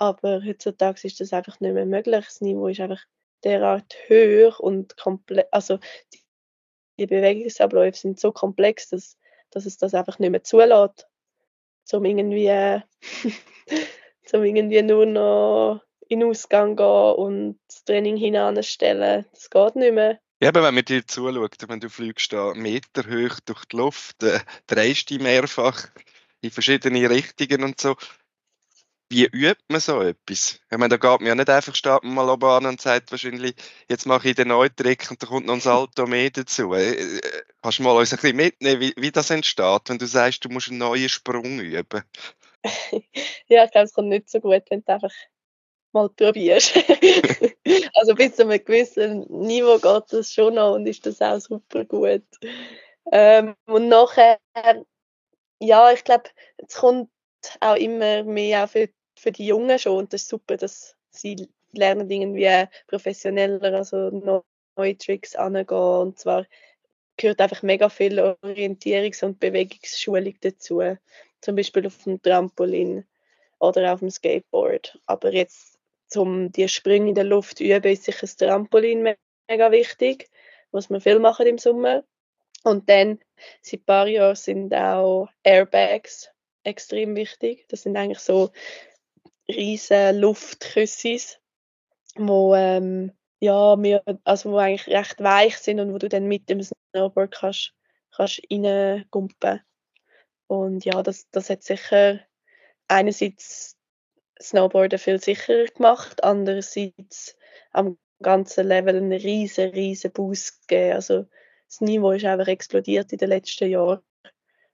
aber 0.09 0.43
heutzutage 0.45 1.07
ist 1.07 1.19
das 1.19 1.33
einfach 1.33 1.59
nicht 1.59 1.73
mehr 1.73 1.85
möglich. 1.85 2.25
Das 2.25 2.41
Niveau 2.41 2.67
ist 2.67 2.79
einfach 2.79 3.01
derart 3.43 3.95
hoch 4.09 4.59
und 4.59 4.97
komplett, 4.97 5.47
also 5.51 5.79
die 6.99 7.07
Bewegungsabläufe 7.07 7.97
sind 7.97 8.19
so 8.19 8.31
komplex, 8.31 8.89
dass, 8.89 9.17
dass 9.49 9.65
es 9.65 9.77
das 9.77 9.93
einfach 9.93 10.19
nicht 10.19 10.31
mehr 10.31 10.43
zulässt, 10.43 11.07
um 11.91 12.05
irgendwie, 12.05 12.81
zum 14.25 14.43
irgendwie 14.43 14.81
nur 14.81 15.05
noch 15.05 15.81
in 16.07 16.19
den 16.19 16.29
Ausgang 16.29 16.75
gehen 16.75 17.15
und 17.15 17.59
das 17.67 17.83
Training 17.83 18.17
hinanstellen. 18.17 19.25
Das 19.31 19.49
geht 19.49 19.75
nicht 19.75 19.93
mehr. 19.93 20.19
Ja, 20.41 20.49
aber 20.49 20.63
wenn 20.63 20.75
man 20.75 20.85
dir 20.85 21.05
zuschaut, 21.07 21.55
wenn 21.67 21.79
du 21.79 21.89
fliegst 21.89 22.33
da 22.33 22.53
Meter 22.53 23.03
hoch 23.03 23.39
durch 23.45 23.65
die 23.65 23.77
Luft, 23.77 24.21
äh, 24.23 24.39
drehst 24.67 25.09
dich 25.09 25.19
mehrfach 25.19 25.87
in 26.41 26.51
verschiedene 26.51 27.09
Richtungen 27.09 27.63
und 27.63 27.79
so, 27.79 27.95
wie 29.13 29.25
übt 29.25 29.63
man 29.69 29.79
so 29.79 30.01
etwas? 30.01 30.59
Ich 30.71 30.77
meine, 30.77 30.89
da 30.89 30.97
geht 30.97 31.21
man 31.21 31.27
ja 31.27 31.35
nicht 31.35 31.49
einfach, 31.49 31.75
steht 31.75 32.03
mal 32.03 32.29
oben 32.29 32.49
an 32.49 32.65
und 32.65 32.81
sagt 32.81 33.11
wahrscheinlich, 33.11 33.53
jetzt 33.87 34.07
mache 34.07 34.29
ich 34.29 34.35
den 34.35 34.47
neuen 34.47 34.75
Trick 34.75 35.09
und 35.11 35.21
da 35.21 35.27
kommt 35.27 35.45
noch 35.45 35.53
ein 35.53 35.61
Salto 35.61 36.07
mehr 36.07 36.31
dazu. 36.31 36.73
Äh, 36.73 36.93
äh, 36.93 37.21
kannst 37.61 37.77
du 37.77 37.83
mal 37.83 37.95
uns 37.95 38.11
ein 38.11 38.17
bisschen 38.17 38.35
mitnehmen, 38.35 38.81
wie, 38.81 38.93
wie 38.97 39.11
das 39.11 39.29
entsteht, 39.29 39.81
wenn 39.87 39.99
du 39.99 40.07
sagst, 40.07 40.43
du 40.43 40.49
musst 40.49 40.69
einen 40.69 40.79
neuen 40.79 41.09
Sprung 41.09 41.59
üben? 41.59 42.03
ja, 43.47 43.65
ich 43.65 43.71
glaube, 43.71 43.85
es 43.85 43.93
kommt 43.93 44.09
nicht 44.09 44.29
so 44.29 44.39
gut, 44.39 44.63
wenn 44.69 44.81
du 44.81 44.93
einfach 44.93 45.13
mal 45.91 46.09
probierst. 46.09 46.75
also 47.93 48.15
bis 48.15 48.35
zu 48.35 48.43
einem 48.43 48.65
gewissen 48.65 49.27
Niveau 49.29 49.77
geht 49.77 50.11
das 50.11 50.33
schon 50.33 50.55
noch 50.55 50.73
und 50.73 50.87
ist 50.87 51.05
das 51.05 51.21
auch 51.21 51.39
super 51.39 51.85
gut. 51.85 52.25
Ähm, 53.11 53.55
und 53.65 53.89
nachher, 53.89 54.39
ja, 55.59 55.91
ich 55.91 56.03
glaube, 56.03 56.31
es 56.57 56.75
kommt 56.75 57.11
auch 57.59 57.75
immer 57.75 58.23
mehr 58.23 58.63
auch 58.63 58.69
für 58.69 58.89
für 59.23 59.31
die 59.31 59.47
Jungen 59.47 59.79
schon 59.79 59.97
und 59.97 60.13
das 60.13 60.23
ist 60.23 60.29
super, 60.29 60.57
dass 60.57 60.95
sie 61.09 61.47
lernen 61.71 62.11
irgendwie 62.11 62.67
professioneller, 62.87 63.73
also 63.73 64.43
neue 64.75 64.97
Tricks 64.97 65.35
angehen 65.35 65.77
und 65.77 66.19
zwar 66.19 66.45
gehört 67.15 67.39
einfach 67.39 67.63
mega 67.63 67.89
viel 67.89 68.19
Orientierungs- 68.19 69.23
und 69.23 69.39
Bewegungsschulung 69.39 70.35
dazu, 70.41 70.81
zum 71.39 71.55
Beispiel 71.55 71.87
auf 71.87 72.03
dem 72.03 72.21
Trampolin 72.21 73.05
oder 73.59 73.93
auf 73.93 73.99
dem 73.99 74.09
Skateboard. 74.09 74.99
Aber 75.05 75.31
jetzt 75.31 75.77
um 76.15 76.51
die 76.51 76.67
Sprünge 76.67 77.09
in 77.09 77.15
der 77.15 77.23
Luft 77.23 77.59
zu 77.59 77.63
üben, 77.63 77.91
ist 77.91 78.03
sicher 78.03 78.21
das 78.21 78.35
Trampolin 78.35 79.15
mega 79.47 79.71
wichtig, 79.71 80.29
was 80.71 80.89
wir 80.89 80.99
viel 80.99 81.19
machen 81.19 81.47
im 81.47 81.57
Sommer. 81.57 82.03
Und 82.63 82.89
dann 82.89 83.19
seit 83.61 83.81
ein 83.81 83.85
paar 83.85 84.07
Jahren 84.07 84.35
sind 84.35 84.73
auch 84.73 85.29
Airbags 85.43 86.29
extrem 86.63 87.15
wichtig. 87.15 87.65
Das 87.69 87.83
sind 87.83 87.95
eigentlich 87.95 88.19
so 88.19 88.51
riesen 89.47 90.19
Luftküssis, 90.19 91.39
wo 92.15 92.55
ähm, 92.55 93.11
ja, 93.39 93.81
wir, 93.81 94.03
also 94.23 94.51
wo 94.51 94.57
eigentlich 94.57 94.87
recht 94.87 95.21
weich 95.21 95.57
sind 95.57 95.79
und 95.79 95.93
wo 95.93 95.97
du 95.97 96.07
dann 96.07 96.27
mit 96.27 96.49
dem 96.49 96.61
Snowboard 96.61 97.31
kannst, 97.33 97.73
kannst 98.15 98.41
reingumpen. 98.49 99.61
Und 100.47 100.85
ja, 100.85 101.03
das, 101.03 101.29
das 101.31 101.49
hat 101.49 101.63
sicher 101.63 102.19
einerseits 102.87 103.77
Snowboarden 104.41 104.99
viel 104.99 105.21
sicherer 105.21 105.65
gemacht, 105.65 106.23
andererseits 106.23 107.35
am 107.71 107.97
ganzen 108.21 108.67
Level 108.67 108.95
einen 108.95 109.13
riesen, 109.13 109.69
riesen 109.71 110.11
Boost 110.11 110.67
gegeben. 110.67 110.93
Also 110.93 111.25
das 111.67 111.81
Niveau 111.81 112.11
ist 112.11 112.25
einfach 112.25 112.47
explodiert 112.47 113.11
in 113.11 113.17
den 113.17 113.29
letzten 113.29 113.69
Jahren. 113.69 114.01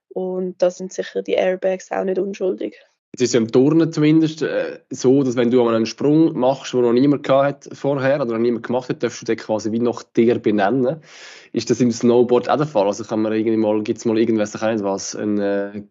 Und 0.10 0.62
da 0.62 0.72
sind 0.72 0.94
sicher 0.94 1.22
die 1.22 1.34
Airbags 1.34 1.92
auch 1.92 2.04
nicht 2.04 2.20
unschuldig. 2.20 2.76
Es 3.12 3.22
ist 3.22 3.34
ja 3.34 3.40
im 3.40 3.52
Turnen 3.52 3.92
zumindest 3.92 4.44
äh, 4.44 4.80
so, 4.90 5.24
dass 5.24 5.36
wenn 5.36 5.50
du 5.50 5.68
einen 5.68 5.86
Sprung 5.86 6.38
machst, 6.38 6.74
den 6.74 6.82
noch 6.82 6.94
niemand 6.94 7.28
hat 7.28 7.68
vorher 7.74 8.22
oder 8.22 8.34
noch 8.34 8.40
niemand 8.40 8.66
gemacht 8.66 8.90
hat, 8.90 9.02
darfst 9.02 9.22
du 9.22 9.26
den 9.26 9.38
quasi 9.38 9.72
wie 9.72 9.80
noch 9.80 10.04
dir 10.04 10.40
benennen. 10.40 11.02
Ist 11.52 11.70
das 11.70 11.82
im 11.82 11.92
Snowboard 11.92 12.50
auch 12.50 12.58
der 12.58 12.68
Fall? 12.68 12.86
Also 12.86 13.04
kann 13.04 13.22
man 13.22 13.34
irgendwie 13.34 13.58
mal, 13.58 13.82
gibt 13.82 13.98
es 13.98 14.06
mal 14.06 14.18
irgendwas, 14.18 14.56
ich 14.56 14.62
nicht 14.62 14.84
was, 14.84 15.16
ein 15.16 15.40
äh, 15.40 15.84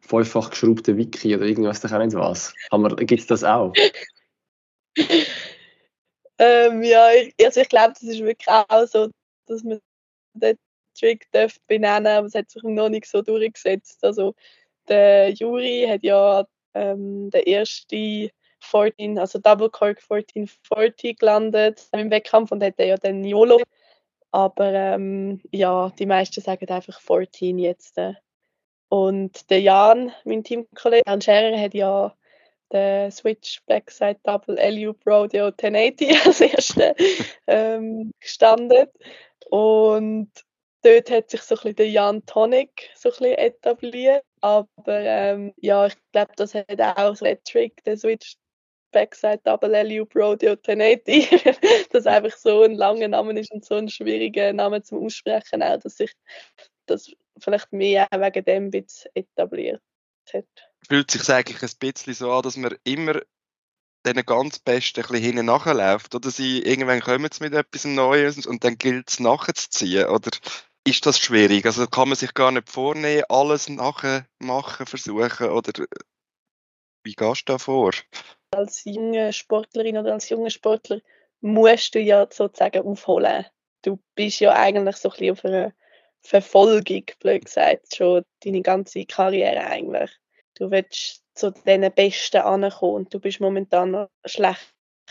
fünffach 0.00 0.50
geschraubter 0.50 0.96
Wiki 0.96 1.36
oder 1.36 1.44
irgendwas, 1.44 1.84
ich 1.84 1.90
nicht 1.90 2.14
was. 2.14 2.54
Gibt 2.98 3.20
es 3.20 3.26
das 3.26 3.44
auch? 3.44 3.72
ähm, 6.38 6.82
ja, 6.82 7.08
ich, 7.12 7.34
also 7.44 7.60
ich 7.60 7.68
glaube, 7.68 7.92
das 7.92 8.02
ist 8.02 8.20
wirklich 8.20 8.48
auch 8.48 8.86
so, 8.86 9.10
dass 9.46 9.62
man 9.64 9.80
den 10.34 10.56
Trick 10.98 11.26
darf 11.32 11.56
benennen, 11.66 12.06
aber 12.06 12.26
es 12.26 12.34
hat 12.34 12.50
sich 12.50 12.62
noch 12.62 12.88
nicht 12.88 13.06
so 13.06 13.22
durchgesetzt. 13.22 14.02
Also 14.02 14.34
der 14.88 15.30
Juri 15.30 15.86
hat 15.88 16.02
ja 16.02 16.46
ähm, 16.74 17.30
der 17.30 17.46
erste 17.46 18.30
14, 18.60 19.18
also 19.18 19.38
Double 19.38 19.70
Cork 19.70 19.98
1440 20.02 21.18
gelandet 21.18 21.86
im 21.92 22.10
Wettkampf 22.10 22.52
und 22.52 22.62
hat 22.62 22.78
ja 22.78 22.96
dann 22.96 23.24
YOLO. 23.24 23.60
Aber 24.30 24.72
ähm, 24.72 25.40
ja, 25.52 25.92
die 25.98 26.06
meisten 26.06 26.40
sagen 26.40 26.68
einfach 26.68 27.00
14 27.00 27.58
jetzt. 27.58 27.98
Äh. 27.98 28.14
Und 28.88 29.50
der 29.50 29.60
Jan, 29.60 30.12
mein 30.24 30.42
Teamkollege, 30.42 31.04
Jan 31.06 31.20
Scherer, 31.20 31.58
hat 31.58 31.74
ja 31.74 32.16
den 32.72 33.10
Switch 33.10 33.62
Backside 33.66 34.18
Double 34.24 34.56
LU 34.56 34.94
Rodeo 35.06 35.46
1080 35.46 36.26
als 36.26 36.40
erster 36.40 36.94
ähm, 37.46 38.12
gestanden. 38.20 38.88
Und 39.50 40.30
dort 40.82 41.10
hat 41.10 41.30
sich 41.30 41.42
so 41.42 41.54
ein 41.54 41.58
bisschen 41.58 41.76
der 41.76 41.90
Jan 41.90 42.26
Tonic 42.26 42.90
so 42.94 43.10
ein 43.10 43.12
bisschen 43.12 43.38
etabliert. 43.38 44.24
Aber 44.44 44.68
ähm, 44.88 45.54
ja, 45.56 45.86
ich 45.86 45.94
glaube, 46.12 46.32
das 46.36 46.52
hat 46.52 46.78
auch 46.78 47.16
so 47.16 47.24
ein 47.24 47.38
Trick, 47.44 47.82
der 47.84 47.96
Switch 47.96 48.36
Backside 48.92 49.40
Double 49.42 49.74
LU 49.74 50.04
Rodeo 50.14 50.52
1080, 50.52 51.88
das 51.90 52.06
einfach 52.06 52.36
so 52.36 52.62
ein 52.62 52.74
langer 52.74 53.08
Name 53.08 53.40
ist 53.40 53.50
und 53.52 53.64
so 53.64 53.76
ein 53.76 53.88
schwieriger 53.88 54.52
Name 54.52 54.82
zum 54.82 55.02
Aussprechen, 55.02 55.62
auch, 55.62 55.78
dass 55.78 55.96
sich 55.96 56.12
das 56.84 57.10
vielleicht 57.38 57.72
mehr 57.72 58.06
auch 58.10 58.20
wegen 58.20 58.44
dem 58.44 58.70
ein 58.70 58.86
etabliert 59.14 59.80
hat. 60.30 60.44
Fühlt 60.86 61.10
sich 61.10 61.26
eigentlich 61.30 61.62
ein 61.62 61.78
bisschen 61.78 62.12
so 62.12 62.30
an, 62.30 62.42
dass 62.42 62.58
man 62.58 62.76
immer 62.84 63.22
den 64.04 64.26
ganz 64.26 64.58
Besten 64.58 65.00
ein 65.00 65.06
bisschen 65.08 65.24
hinten 65.24 65.46
nachläuft? 65.46 66.14
Oder 66.14 66.30
sie 66.30 66.60
irgendwann 66.60 67.00
kommen 67.00 67.30
sie 67.32 67.44
mit 67.44 67.54
etwas 67.54 67.86
Neues 67.86 68.46
und 68.46 68.62
dann 68.62 68.76
gilt 68.76 69.08
es 69.08 69.20
nachzuziehen? 69.20 70.04
Oder 70.08 70.30
ist 70.84 71.06
das 71.06 71.18
schwierig? 71.18 71.64
Also 71.64 71.86
kann 71.86 72.08
man 72.08 72.16
sich 72.16 72.34
gar 72.34 72.52
nicht 72.52 72.68
vornehmen, 72.68 73.24
alles 73.28 73.68
nachmachen, 73.68 74.86
versuchen? 74.86 75.50
Oder 75.50 75.86
wie 77.04 77.14
gehst 77.14 77.48
du 77.48 77.52
da 77.52 77.58
vor? 77.58 77.92
Als 78.50 78.84
junge 78.84 79.32
Sportlerin 79.32 79.98
oder 79.98 80.12
als 80.12 80.28
junger 80.28 80.50
Sportler 80.50 81.00
musst 81.40 81.94
du 81.94 82.00
ja 82.00 82.26
sozusagen 82.30 82.86
aufholen. 82.86 83.46
Du 83.82 83.98
bist 84.14 84.40
ja 84.40 84.52
eigentlich 84.52 84.96
so 84.96 85.10
ein 85.10 85.12
bisschen 85.12 85.32
auf 85.32 85.44
einer 85.44 85.72
Verfolgung, 86.22 87.04
blöd 87.20 87.44
gesagt, 87.44 87.94
schon 87.94 88.24
deine 88.42 88.62
ganze 88.62 89.04
Karriere 89.04 89.66
eigentlich. 89.66 90.10
Du 90.54 90.70
willst 90.70 91.22
zu 91.34 91.50
den 91.50 91.92
Besten 91.92 92.38
ankommen 92.38 92.94
und 92.94 93.14
du 93.14 93.20
bist 93.20 93.40
momentan 93.40 93.90
noch 93.90 94.08
schlechter 94.24 94.64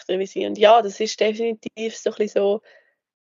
wie 0.08 0.26
sie. 0.26 0.46
Und 0.46 0.58
ja, 0.58 0.82
das 0.82 1.00
ist 1.00 1.20
definitiv 1.20 1.96
so 1.96 2.10
ein 2.12 2.16
bisschen 2.16 2.42
so 2.42 2.62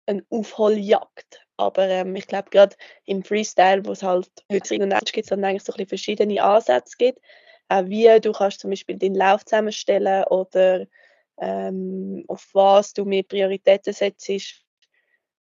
eine 0.08 0.26
Aufholjagd. 0.30 1.46
Aber 1.58 1.88
ähm, 1.88 2.16
ich 2.16 2.28
glaube, 2.28 2.50
gerade 2.50 2.76
im 3.06 3.24
Freestyle, 3.24 3.86
wo 3.86 3.92
es 3.92 4.04
halt 4.04 4.30
heute 4.52 4.76
und 4.76 4.92
Edge 4.92 5.12
gibt, 5.12 5.26
es 5.26 5.32
eigentlich 5.32 5.64
so 5.64 5.74
ein 5.74 5.78
bisschen 5.78 5.88
verschiedene 5.88 6.44
Ansätze 6.44 6.96
gibt. 6.98 7.20
Auch 7.70 7.86
wie 7.86 8.20
du 8.22 8.32
kannst 8.32 8.62
zum 8.62 8.70
Beispiel 8.70 8.98
den 8.98 9.16
Lauf 9.16 9.44
zusammenstellen 9.44 10.24
oder 10.26 10.86
ähm, 11.40 12.24
auf 12.28 12.48
was 12.54 12.94
du 12.94 13.06
mehr 13.06 13.24
Prioritäten 13.24 13.94
setzt. 13.94 14.30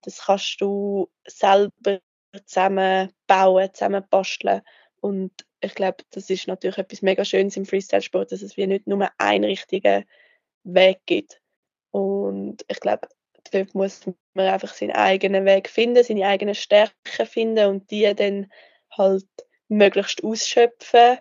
Das 0.02 0.26
kannst 0.26 0.60
du 0.62 1.10
selber 1.28 2.00
zusammenbauen, 2.46 3.74
zusammenbasteln. 3.74 4.62
Und 5.02 5.32
ich 5.62 5.76
glaube, 5.76 5.98
das 6.12 6.30
ist 6.30 6.48
natürlich 6.48 6.78
etwas 6.78 7.02
mega 7.02 7.24
Schönes 7.26 7.58
im 7.58 7.66
Freestyle-Sport, 7.66 8.32
dass 8.32 8.42
es 8.42 8.58
wie 8.58 8.68
nicht 8.68 8.88
nur 8.88 9.10
einen 9.18 9.44
richtigen 9.44 10.06
Weg 10.64 11.02
gibt. 11.06 11.42
Und 11.92 12.66
ich 12.68 12.80
glaube, 12.80 13.08
dort 13.56 13.76
muss 13.76 14.06
man 14.34 14.48
einfach 14.48 14.74
seinen 14.74 14.92
eigenen 14.92 15.46
Weg 15.46 15.70
finden, 15.70 16.04
seine 16.04 16.28
eigenen 16.28 16.56
Stärken 16.56 17.26
finden 17.26 17.68
und 17.68 17.92
die 17.92 18.14
dann 18.14 18.52
halt 18.92 19.26
möglichst 19.68 20.24
ausschöpfen. 20.24 21.18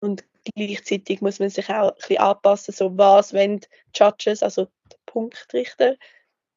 Und 0.00 0.24
gleichzeitig 0.54 1.20
muss 1.20 1.38
man 1.38 1.50
sich 1.50 1.68
auch 1.68 1.90
ein 1.90 1.94
bisschen 1.96 2.18
anpassen, 2.18 2.74
so 2.74 2.96
was 2.96 3.32
wenn 3.32 3.60
die 3.60 3.68
Judges, 3.94 4.42
also 4.42 4.66
die 4.90 4.96
Punktrichter, 5.06 5.96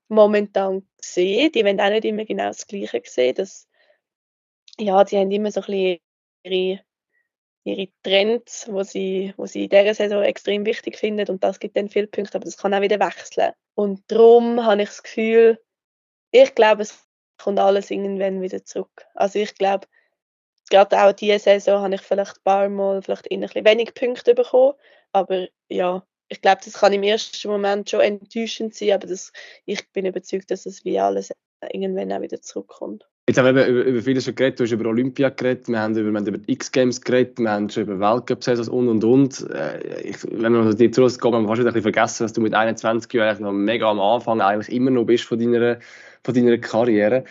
momentan 0.08 0.88
sehen. 1.02 1.52
Die 1.52 1.66
wollen 1.66 1.82
auch 1.82 1.90
nicht 1.90 2.06
immer 2.06 2.26
genau 2.26 2.48
das 2.48 2.68
Gleiche 2.68 3.02
sehen. 3.06 3.36
Das 3.36 3.68
ja, 4.80 5.04
die 5.04 5.18
haben 5.18 5.32
immer 5.32 5.52
so 5.52 5.62
ein 5.62 5.66
bisschen 5.66 6.00
ihre, 6.44 6.84
ihre 7.64 7.88
Trends, 8.04 8.68
wo 8.70 8.84
sie, 8.84 9.34
wo 9.38 9.46
sie 9.46 9.66
in 9.66 9.70
dieser 9.70 9.94
Saison 9.94 10.24
extrem 10.24 10.66
wichtig 10.66 10.98
finden 10.98 11.30
und 11.30 11.44
das 11.44 11.60
gibt 11.60 11.78
dann 11.78 11.90
viele 11.90 12.08
Punkte, 12.08 12.36
aber 12.36 12.46
das 12.46 12.58
kann 12.58 12.74
auch 12.74 12.82
wieder 12.82 13.00
wechseln. 13.00 13.54
Und 13.76 14.04
darum 14.08 14.66
habe 14.66 14.84
ich 14.84 14.90
das 14.90 15.04
Gefühl, 15.04 15.60
ich 16.32 16.56
glaube, 16.56 16.84
es 16.84 17.08
kommt 17.38 17.60
alles 17.60 17.92
irgendwann 17.92 18.42
wieder 18.42 18.64
zurück. 18.64 19.06
Also 19.16 19.40
ich 19.40 19.56
glaube, 19.56 19.88
gerade 20.70 21.02
auch 21.02 21.14
diese 21.14 21.40
Saison 21.40 21.82
habe 21.82 21.96
ich 21.96 22.02
vielleicht 22.02 22.38
ein 22.38 22.44
paar 22.44 22.70
Mal 22.70 23.02
vielleicht 23.02 23.32
ein 23.32 23.42
bisschen 23.42 23.66
wenig 23.66 23.94
Punkte 23.94 24.34
bekommen, 24.34 24.74
aber 25.12 25.48
ja, 25.70 26.06
ich 26.30 26.42
glaube, 26.42 26.62
das 26.64 26.74
kann 26.74 26.94
im 26.94 27.04
ersten 27.04 27.48
Moment 27.50 27.90
schon 27.90 28.02
enttäuschend 28.02 28.74
sein, 28.76 28.92
aber 28.92 29.08
das, 29.08 29.32
ich 29.66 29.90
bin 29.92 30.06
überzeugt, 30.06 30.52
dass 30.52 30.66
es 30.66 30.84
wie 30.84 31.00
alles 31.00 31.32
irgendwann 31.72 32.12
auch 32.12 32.22
wieder 32.22 32.42
zurückkommt. 32.42 33.08
Jetzt 33.26 33.38
haben 33.38 33.56
wir 33.56 33.66
über, 33.66 33.84
über 33.84 34.02
vieles 34.02 34.26
schon 34.26 34.36
geredet. 34.36 34.60
Du 34.60 34.66
hast 34.66 34.72
über 34.74 34.90
Olympia 34.90 35.30
geredet, 35.30 35.70
wir 35.70 35.80
haben 35.80 35.96
über, 35.96 36.12
wir 36.12 36.20
haben 36.20 36.28
über 36.28 36.40
X-Games 36.46 37.00
geredet, 37.00 37.40
wir 37.40 37.52
haben 37.52 37.70
schon 37.70 37.84
über 37.84 37.98
Weltcup-Saisons 37.98 38.68
und 38.68 38.90
und 38.90 39.04
und. 39.06 39.50
Äh, 39.50 40.10
ich, 40.10 40.18
wenn 40.30 40.52
man 40.52 40.76
dir 40.76 40.92
zulässt, 40.92 41.22
geht 41.22 41.32
man 41.32 41.48
fast 41.48 41.62
ein 41.62 41.66
bisschen 41.66 41.84
vergessen, 41.84 42.24
dass 42.26 42.34
du 42.34 42.42
mit 42.42 42.54
21 42.54 43.14
Jahren 43.14 43.44
noch 43.44 43.54
mega 43.54 43.90
am 43.90 44.02
Anfang 44.02 44.42
eigentlich 44.42 44.76
immer 44.76 44.92
noch 44.92 45.06
bist 45.06 45.24
von 45.24 45.40
deiner, 45.40 45.80
von 46.22 46.34
deiner 46.34 46.58
Karriere. 46.58 47.24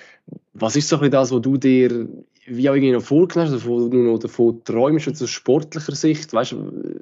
Was 0.54 0.76
ist 0.76 0.88
so 0.88 0.96
ein 0.96 1.00
bisschen 1.00 1.12
das, 1.12 1.30
was 1.30 1.42
du 1.42 1.58
dir 1.58 2.08
wie 2.46 2.70
auch 2.70 2.74
irgendwie 2.74 2.92
noch 2.92 3.02
vorgenommen 3.02 3.52
hast, 3.52 3.66
wo 3.66 3.88
du 3.88 3.96
noch 3.96 4.18
davon 4.18 4.64
träumst, 4.64 5.08
aus 5.08 5.28
sportlicher 5.28 5.94
Sicht? 5.94 6.32
Weißt, 6.32 6.56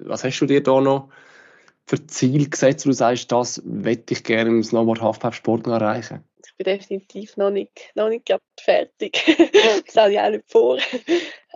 was 0.04 0.24
hast 0.24 0.40
du 0.40 0.46
dir 0.46 0.64
da 0.64 0.80
noch 0.80 1.10
für 1.86 2.04
Ziel 2.08 2.50
gesetzt, 2.50 2.86
wo 2.86 2.90
du 2.90 2.94
sagst, 2.96 3.30
das 3.30 3.62
möchte 3.64 4.14
ich 4.14 4.24
gerne 4.24 4.50
im 4.50 4.62
Snowboard-Halfpipe-Sport 4.64 5.66
noch 5.66 5.74
erreichen? 5.74 6.24
Ich 6.46 6.56
bin 6.56 6.64
definitiv 6.64 7.36
noch 7.36 7.50
nicht, 7.50 7.90
noch 7.94 8.08
nicht 8.08 8.32
fertig. 8.58 9.22
das 9.86 9.96
habe 9.96 10.12
ich 10.12 10.20
auch 10.20 10.30
nicht 10.30 10.50
vor. 10.50 10.78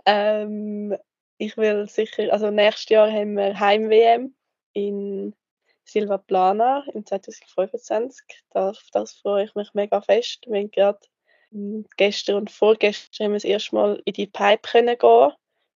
Ähm, 0.05 0.95
ich 1.37 1.57
will 1.57 1.87
sicher, 1.87 2.31
also 2.31 2.49
nächstes 2.49 2.89
Jahr 2.89 3.11
haben 3.11 3.35
wir 3.35 3.59
Heim-WM 3.59 4.35
in 4.73 5.35
Silva 5.83 6.17
Plana 6.17 6.83
im 6.93 7.05
2025. 7.05 8.25
Auf 8.51 8.81
das 8.91 9.13
freue 9.13 9.45
ich 9.45 9.55
mich 9.55 9.73
mega 9.73 10.01
fest. 10.01 10.45
Wir 10.47 10.59
haben 10.59 10.71
gerade 10.71 10.99
hm, 11.51 11.85
gestern 11.97 12.37
und 12.37 12.51
vorgestern 12.51 13.25
haben 13.25 13.31
wir 13.31 13.37
das 13.37 13.45
erste 13.45 13.75
Mal 13.75 14.01
in 14.05 14.13
die 14.13 14.27
Pipe 14.27 14.67
können 14.67 14.97
gehen, 14.97 15.31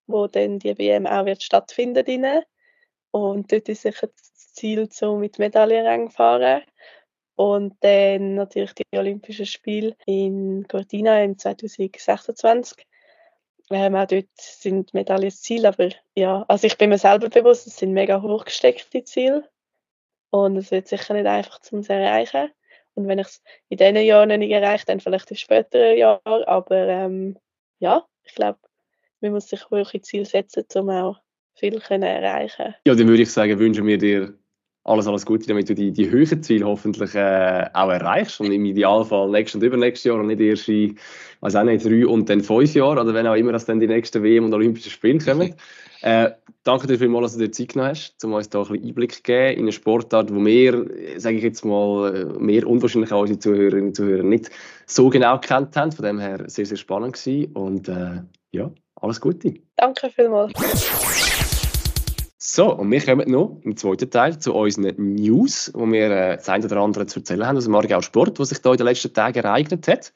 wo 0.08 0.28
dann 0.28 0.60
die 0.60 0.78
WM 0.78 1.06
auch 1.06 1.26
wird 1.26 1.44
stattfinden. 1.44 2.44
Und 3.12 3.52
dort 3.52 3.70
ist 3.70 3.82
sicher 3.84 4.08
das 4.08 4.54
Ziel, 4.54 4.90
so 4.92 5.18
mit 5.18 5.40
Medaillenrang 5.40 6.10
fahren. 6.12 6.64
Und 7.40 7.78
dann 7.80 8.36
natürlich 8.36 8.74
die 8.74 8.98
Olympischen 8.98 9.46
Spiele 9.46 9.96
in 10.06 10.68
Cortina 10.68 11.24
im 11.24 11.38
2026. 11.38 12.86
Ähm, 13.70 13.96
auch 13.96 14.08
dort 14.08 14.28
sind 14.36 14.94
Medaillen 14.94 15.30
das 15.30 15.42
Ziel, 15.42 15.66
aber 15.66 15.88
ja, 16.16 16.44
also 16.50 16.68
ich 16.68 16.78
bin 16.78 16.90
mir 16.90 16.98
selber 16.98 17.30
bewusst, 17.30 17.66
es 17.66 17.78
sind 17.78 17.94
mega 17.94 18.22
hochgesteckte 18.22 19.06
Ziele 19.06 19.50
und 20.32 20.58
es 20.58 20.70
wird 20.72 20.90
sicher 20.90 21.14
nicht 21.14 21.28
einfach 21.28 21.62
zu 21.62 21.78
erreichen. 21.78 22.50
Und 22.94 23.08
wenn 23.08 23.20
ich 23.20 23.28
es 23.28 23.42
in 23.70 23.78
diesen 23.78 23.96
Jahren 23.96 24.38
nicht 24.38 24.52
erreiche, 24.52 24.88
dann 24.88 25.00
vielleicht 25.00 25.32
in 25.32 25.38
späteren 25.38 25.98
Jahren, 25.98 26.44
aber 26.44 26.88
ähm, 26.90 27.38
ja, 27.80 28.06
ich 28.26 28.36
glaube, 28.36 28.60
man 29.22 29.32
muss 29.32 29.48
sich 29.48 29.72
wirklich 29.72 30.04
Ziele 30.04 30.26
setzen, 30.26 30.66
um 30.76 30.90
auch 30.90 31.22
viel 31.56 31.80
können 31.80 32.04
erreichen 32.04 32.76
Ja, 32.86 32.96
dann 32.96 33.08
würde 33.08 33.24
ich 33.24 33.32
sagen, 33.32 33.58
wünschen 33.60 33.88
wir 33.88 33.98
dir 33.98 34.38
alles, 34.84 35.08
alles 35.08 35.26
Gute, 35.26 35.48
damit 35.48 35.70
du 35.70 35.76
die, 35.76 35.92
die 35.92 36.10
höheren 36.10 36.42
Ziele 36.42 36.66
hoffentlich 36.66 37.14
äh, 37.14 37.68
auch 37.74 37.90
erreichst 37.90 38.40
und 38.40 38.52
im 38.52 38.66
Idealfall 38.66 39.30
nächstes 39.30 39.62
und 39.62 39.68
übernächstes 39.68 40.06
Jahr 40.06 40.20
und 40.20 40.28
nicht 40.28 40.40
erst 40.40 40.70
in, 40.70 40.98
weiß 41.42 41.56
auch 41.56 41.64
nicht, 41.64 41.86
drei 41.86 42.08
und 42.08 42.30
dann 42.30 42.42
fünf 42.42 42.74
Jahre 42.74 43.02
oder 43.02 43.14
wenn 43.14 43.28
auch 43.28 43.36
immer, 43.36 43.52
dass 43.52 43.66
dann 43.66 43.80
die 43.80 43.88
nächsten 43.88 44.24
WM 44.24 44.46
und 44.46 44.54
Olympischen 44.54 44.92
Spiele 44.92 45.20
kommen. 45.20 45.54
äh, 46.02 46.32
danke 46.64 46.88
dir 46.88 46.98
vielmals, 46.98 47.34
dass 47.34 47.38
du 47.38 47.46
dir 47.46 47.52
Zeit 47.52 47.74
genommen 47.74 47.92
hast, 47.92 48.24
um 48.24 48.34
uns 48.34 48.50
da 48.50 48.62
ein 48.62 48.68
bisschen 48.68 48.88
Einblick 48.88 49.14
zu 49.14 49.22
geben 49.22 49.58
in 49.58 49.64
eine 49.64 49.72
Sportart, 49.72 50.34
wo 50.34 50.44
wir, 50.44 50.86
sage 51.18 51.38
ich 51.38 51.44
jetzt 51.44 51.66
mal, 51.66 52.26
mehr 52.40 52.66
unwahrscheinlich 52.66 53.12
auch 53.12 53.22
unsere 53.22 53.40
Zuhörerinnen 53.40 53.88
und 53.88 53.96
Zuhörer 53.96 54.24
nicht 54.24 54.50
so 54.86 55.10
genau 55.10 55.38
kennt 55.40 55.76
haben. 55.76 55.92
Von 55.92 56.06
dem 56.06 56.20
her 56.20 56.44
sehr, 56.48 56.66
sehr 56.66 56.78
spannend 56.78 57.14
gewesen 57.14 57.52
und 57.54 57.90
äh, 57.90 58.22
ja, 58.52 58.72
alles 58.96 59.22
Gute. 59.22 59.54
Danke 59.76 60.10
vielmals. 60.10 60.54
So, 62.42 62.74
und 62.74 62.90
wir 62.90 63.04
kommen 63.04 63.30
noch 63.30 63.60
im 63.64 63.76
zweiten 63.76 64.10
Teil 64.10 64.40
zu 64.40 64.54
unseren 64.54 64.96
News, 65.16 65.72
wo 65.74 65.86
wir 65.92 66.10
äh, 66.10 66.38
das 66.38 66.48
eine 66.48 66.64
oder 66.64 66.78
andere 66.78 67.06
zu 67.06 67.20
erzählen 67.20 67.46
haben 67.46 67.58
aus 67.58 67.66
dem 67.66 67.76
Aargau 67.76 68.02
Sport, 68.02 68.40
was 68.40 68.48
sich 68.48 68.60
da 68.60 68.72
in 68.72 68.78
den 68.78 68.86
letzten 68.86 69.14
Tagen 69.14 69.40
ereignet 69.40 69.90
hat. 69.90 70.14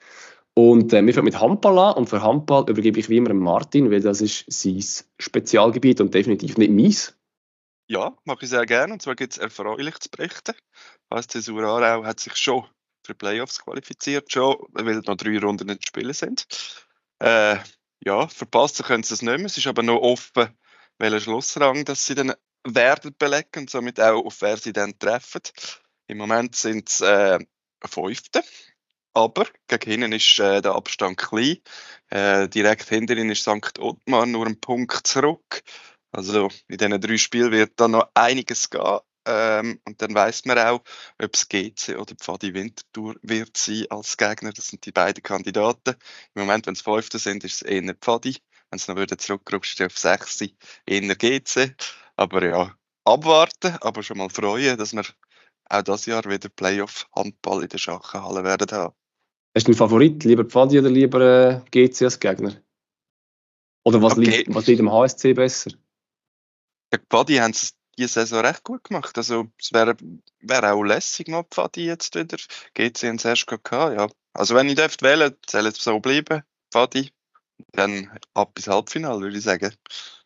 Und 0.54 0.94
äh, 0.94 1.06
wir 1.06 1.14
fangen 1.14 1.26
mit 1.26 1.42
Handball 1.42 1.78
an 1.78 1.96
und 1.96 2.08
für 2.08 2.22
Handball 2.22 2.64
übergebe 2.70 2.98
ich 2.98 3.10
wie 3.10 3.18
immer 3.18 3.34
Martin, 3.34 3.92
weil 3.92 4.00
das 4.00 4.22
ist 4.22 4.46
sein 4.48 4.82
Spezialgebiet 5.20 6.00
und 6.00 6.14
definitiv 6.14 6.58
nicht 6.58 6.72
meins. 6.72 7.14
Ja, 7.88 8.18
mache 8.24 8.44
ich 8.44 8.50
sehr 8.50 8.66
gerne. 8.66 8.94
Und 8.94 9.02
zwar 9.02 9.16
gibt 9.16 9.34
es 9.34 9.40
erfreulich 9.40 10.00
zu 10.00 10.10
berichten. 10.10 10.56
HSC 11.12 11.42
Sur 11.42 11.64
Aarau 11.64 12.06
hat 12.06 12.22
sich 12.22 12.38
schon 12.38 12.64
für 13.06 13.16
Playoffs 13.16 13.60
qualifiziert, 13.60 14.32
schon, 14.32 14.56
weil 14.72 15.02
noch 15.02 15.18
drei 15.18 15.38
Runden 15.40 15.68
nicht 15.68 15.82
zu 15.82 15.88
spielen 15.88 16.14
sind. 16.14 16.48
Äh, 17.20 17.58
ja, 18.00 18.30
verpasst 18.30 18.82
können 18.86 19.04
sie 19.04 19.14
es 19.14 19.22
nicht 19.22 19.38
mehr. 19.38 19.46
Es 19.46 19.58
ist 19.58 19.68
aber 19.68 19.84
noch 19.84 20.00
offen, 20.00 20.48
welchen 21.04 21.22
Schlussrang 21.22 21.86
dass 21.86 22.06
sie 22.06 22.16
dann 22.16 22.34
werden 22.66 23.16
belegen 23.18 23.50
und 23.58 23.70
somit 23.70 24.00
auch 24.00 24.26
auf 24.26 24.42
wer 24.42 24.58
sie 24.58 24.74
dann 24.74 24.98
treffen. 24.98 25.42
Im 26.08 26.18
Moment 26.18 26.56
sind 26.56 26.90
es 26.90 27.02
äh, 27.02 27.40
Fünfte, 27.86 28.42
aber 29.14 29.48
gegen 29.68 29.92
hinten 29.92 30.14
ist 30.14 30.40
äh, 30.40 30.62
der 30.62 30.74
Abstand 30.74 31.18
klein. 31.18 31.58
Äh, 32.10 32.48
direkt 32.48 32.88
hinter 32.88 33.18
ihnen 33.18 33.32
ist 33.32 33.42
St. 33.42 33.80
Ottmar 33.80 34.26
nur 34.26 34.48
ein 34.48 34.60
Punkt 34.60 35.06
zurück. 35.06 35.62
Also 36.12 36.50
in 36.68 36.78
diesen 36.78 37.02
drei 37.02 37.18
Spielen 37.18 37.52
wird 37.52 37.74
da 37.76 37.88
noch 37.88 38.10
einiges 38.14 38.70
gehen. 38.70 39.00
Ähm, 39.26 39.80
und 39.86 40.02
dann 40.02 40.14
weiß 40.14 40.46
man 40.46 40.60
auch, 40.60 40.84
ob 41.22 41.34
es 41.34 41.48
GC 41.48 41.98
oder 41.98 42.16
Pfadi 42.16 42.54
Winterthur 42.54 43.16
wird 43.22 43.56
sein 43.58 43.86
als 43.90 44.18
Gegner. 44.18 44.52
Das 44.52 44.68
sind 44.68 44.86
die 44.86 44.92
beiden 44.92 45.24
Kandidaten. 45.24 45.96
Im 46.34 46.42
Moment, 46.42 46.68
wenn 46.68 46.74
es 46.74 46.82
Fünfte 46.82 47.20
sind, 47.20 47.44
ist 47.44 47.56
es 47.56 47.62
eher 47.62 47.94
Pfadi. 47.96 48.38
Wenn 48.74 48.78
es 48.78 48.88
noch 48.88 48.96
wieder 48.96 49.20
zurückrutscht 49.20 49.80
auf 49.84 49.96
Sechste, 50.00 50.50
eher 50.88 51.16
GC. 51.16 51.76
Aber 52.16 52.44
ja, 52.44 52.76
abwarten, 53.04 53.78
aber 53.82 54.02
schon 54.02 54.18
mal 54.18 54.32
freuen, 54.32 54.80
dass 54.80 54.94
wir 54.94 55.04
auch 55.70 55.84
das 55.84 56.08
Jahr 56.08 56.24
wieder 56.26 56.50
Playoff-Handball 56.50 57.62
in 57.62 57.70
der 57.70 57.78
Schachenhalle 57.78 58.44
werden 58.44 58.72
haben. 58.72 58.96
Hast 59.56 59.68
du 59.68 59.72
einen 59.74 59.78
Favorit? 59.78 60.24
Lieber 60.24 60.44
Pfadi 60.44 60.80
oder 60.80 60.90
lieber 60.90 61.22
äh, 61.22 61.62
GC 61.70 62.02
als 62.06 62.20
Gegner? 62.20 62.64
Oder 63.84 64.02
was, 64.02 64.14
Okay. 64.14 64.38
liegt, 64.38 64.56
was 64.56 64.66
liegt 64.66 64.80
dem 64.80 64.92
HSC 64.92 65.34
besser? 65.36 65.70
Gegen 66.90 67.06
Pfadi 67.12 67.36
haben 67.36 67.54
sie 67.54 67.68
es 67.68 67.76
diese 67.96 68.22
Saison 68.22 68.44
recht 68.44 68.64
gut 68.64 68.86
gemacht. 68.86 69.16
Also 69.16 69.50
es 69.60 69.72
wäre 69.72 69.96
wär 70.40 70.74
auch 70.74 70.82
lässig 70.82 71.28
noch 71.28 71.44
Pfadi 71.48 71.86
jetzt 71.86 72.16
wieder. 72.16 72.38
GC 72.74 73.12
und 73.12 73.24
erst 73.24 73.46
gehabt, 73.46 73.70
ja. 73.70 74.08
Also 74.34 74.56
wenn 74.56 74.68
ich 74.68 74.74
dürfte 74.74 75.06
wählen, 75.06 75.36
soll 75.48 75.68
es 75.68 75.76
so 75.76 76.00
bleiben. 76.00 76.42
Pfadi. 76.72 77.12
Dann 77.72 78.10
ab 78.34 78.52
bis 78.56 78.68
Halbfinale, 78.68 79.22
würde 79.22 79.38
ich 79.38 79.44
sagen. 79.44 79.72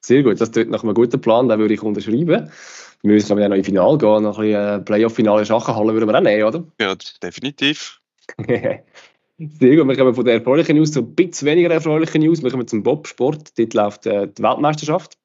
Sehr 0.01 0.23
gut, 0.23 0.39
das 0.41 0.51
tut 0.51 0.69
nach 0.69 0.83
einem 0.83 0.93
guten 0.93 1.21
Plan, 1.21 1.47
den 1.47 1.59
würde 1.59 1.73
ich 1.73 1.83
unterschreiben. 1.83 2.51
Wir 3.03 3.13
müssen 3.13 3.31
aber 3.31 3.41
ja 3.41 3.49
noch 3.49 3.55
in 3.55 3.63
Finale 3.63 3.97
gehen, 3.97 4.23
noch 4.23 4.39
ein 4.39 4.45
bisschen 4.45 4.79
äh, 4.79 4.79
Playoff-Finale 4.79 5.45
Schachenhalle 5.45 5.93
würden 5.93 6.09
wir 6.09 6.17
auch 6.17 6.21
nehmen, 6.21 6.43
oder? 6.43 6.63
Ja, 6.79 6.95
definitiv. 7.21 8.01
Sehr 9.39 9.75
gut, 9.75 9.87
wir 9.87 9.95
kommen 9.95 10.15
von 10.15 10.25
der 10.25 10.35
erfreulichen 10.35 10.77
News 10.77 10.91
zu 10.91 11.01
ein 11.01 11.13
bisschen 11.13 11.47
weniger 11.47 11.69
erfreulichen 11.69 12.21
News. 12.21 12.41
Wir 12.41 12.49
kommen 12.49 12.67
zum 12.67 12.81
Bobsport. 12.81 13.57
Dort 13.57 13.73
läuft 13.75 14.07
äh, 14.07 14.27
die 14.27 14.41
Weltmeisterschaft 14.41 15.15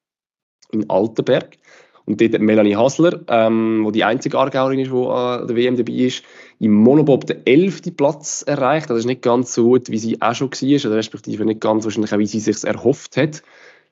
in 0.71 0.89
Altenberg. 0.91 1.57
Und 2.05 2.21
dort 2.21 2.35
hat 2.35 2.41
Melanie 2.41 2.77
Hasler, 2.77 3.21
ähm, 3.29 3.85
wo 3.85 3.91
die 3.91 4.05
einzige 4.05 4.39
Aargauerin 4.39 4.81
ist, 4.81 4.93
die 4.93 4.97
an 4.97 5.47
der 5.47 5.57
WM 5.57 5.77
dabei 5.77 5.93
ist, 5.93 6.25
im 6.63 6.75
Monobob 6.75 7.27
den 7.27 7.45
11. 7.45 7.97
Platz 7.97 8.45
erreicht. 8.47 8.89
Das 8.89 8.99
ist 8.99 9.05
nicht 9.05 9.21
ganz 9.21 9.53
so 9.53 9.65
gut, 9.65 9.91
wie 9.91 9.99
sie 9.99 10.23
auch 10.23 10.33
schon 10.33 10.49
war, 10.49 10.87
oder 10.87 10.97
respektive 10.97 11.45
nicht 11.45 11.61
ganz 11.61 11.85
wahrscheinlich 11.85 12.13
wie 12.17 12.27
sie 12.27 12.39
es 12.39 12.45
sich 12.45 12.65
erhofft 12.65 13.17
hat. 13.17 13.43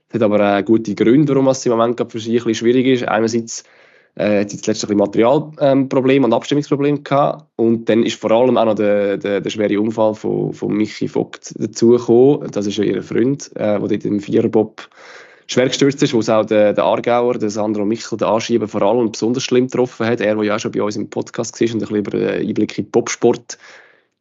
Das 0.08 0.14
hat 0.14 0.22
aber 0.22 0.58
äh, 0.58 0.62
gute 0.62 0.94
Gründe, 0.94 1.34
warum 1.34 1.48
es 1.48 1.66
im 1.66 1.72
Moment 1.72 2.00
für 2.12 2.20
sie 2.20 2.40
ein 2.40 2.54
schwierig 2.54 2.86
ist. 2.86 3.08
Einerseits 3.08 3.64
äh, 4.14 4.42
hat 4.42 4.50
sie 4.50 4.58
zuletzt 4.58 4.84
ein 4.84 4.96
bisschen 4.96 4.98
Materialprobleme 4.98 6.24
und 6.24 6.32
Abstimmungsprobleme 6.32 7.00
gehabt. 7.00 7.44
Und 7.56 7.88
dann 7.88 8.04
ist 8.04 8.20
vor 8.20 8.30
allem 8.30 8.56
auch 8.56 8.66
noch 8.66 8.76
der, 8.76 9.16
der, 9.16 9.40
der 9.40 9.50
schwere 9.50 9.80
Unfall 9.80 10.14
von, 10.14 10.52
von 10.52 10.72
Michi 10.72 11.08
Vogt 11.08 11.52
dazugekommen. 11.58 12.52
Das 12.52 12.68
ist 12.68 12.76
ja 12.76 12.84
ihr 12.84 13.02
Freund, 13.02 13.50
äh, 13.56 13.80
der 13.80 13.80
dort 13.80 14.04
im 14.04 14.20
Viererbob 14.20 14.88
schwer 15.50 15.66
gestürzt 15.66 16.02
ist, 16.02 16.14
wo 16.14 16.20
es 16.20 16.28
auch 16.28 16.46
der, 16.46 16.72
der 16.72 16.84
Aargauer, 16.84 17.34
der 17.34 17.50
Sandro 17.50 17.84
Michel, 17.84 18.16
der 18.16 18.28
Anschieben 18.28 18.68
vor 18.68 18.82
allem 18.82 19.10
besonders 19.10 19.42
schlimm 19.42 19.66
getroffen 19.66 20.06
hat. 20.06 20.20
Er, 20.20 20.36
der 20.36 20.44
ja 20.44 20.56
auch 20.56 20.60
schon 20.60 20.70
bei 20.70 20.82
uns 20.82 20.96
im 20.96 21.10
Podcast 21.10 21.60
war 21.60 21.66
und 21.66 21.74
ein 21.74 21.78
bisschen 21.80 21.96
über 21.96 22.10
den 22.12 22.48
Einblick 22.48 22.78
in 22.78 22.84
den 22.84 22.90
Bobsport 22.92 23.58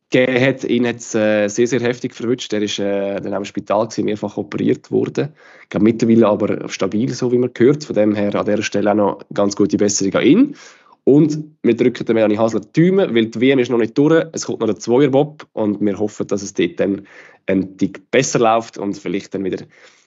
gegeben 0.10 0.42
hat. 0.44 0.64
Ihn 0.64 0.88
hat 0.88 0.98
es 0.98 1.14
äh, 1.14 1.48
sehr, 1.48 1.68
sehr 1.68 1.82
heftig 1.82 2.16
verwünscht. 2.16 2.52
Er 2.52 2.64
ist 2.64 2.80
äh, 2.80 3.22
dann 3.22 3.34
auch 3.34 3.38
im 3.38 3.46
Spital 3.46 3.86
gewesen, 3.86 4.06
mehrfach 4.06 4.38
operiert 4.38 4.90
worden. 4.90 5.30
Ich 5.64 5.70
glaube, 5.70 5.84
mittlerweile 5.84 6.28
aber 6.28 6.68
stabil, 6.68 7.14
so 7.14 7.32
wie 7.32 7.38
man 7.38 7.54
gehört. 7.54 7.84
Von 7.84 7.96
dem 7.96 8.16
her 8.16 8.34
an 8.34 8.46
dieser 8.46 8.64
Stelle 8.64 8.92
auch 8.92 8.96
noch 8.96 9.20
ganz 9.32 9.56
gute 9.56 9.78
Besserung 9.78 10.16
an 10.16 10.24
ihn. 10.26 10.56
Und 11.04 11.44
wir 11.62 11.76
drücken 11.76 12.06
der 12.06 12.16
Melanie 12.16 12.40
Hasler 12.40 12.62
die 12.62 12.90
Daumen, 12.90 13.14
weil 13.14 13.28
die 13.28 13.40
WM 13.40 13.60
ist 13.60 13.70
noch 13.70 13.78
nicht 13.78 13.96
durch. 13.98 14.26
Es 14.32 14.46
kommt 14.46 14.62
noch 14.62 14.68
der 14.68 14.78
Zweierbob 14.78 15.46
und 15.54 15.80
wir 15.80 15.98
hoffen, 16.00 16.26
dass 16.28 16.42
es 16.42 16.54
dort 16.54 16.80
dann 16.80 17.08
ein 17.46 17.78
Tick 17.78 18.10
besser 18.12 18.40
läuft 18.40 18.80
und 18.80 18.98
vielleicht 18.98 19.34
dann 19.34 19.44
wieder 19.44 19.66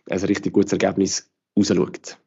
ein 0.08 0.18
richtig 0.18 0.52
gutes 0.52 0.72
Ergebnis 0.72 1.30
rausschaut. 1.56 2.18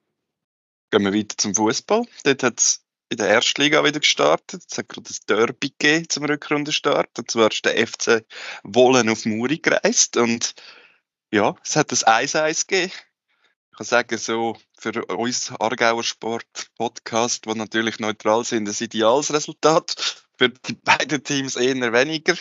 Gehen 0.91 1.03
wir 1.03 1.13
weiter 1.13 1.37
zum 1.37 1.55
Fußball. 1.55 2.05
Dort 2.23 2.43
hat 2.43 2.59
es 2.59 2.85
in 3.09 3.17
der 3.17 3.29
ersten 3.29 3.61
Liga 3.61 3.83
wieder 3.83 3.99
gestartet. 3.99 4.63
Es 4.69 4.77
hat 4.77 4.89
gerade 4.89 5.09
ein 5.09 5.17
Derby 5.27 5.69
gegeben 5.69 6.09
zum 6.09 6.25
Rückrundenstart. 6.25 7.17
Und 7.17 7.29
zwar 7.29 7.51
ist 7.51 7.65
der 7.65 7.87
FC 7.87 8.25
Wollen 8.63 9.09
auf 9.09 9.25
Muri 9.25 9.59
gereist. 9.59 10.17
Und 10.17 10.55
ja, 11.31 11.55
es 11.63 11.75
hat 11.75 11.91
ein 11.91 12.27
1-1 12.27 12.67
gegeben. 12.67 12.91
Ich 13.71 13.77
kann 13.77 13.85
sagen, 13.87 14.17
so 14.17 14.57
für 14.77 15.05
uns 15.05 15.51
Aargauer 15.59 16.03
Sport-Podcast, 16.03 17.45
die 17.45 17.55
natürlich 17.55 17.99
neutral 17.99 18.45
sind, 18.45 18.69
ein 18.69 18.75
ideales 18.83 19.33
Resultat. 19.33 20.23
Für 20.37 20.49
die 20.49 20.73
beiden 20.73 21.23
Teams 21.23 21.55
eher 21.55 21.93
weniger. 21.93 22.35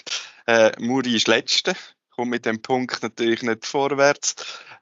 Äh, 0.46 0.72
Muri 0.80 1.16
ist 1.16 1.28
Letzte, 1.28 1.74
kommt 2.10 2.30
mit 2.30 2.46
dem 2.46 2.62
Punkt 2.62 3.02
natürlich 3.02 3.42
nicht 3.42 3.66
vorwärts. 3.66 4.36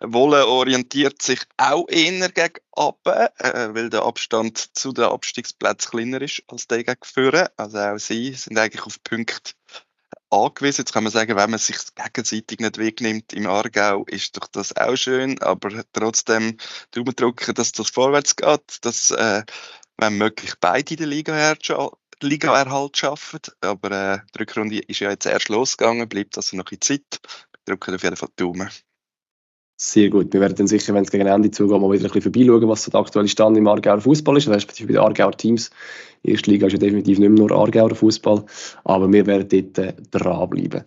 Wolle 0.04 0.46
orientiert 0.46 1.22
sich 1.22 1.40
auch 1.56 1.88
eher 1.88 2.28
gegen 2.30 2.60
Aben, 2.72 3.28
äh, 3.38 3.74
weil 3.74 3.90
der 3.90 4.02
Abstand 4.02 4.76
zu 4.76 4.92
den 4.92 5.04
Abstiegsplätzen 5.04 5.90
kleiner 5.90 6.20
ist 6.20 6.42
als 6.48 6.66
der 6.66 6.84
gegen 6.84 7.04
Führen. 7.04 7.48
Also 7.56 7.78
auch 7.78 7.98
sie 7.98 8.32
sind 8.32 8.58
eigentlich 8.58 8.84
auf 8.84 9.02
Punkte 9.04 9.52
angewiesen. 10.30 10.82
Jetzt 10.82 10.92
kann 10.92 11.04
man 11.04 11.12
sagen, 11.12 11.36
wenn 11.36 11.50
man 11.50 11.58
sich 11.58 11.76
gegenseitig 11.94 12.60
nicht 12.60 12.78
wegnimmt 12.78 13.32
im 13.32 13.46
Aargau, 13.46 14.04
ist 14.06 14.36
doch 14.36 14.48
das 14.48 14.76
auch 14.76 14.96
schön, 14.96 15.40
aber 15.42 15.84
trotzdem 15.92 16.56
Daumen 16.92 17.14
drücken, 17.14 17.54
dass 17.54 17.72
das 17.72 17.90
vorwärts 17.90 18.36
geht, 18.36 18.78
dass, 18.82 19.10
äh, 19.10 19.42
wenn 19.98 20.18
möglich, 20.18 20.54
beide 20.60 20.94
in 20.94 20.98
der 20.98 21.06
Liga, 21.06 21.54
Liga 22.22 22.58
Erhalt 22.58 22.96
schaffen. 22.96 23.40
Aber 23.60 23.90
äh, 23.90 24.18
die 24.34 24.38
Rückrunde 24.40 24.78
ist 24.78 25.00
ja 25.00 25.10
jetzt 25.10 25.26
erst 25.26 25.48
losgegangen, 25.48 26.08
bleibt 26.08 26.36
also 26.36 26.56
noch 26.56 26.70
in 26.72 26.80
Zeit. 26.80 27.20
Wir 27.64 27.74
drücken 27.74 27.94
auf 27.94 28.02
jeden 28.02 28.16
Fall 28.16 28.28
die 28.30 28.42
Daumen. 28.42 28.70
Sehr 29.84 30.10
gut. 30.10 30.32
Wir 30.32 30.40
werden 30.40 30.54
dann 30.54 30.68
sicher, 30.68 30.94
wenn 30.94 31.02
es 31.02 31.10
gegen 31.10 31.26
Ende 31.26 31.50
zugeht, 31.50 31.80
mal 31.80 31.90
wieder 31.90 32.04
ein 32.04 32.12
bisschen 32.12 32.22
vorbeischauen, 32.22 32.68
was 32.68 32.84
so 32.84 32.92
der 32.92 33.00
aktuelle 33.00 33.26
Stand 33.26 33.56
im 33.56 33.66
Aargauer 33.66 34.00
Fußball 34.00 34.36
ist, 34.36 34.48
respektive 34.48 34.86
bei 34.86 34.92
den 34.92 35.02
Aargauer 35.02 35.32
Teams. 35.32 35.70
Die 36.24 36.30
erste 36.30 36.52
Liga 36.52 36.68
ist 36.68 36.74
ja 36.74 36.78
definitiv 36.78 37.18
nicht 37.18 37.30
mehr 37.30 37.40
nur 37.40 37.50
Aargauer 37.50 37.92
Fußball, 37.92 38.44
aber 38.84 39.12
wir 39.12 39.26
werden 39.26 39.48
dort 39.48 39.78
äh, 39.84 39.92
dranbleiben. 40.12 40.84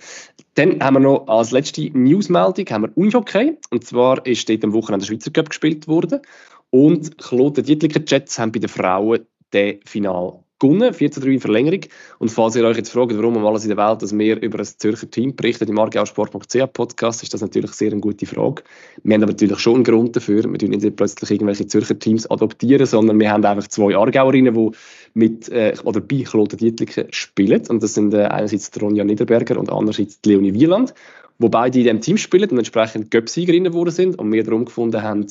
Dann 0.53 0.81
haben 0.81 0.93
wir 0.93 0.99
noch 1.01 1.27
als 1.27 1.51
letzte 1.51 1.81
Newsmeldung 1.81 2.65
haben 2.69 2.83
wir 2.83 2.97
Unihockey. 2.97 3.57
Und 3.69 3.83
zwar 3.83 4.25
ist 4.25 4.47
dort 4.47 4.63
am 4.63 4.71
Wochenende 4.71 5.05
der 5.05 5.13
Schweizer 5.13 5.31
Cup 5.31 5.49
gespielt 5.49 5.89
worden. 5.89 6.21
Und 6.69 7.17
Kloten 7.17 7.65
Dietliker 7.65 7.99
Jets 8.07 8.39
haben 8.39 8.53
bei 8.53 8.59
den 8.59 8.69
Frauen 8.69 9.25
den 9.51 9.81
Final 9.83 10.44
gewonnen, 10.65 10.93
4 10.93 11.11
zu 11.11 11.19
3 11.19 11.29
in 11.29 11.39
Verlängerung. 11.39 11.81
Und 12.19 12.29
falls 12.29 12.55
ihr 12.55 12.63
euch 12.65 12.77
jetzt 12.77 12.89
fragt, 12.89 13.15
warum 13.17 13.37
um 13.37 13.45
alles 13.45 13.63
in 13.63 13.69
der 13.69 13.77
Welt, 13.77 14.01
dass 14.01 14.17
wir 14.17 14.41
über 14.41 14.59
ein 14.59 14.65
Zürcher 14.65 15.09
Team 15.09 15.35
berichten 15.35 15.67
im 15.67 15.79
Aargausport.ch 15.79 16.73
Podcast, 16.73 17.23
ist 17.23 17.33
das 17.33 17.41
natürlich 17.41 17.71
sehr 17.71 17.91
eine 17.91 18.01
gute 18.01 18.25
Frage. 18.25 18.63
Wir 19.03 19.15
haben 19.15 19.23
aber 19.23 19.31
natürlich 19.31 19.59
schon 19.59 19.75
einen 19.75 19.83
Grund 19.83 20.15
dafür. 20.15 20.43
Wir 20.43 20.57
tun 20.57 20.69
nicht 20.69 20.95
plötzlich 20.95 21.31
irgendwelche 21.31 21.67
Zürcher 21.67 21.97
Teams 21.97 22.29
adoptieren, 22.29 22.85
sondern 22.85 23.19
wir 23.19 23.31
haben 23.31 23.45
einfach 23.45 23.67
zwei 23.67 23.95
Aargauerinnen, 23.95 24.53
die 24.53 24.71
mit, 25.13 25.49
äh, 25.49 25.73
oder 25.83 26.01
bei 26.01 26.23
Kloten 26.23 26.57
Dietliken 26.57 27.07
spielen. 27.11 27.63
Und 27.69 27.83
das 27.83 27.93
sind 27.93 28.13
äh, 28.13 28.23
einerseits 28.23 28.71
Ronja 28.81 29.03
Niederberger 29.03 29.59
und 29.59 29.71
andererseits 29.71 30.19
Leonie 30.25 30.53
Wieland, 30.53 30.93
wo 31.39 31.49
beide 31.49 31.79
in 31.79 31.83
diesem 31.85 32.01
Team 32.01 32.17
spielen 32.17 32.49
und 32.49 32.57
entsprechend 32.57 33.11
Göpsiegerinnen 33.11 33.71
geworden 33.71 33.91
sind 33.91 34.17
und 34.17 34.31
wir 34.31 34.43
darum 34.43 34.65
gefunden 34.65 35.01
haben, 35.01 35.27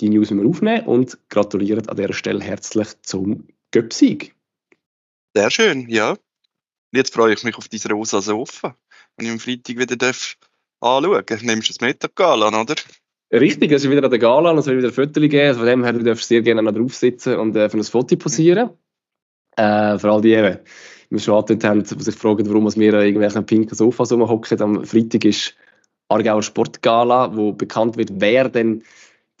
die 0.00 0.10
News 0.10 0.30
müssen 0.30 0.42
wir 0.42 0.48
aufnehmen 0.48 0.86
und 0.86 1.18
gratulieren 1.30 1.88
an 1.88 1.96
dieser 1.96 2.12
Stelle 2.12 2.42
herzlich 2.42 2.88
zum 3.02 3.46
Göpsieg. 3.70 4.35
Sehr 5.36 5.50
schön, 5.50 5.86
ja. 5.90 6.16
Jetzt 6.92 7.12
freue 7.12 7.34
ich 7.34 7.44
mich 7.44 7.58
auf 7.58 7.68
diese 7.68 7.90
rosa 7.90 8.22
Sofa, 8.22 8.74
wenn 9.16 9.26
ich 9.26 9.32
am 9.32 9.38
Freitag 9.38 9.76
wieder 9.76 9.94
darf 9.94 10.38
anschauen 10.80 11.26
darf. 11.26 11.42
Nimmst 11.42 11.68
du 11.68 11.72
das 11.74 11.80
mit, 11.82 12.14
Gala, 12.16 12.48
oder? 12.48 12.74
Richtig, 13.30 13.70
es 13.70 13.84
ist 13.84 13.90
wieder 13.90 14.02
an 14.02 14.08
der 14.08 14.18
Gala 14.18 14.52
und 14.52 14.56
es 14.56 14.64
wird 14.64 14.78
wieder 14.78 14.88
ein 14.88 14.94
Foto 14.94 15.20
geben. 15.20 15.46
Also 15.46 15.58
von 15.58 15.68
dem 15.68 15.84
her, 15.84 15.92
du 15.92 16.04
darfst 16.04 16.26
sehr 16.26 16.40
gerne 16.40 16.62
noch 16.62 16.72
drauf 16.72 16.94
sitzen 16.94 17.36
und 17.36 17.54
äh, 17.54 17.68
für 17.68 17.76
ein 17.76 17.84
Foto 17.84 18.16
posieren. 18.16 18.70
Äh, 19.58 19.98
vor 19.98 20.12
allem 20.12 20.22
die 20.22 20.32
eben, 20.32 20.58
die 21.10 21.10
wir 21.10 21.18
schon 21.18 21.34
angedeutet 21.34 21.64
haben, 21.64 21.84
die 21.84 22.02
sich 22.02 22.14
fragen, 22.14 22.48
warum 22.48 22.74
wir 22.74 22.94
an 22.94 23.04
irgendwelchen 23.04 23.44
pinken 23.44 23.76
Sofas 23.76 24.12
rumhocken. 24.12 24.62
Am 24.62 24.84
Freitag 24.86 25.26
ist 25.26 25.54
Aargauer 26.08 26.44
Sportgala, 26.44 27.36
wo 27.36 27.52
bekannt 27.52 27.98
wird, 27.98 28.08
wer 28.14 28.48
denn 28.48 28.84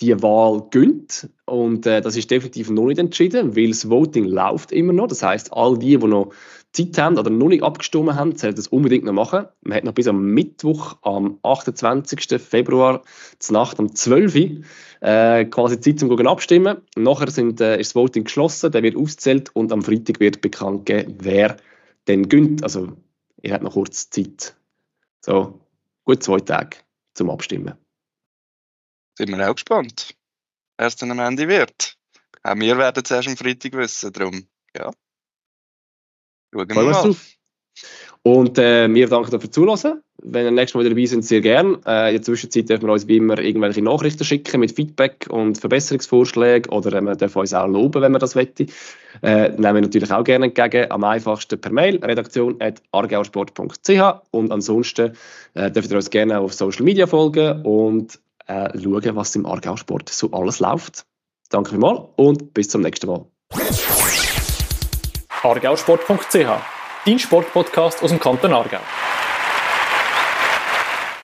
die 0.00 0.22
Wahl 0.22 0.66
gönnt. 0.70 1.28
Und 1.46 1.86
äh, 1.86 2.00
das 2.00 2.16
ist 2.16 2.30
definitiv 2.30 2.70
noch 2.70 2.86
nicht 2.86 2.98
entschieden, 2.98 3.56
weil 3.56 3.68
das 3.68 3.88
Voting 3.88 4.24
läuft 4.24 4.72
immer 4.72 4.92
noch. 4.92 5.06
Das 5.06 5.22
heißt, 5.22 5.52
all 5.52 5.78
die, 5.78 5.96
die 5.96 6.06
noch 6.06 6.32
Zeit 6.72 6.98
haben 6.98 7.18
oder 7.18 7.30
noch 7.30 7.48
nicht 7.48 7.62
abgestimmt 7.62 8.14
haben, 8.14 8.36
sollten 8.36 8.56
das 8.56 8.68
unbedingt 8.68 9.04
noch 9.04 9.12
machen. 9.12 9.46
Man 9.62 9.78
hat 9.78 9.84
noch 9.84 9.94
bis 9.94 10.08
am 10.08 10.26
Mittwoch, 10.34 10.96
am 11.02 11.38
28. 11.42 12.40
Februar, 12.40 13.02
zur 13.38 13.54
Nacht 13.54 13.78
um 13.78 13.94
12 13.94 14.34
Uhr, 14.34 14.50
äh, 15.00 15.46
quasi 15.46 15.80
Zeit 15.80 15.98
zum 15.98 16.10
Gucken 16.10 16.26
abstimmen. 16.26 16.78
Nachher 16.96 17.30
sind, 17.30 17.60
äh, 17.60 17.80
ist 17.80 17.90
das 17.90 17.94
Voting 17.94 18.24
geschlossen, 18.24 18.72
der 18.72 18.82
wird 18.82 18.96
ausgezählt 18.96 19.50
und 19.54 19.72
am 19.72 19.82
Freitag 19.82 20.20
wird 20.20 20.42
bekannt 20.42 20.84
gegeben, 20.84 21.16
wer 21.20 21.56
denn 22.08 22.28
gönnt. 22.28 22.62
Also, 22.62 22.92
ihr 23.40 23.54
habt 23.54 23.64
noch 23.64 23.72
kurz 23.72 24.10
Zeit. 24.10 24.54
So, 25.24 25.60
gut 26.04 26.22
zwei 26.22 26.40
Tage 26.40 26.76
zum 27.14 27.30
Abstimmen. 27.30 27.85
Sind 29.16 29.30
wir 29.30 29.50
auch 29.50 29.54
gespannt, 29.54 30.14
wer 30.78 30.86
es 30.86 30.96
dann 30.96 31.10
am 31.10 31.18
Ende 31.20 31.48
wird. 31.48 31.96
Auch 32.42 32.56
wir 32.56 32.78
werden 32.78 33.02
es 33.02 33.10
erst 33.10 33.28
am 33.28 33.36
Freitag 33.36 33.72
wissen, 33.72 34.12
darum, 34.12 34.46
ja. 34.76 34.92
Schauen 36.52 36.68
wir 36.68 36.74
mal. 36.74 36.92
drauf. 36.92 37.32
Und 38.22 38.58
äh, 38.58 38.92
wir 38.92 39.08
danken 39.08 39.30
dafür 39.30 39.52
Zuhören. 39.52 40.02
Wenn 40.22 40.46
ihr 40.46 40.50
nächstes 40.50 40.74
Mal 40.74 40.80
wieder 40.80 40.96
dabei 40.96 41.06
sind, 41.06 41.24
sehr 41.24 41.40
gern. 41.40 41.80
Äh, 41.86 42.08
in 42.08 42.16
der 42.16 42.22
Zwischenzeit 42.22 42.68
dürfen 42.68 42.88
wir 42.88 42.92
uns 42.92 43.06
wie 43.06 43.18
immer 43.18 43.38
irgendwelche 43.38 43.82
Nachrichten 43.82 44.24
schicken 44.24 44.58
mit 44.60 44.72
Feedback 44.72 45.28
und 45.30 45.58
Verbesserungsvorschlägen 45.58 46.72
oder 46.72 46.92
äh, 46.92 47.00
wir 47.02 47.14
dürfen 47.14 47.38
uns 47.38 47.54
auch 47.54 47.68
loben, 47.68 48.02
wenn 48.02 48.10
wir 48.10 48.18
das 48.18 48.34
wette. 48.34 48.66
Äh, 49.22 49.50
nehmen 49.50 49.76
wir 49.76 49.82
natürlich 49.82 50.10
auch 50.10 50.24
gerne 50.24 50.46
entgegen. 50.46 50.90
Am 50.90 51.04
einfachsten 51.04 51.60
per 51.60 51.70
Mail 51.70 52.04
redaktion.argauersport.ch 52.04 54.22
und 54.32 54.50
ansonsten 54.50 55.12
äh, 55.54 55.70
dürft 55.70 55.90
ihr 55.90 55.96
uns 55.96 56.10
gerne 56.10 56.40
auf 56.40 56.52
Social 56.52 56.84
Media 56.84 57.06
folgen 57.06 57.62
und 57.62 58.18
äh, 58.46 58.78
schauen, 58.78 59.16
was 59.16 59.34
im 59.36 59.46
Argausport 59.46 60.08
so 60.08 60.30
alles 60.32 60.60
läuft. 60.60 61.04
Danke 61.50 61.70
vielmals 61.70 62.00
und 62.16 62.54
bis 62.54 62.68
zum 62.68 62.82
nächsten 62.82 63.06
Mal. 63.06 63.24
argausport.ch, 65.42 66.46
dein 67.04 67.18
Sportpodcast 67.18 68.02
aus 68.02 68.10
dem 68.10 68.18
Kanton 68.18 68.52
Aargau. 68.52 68.80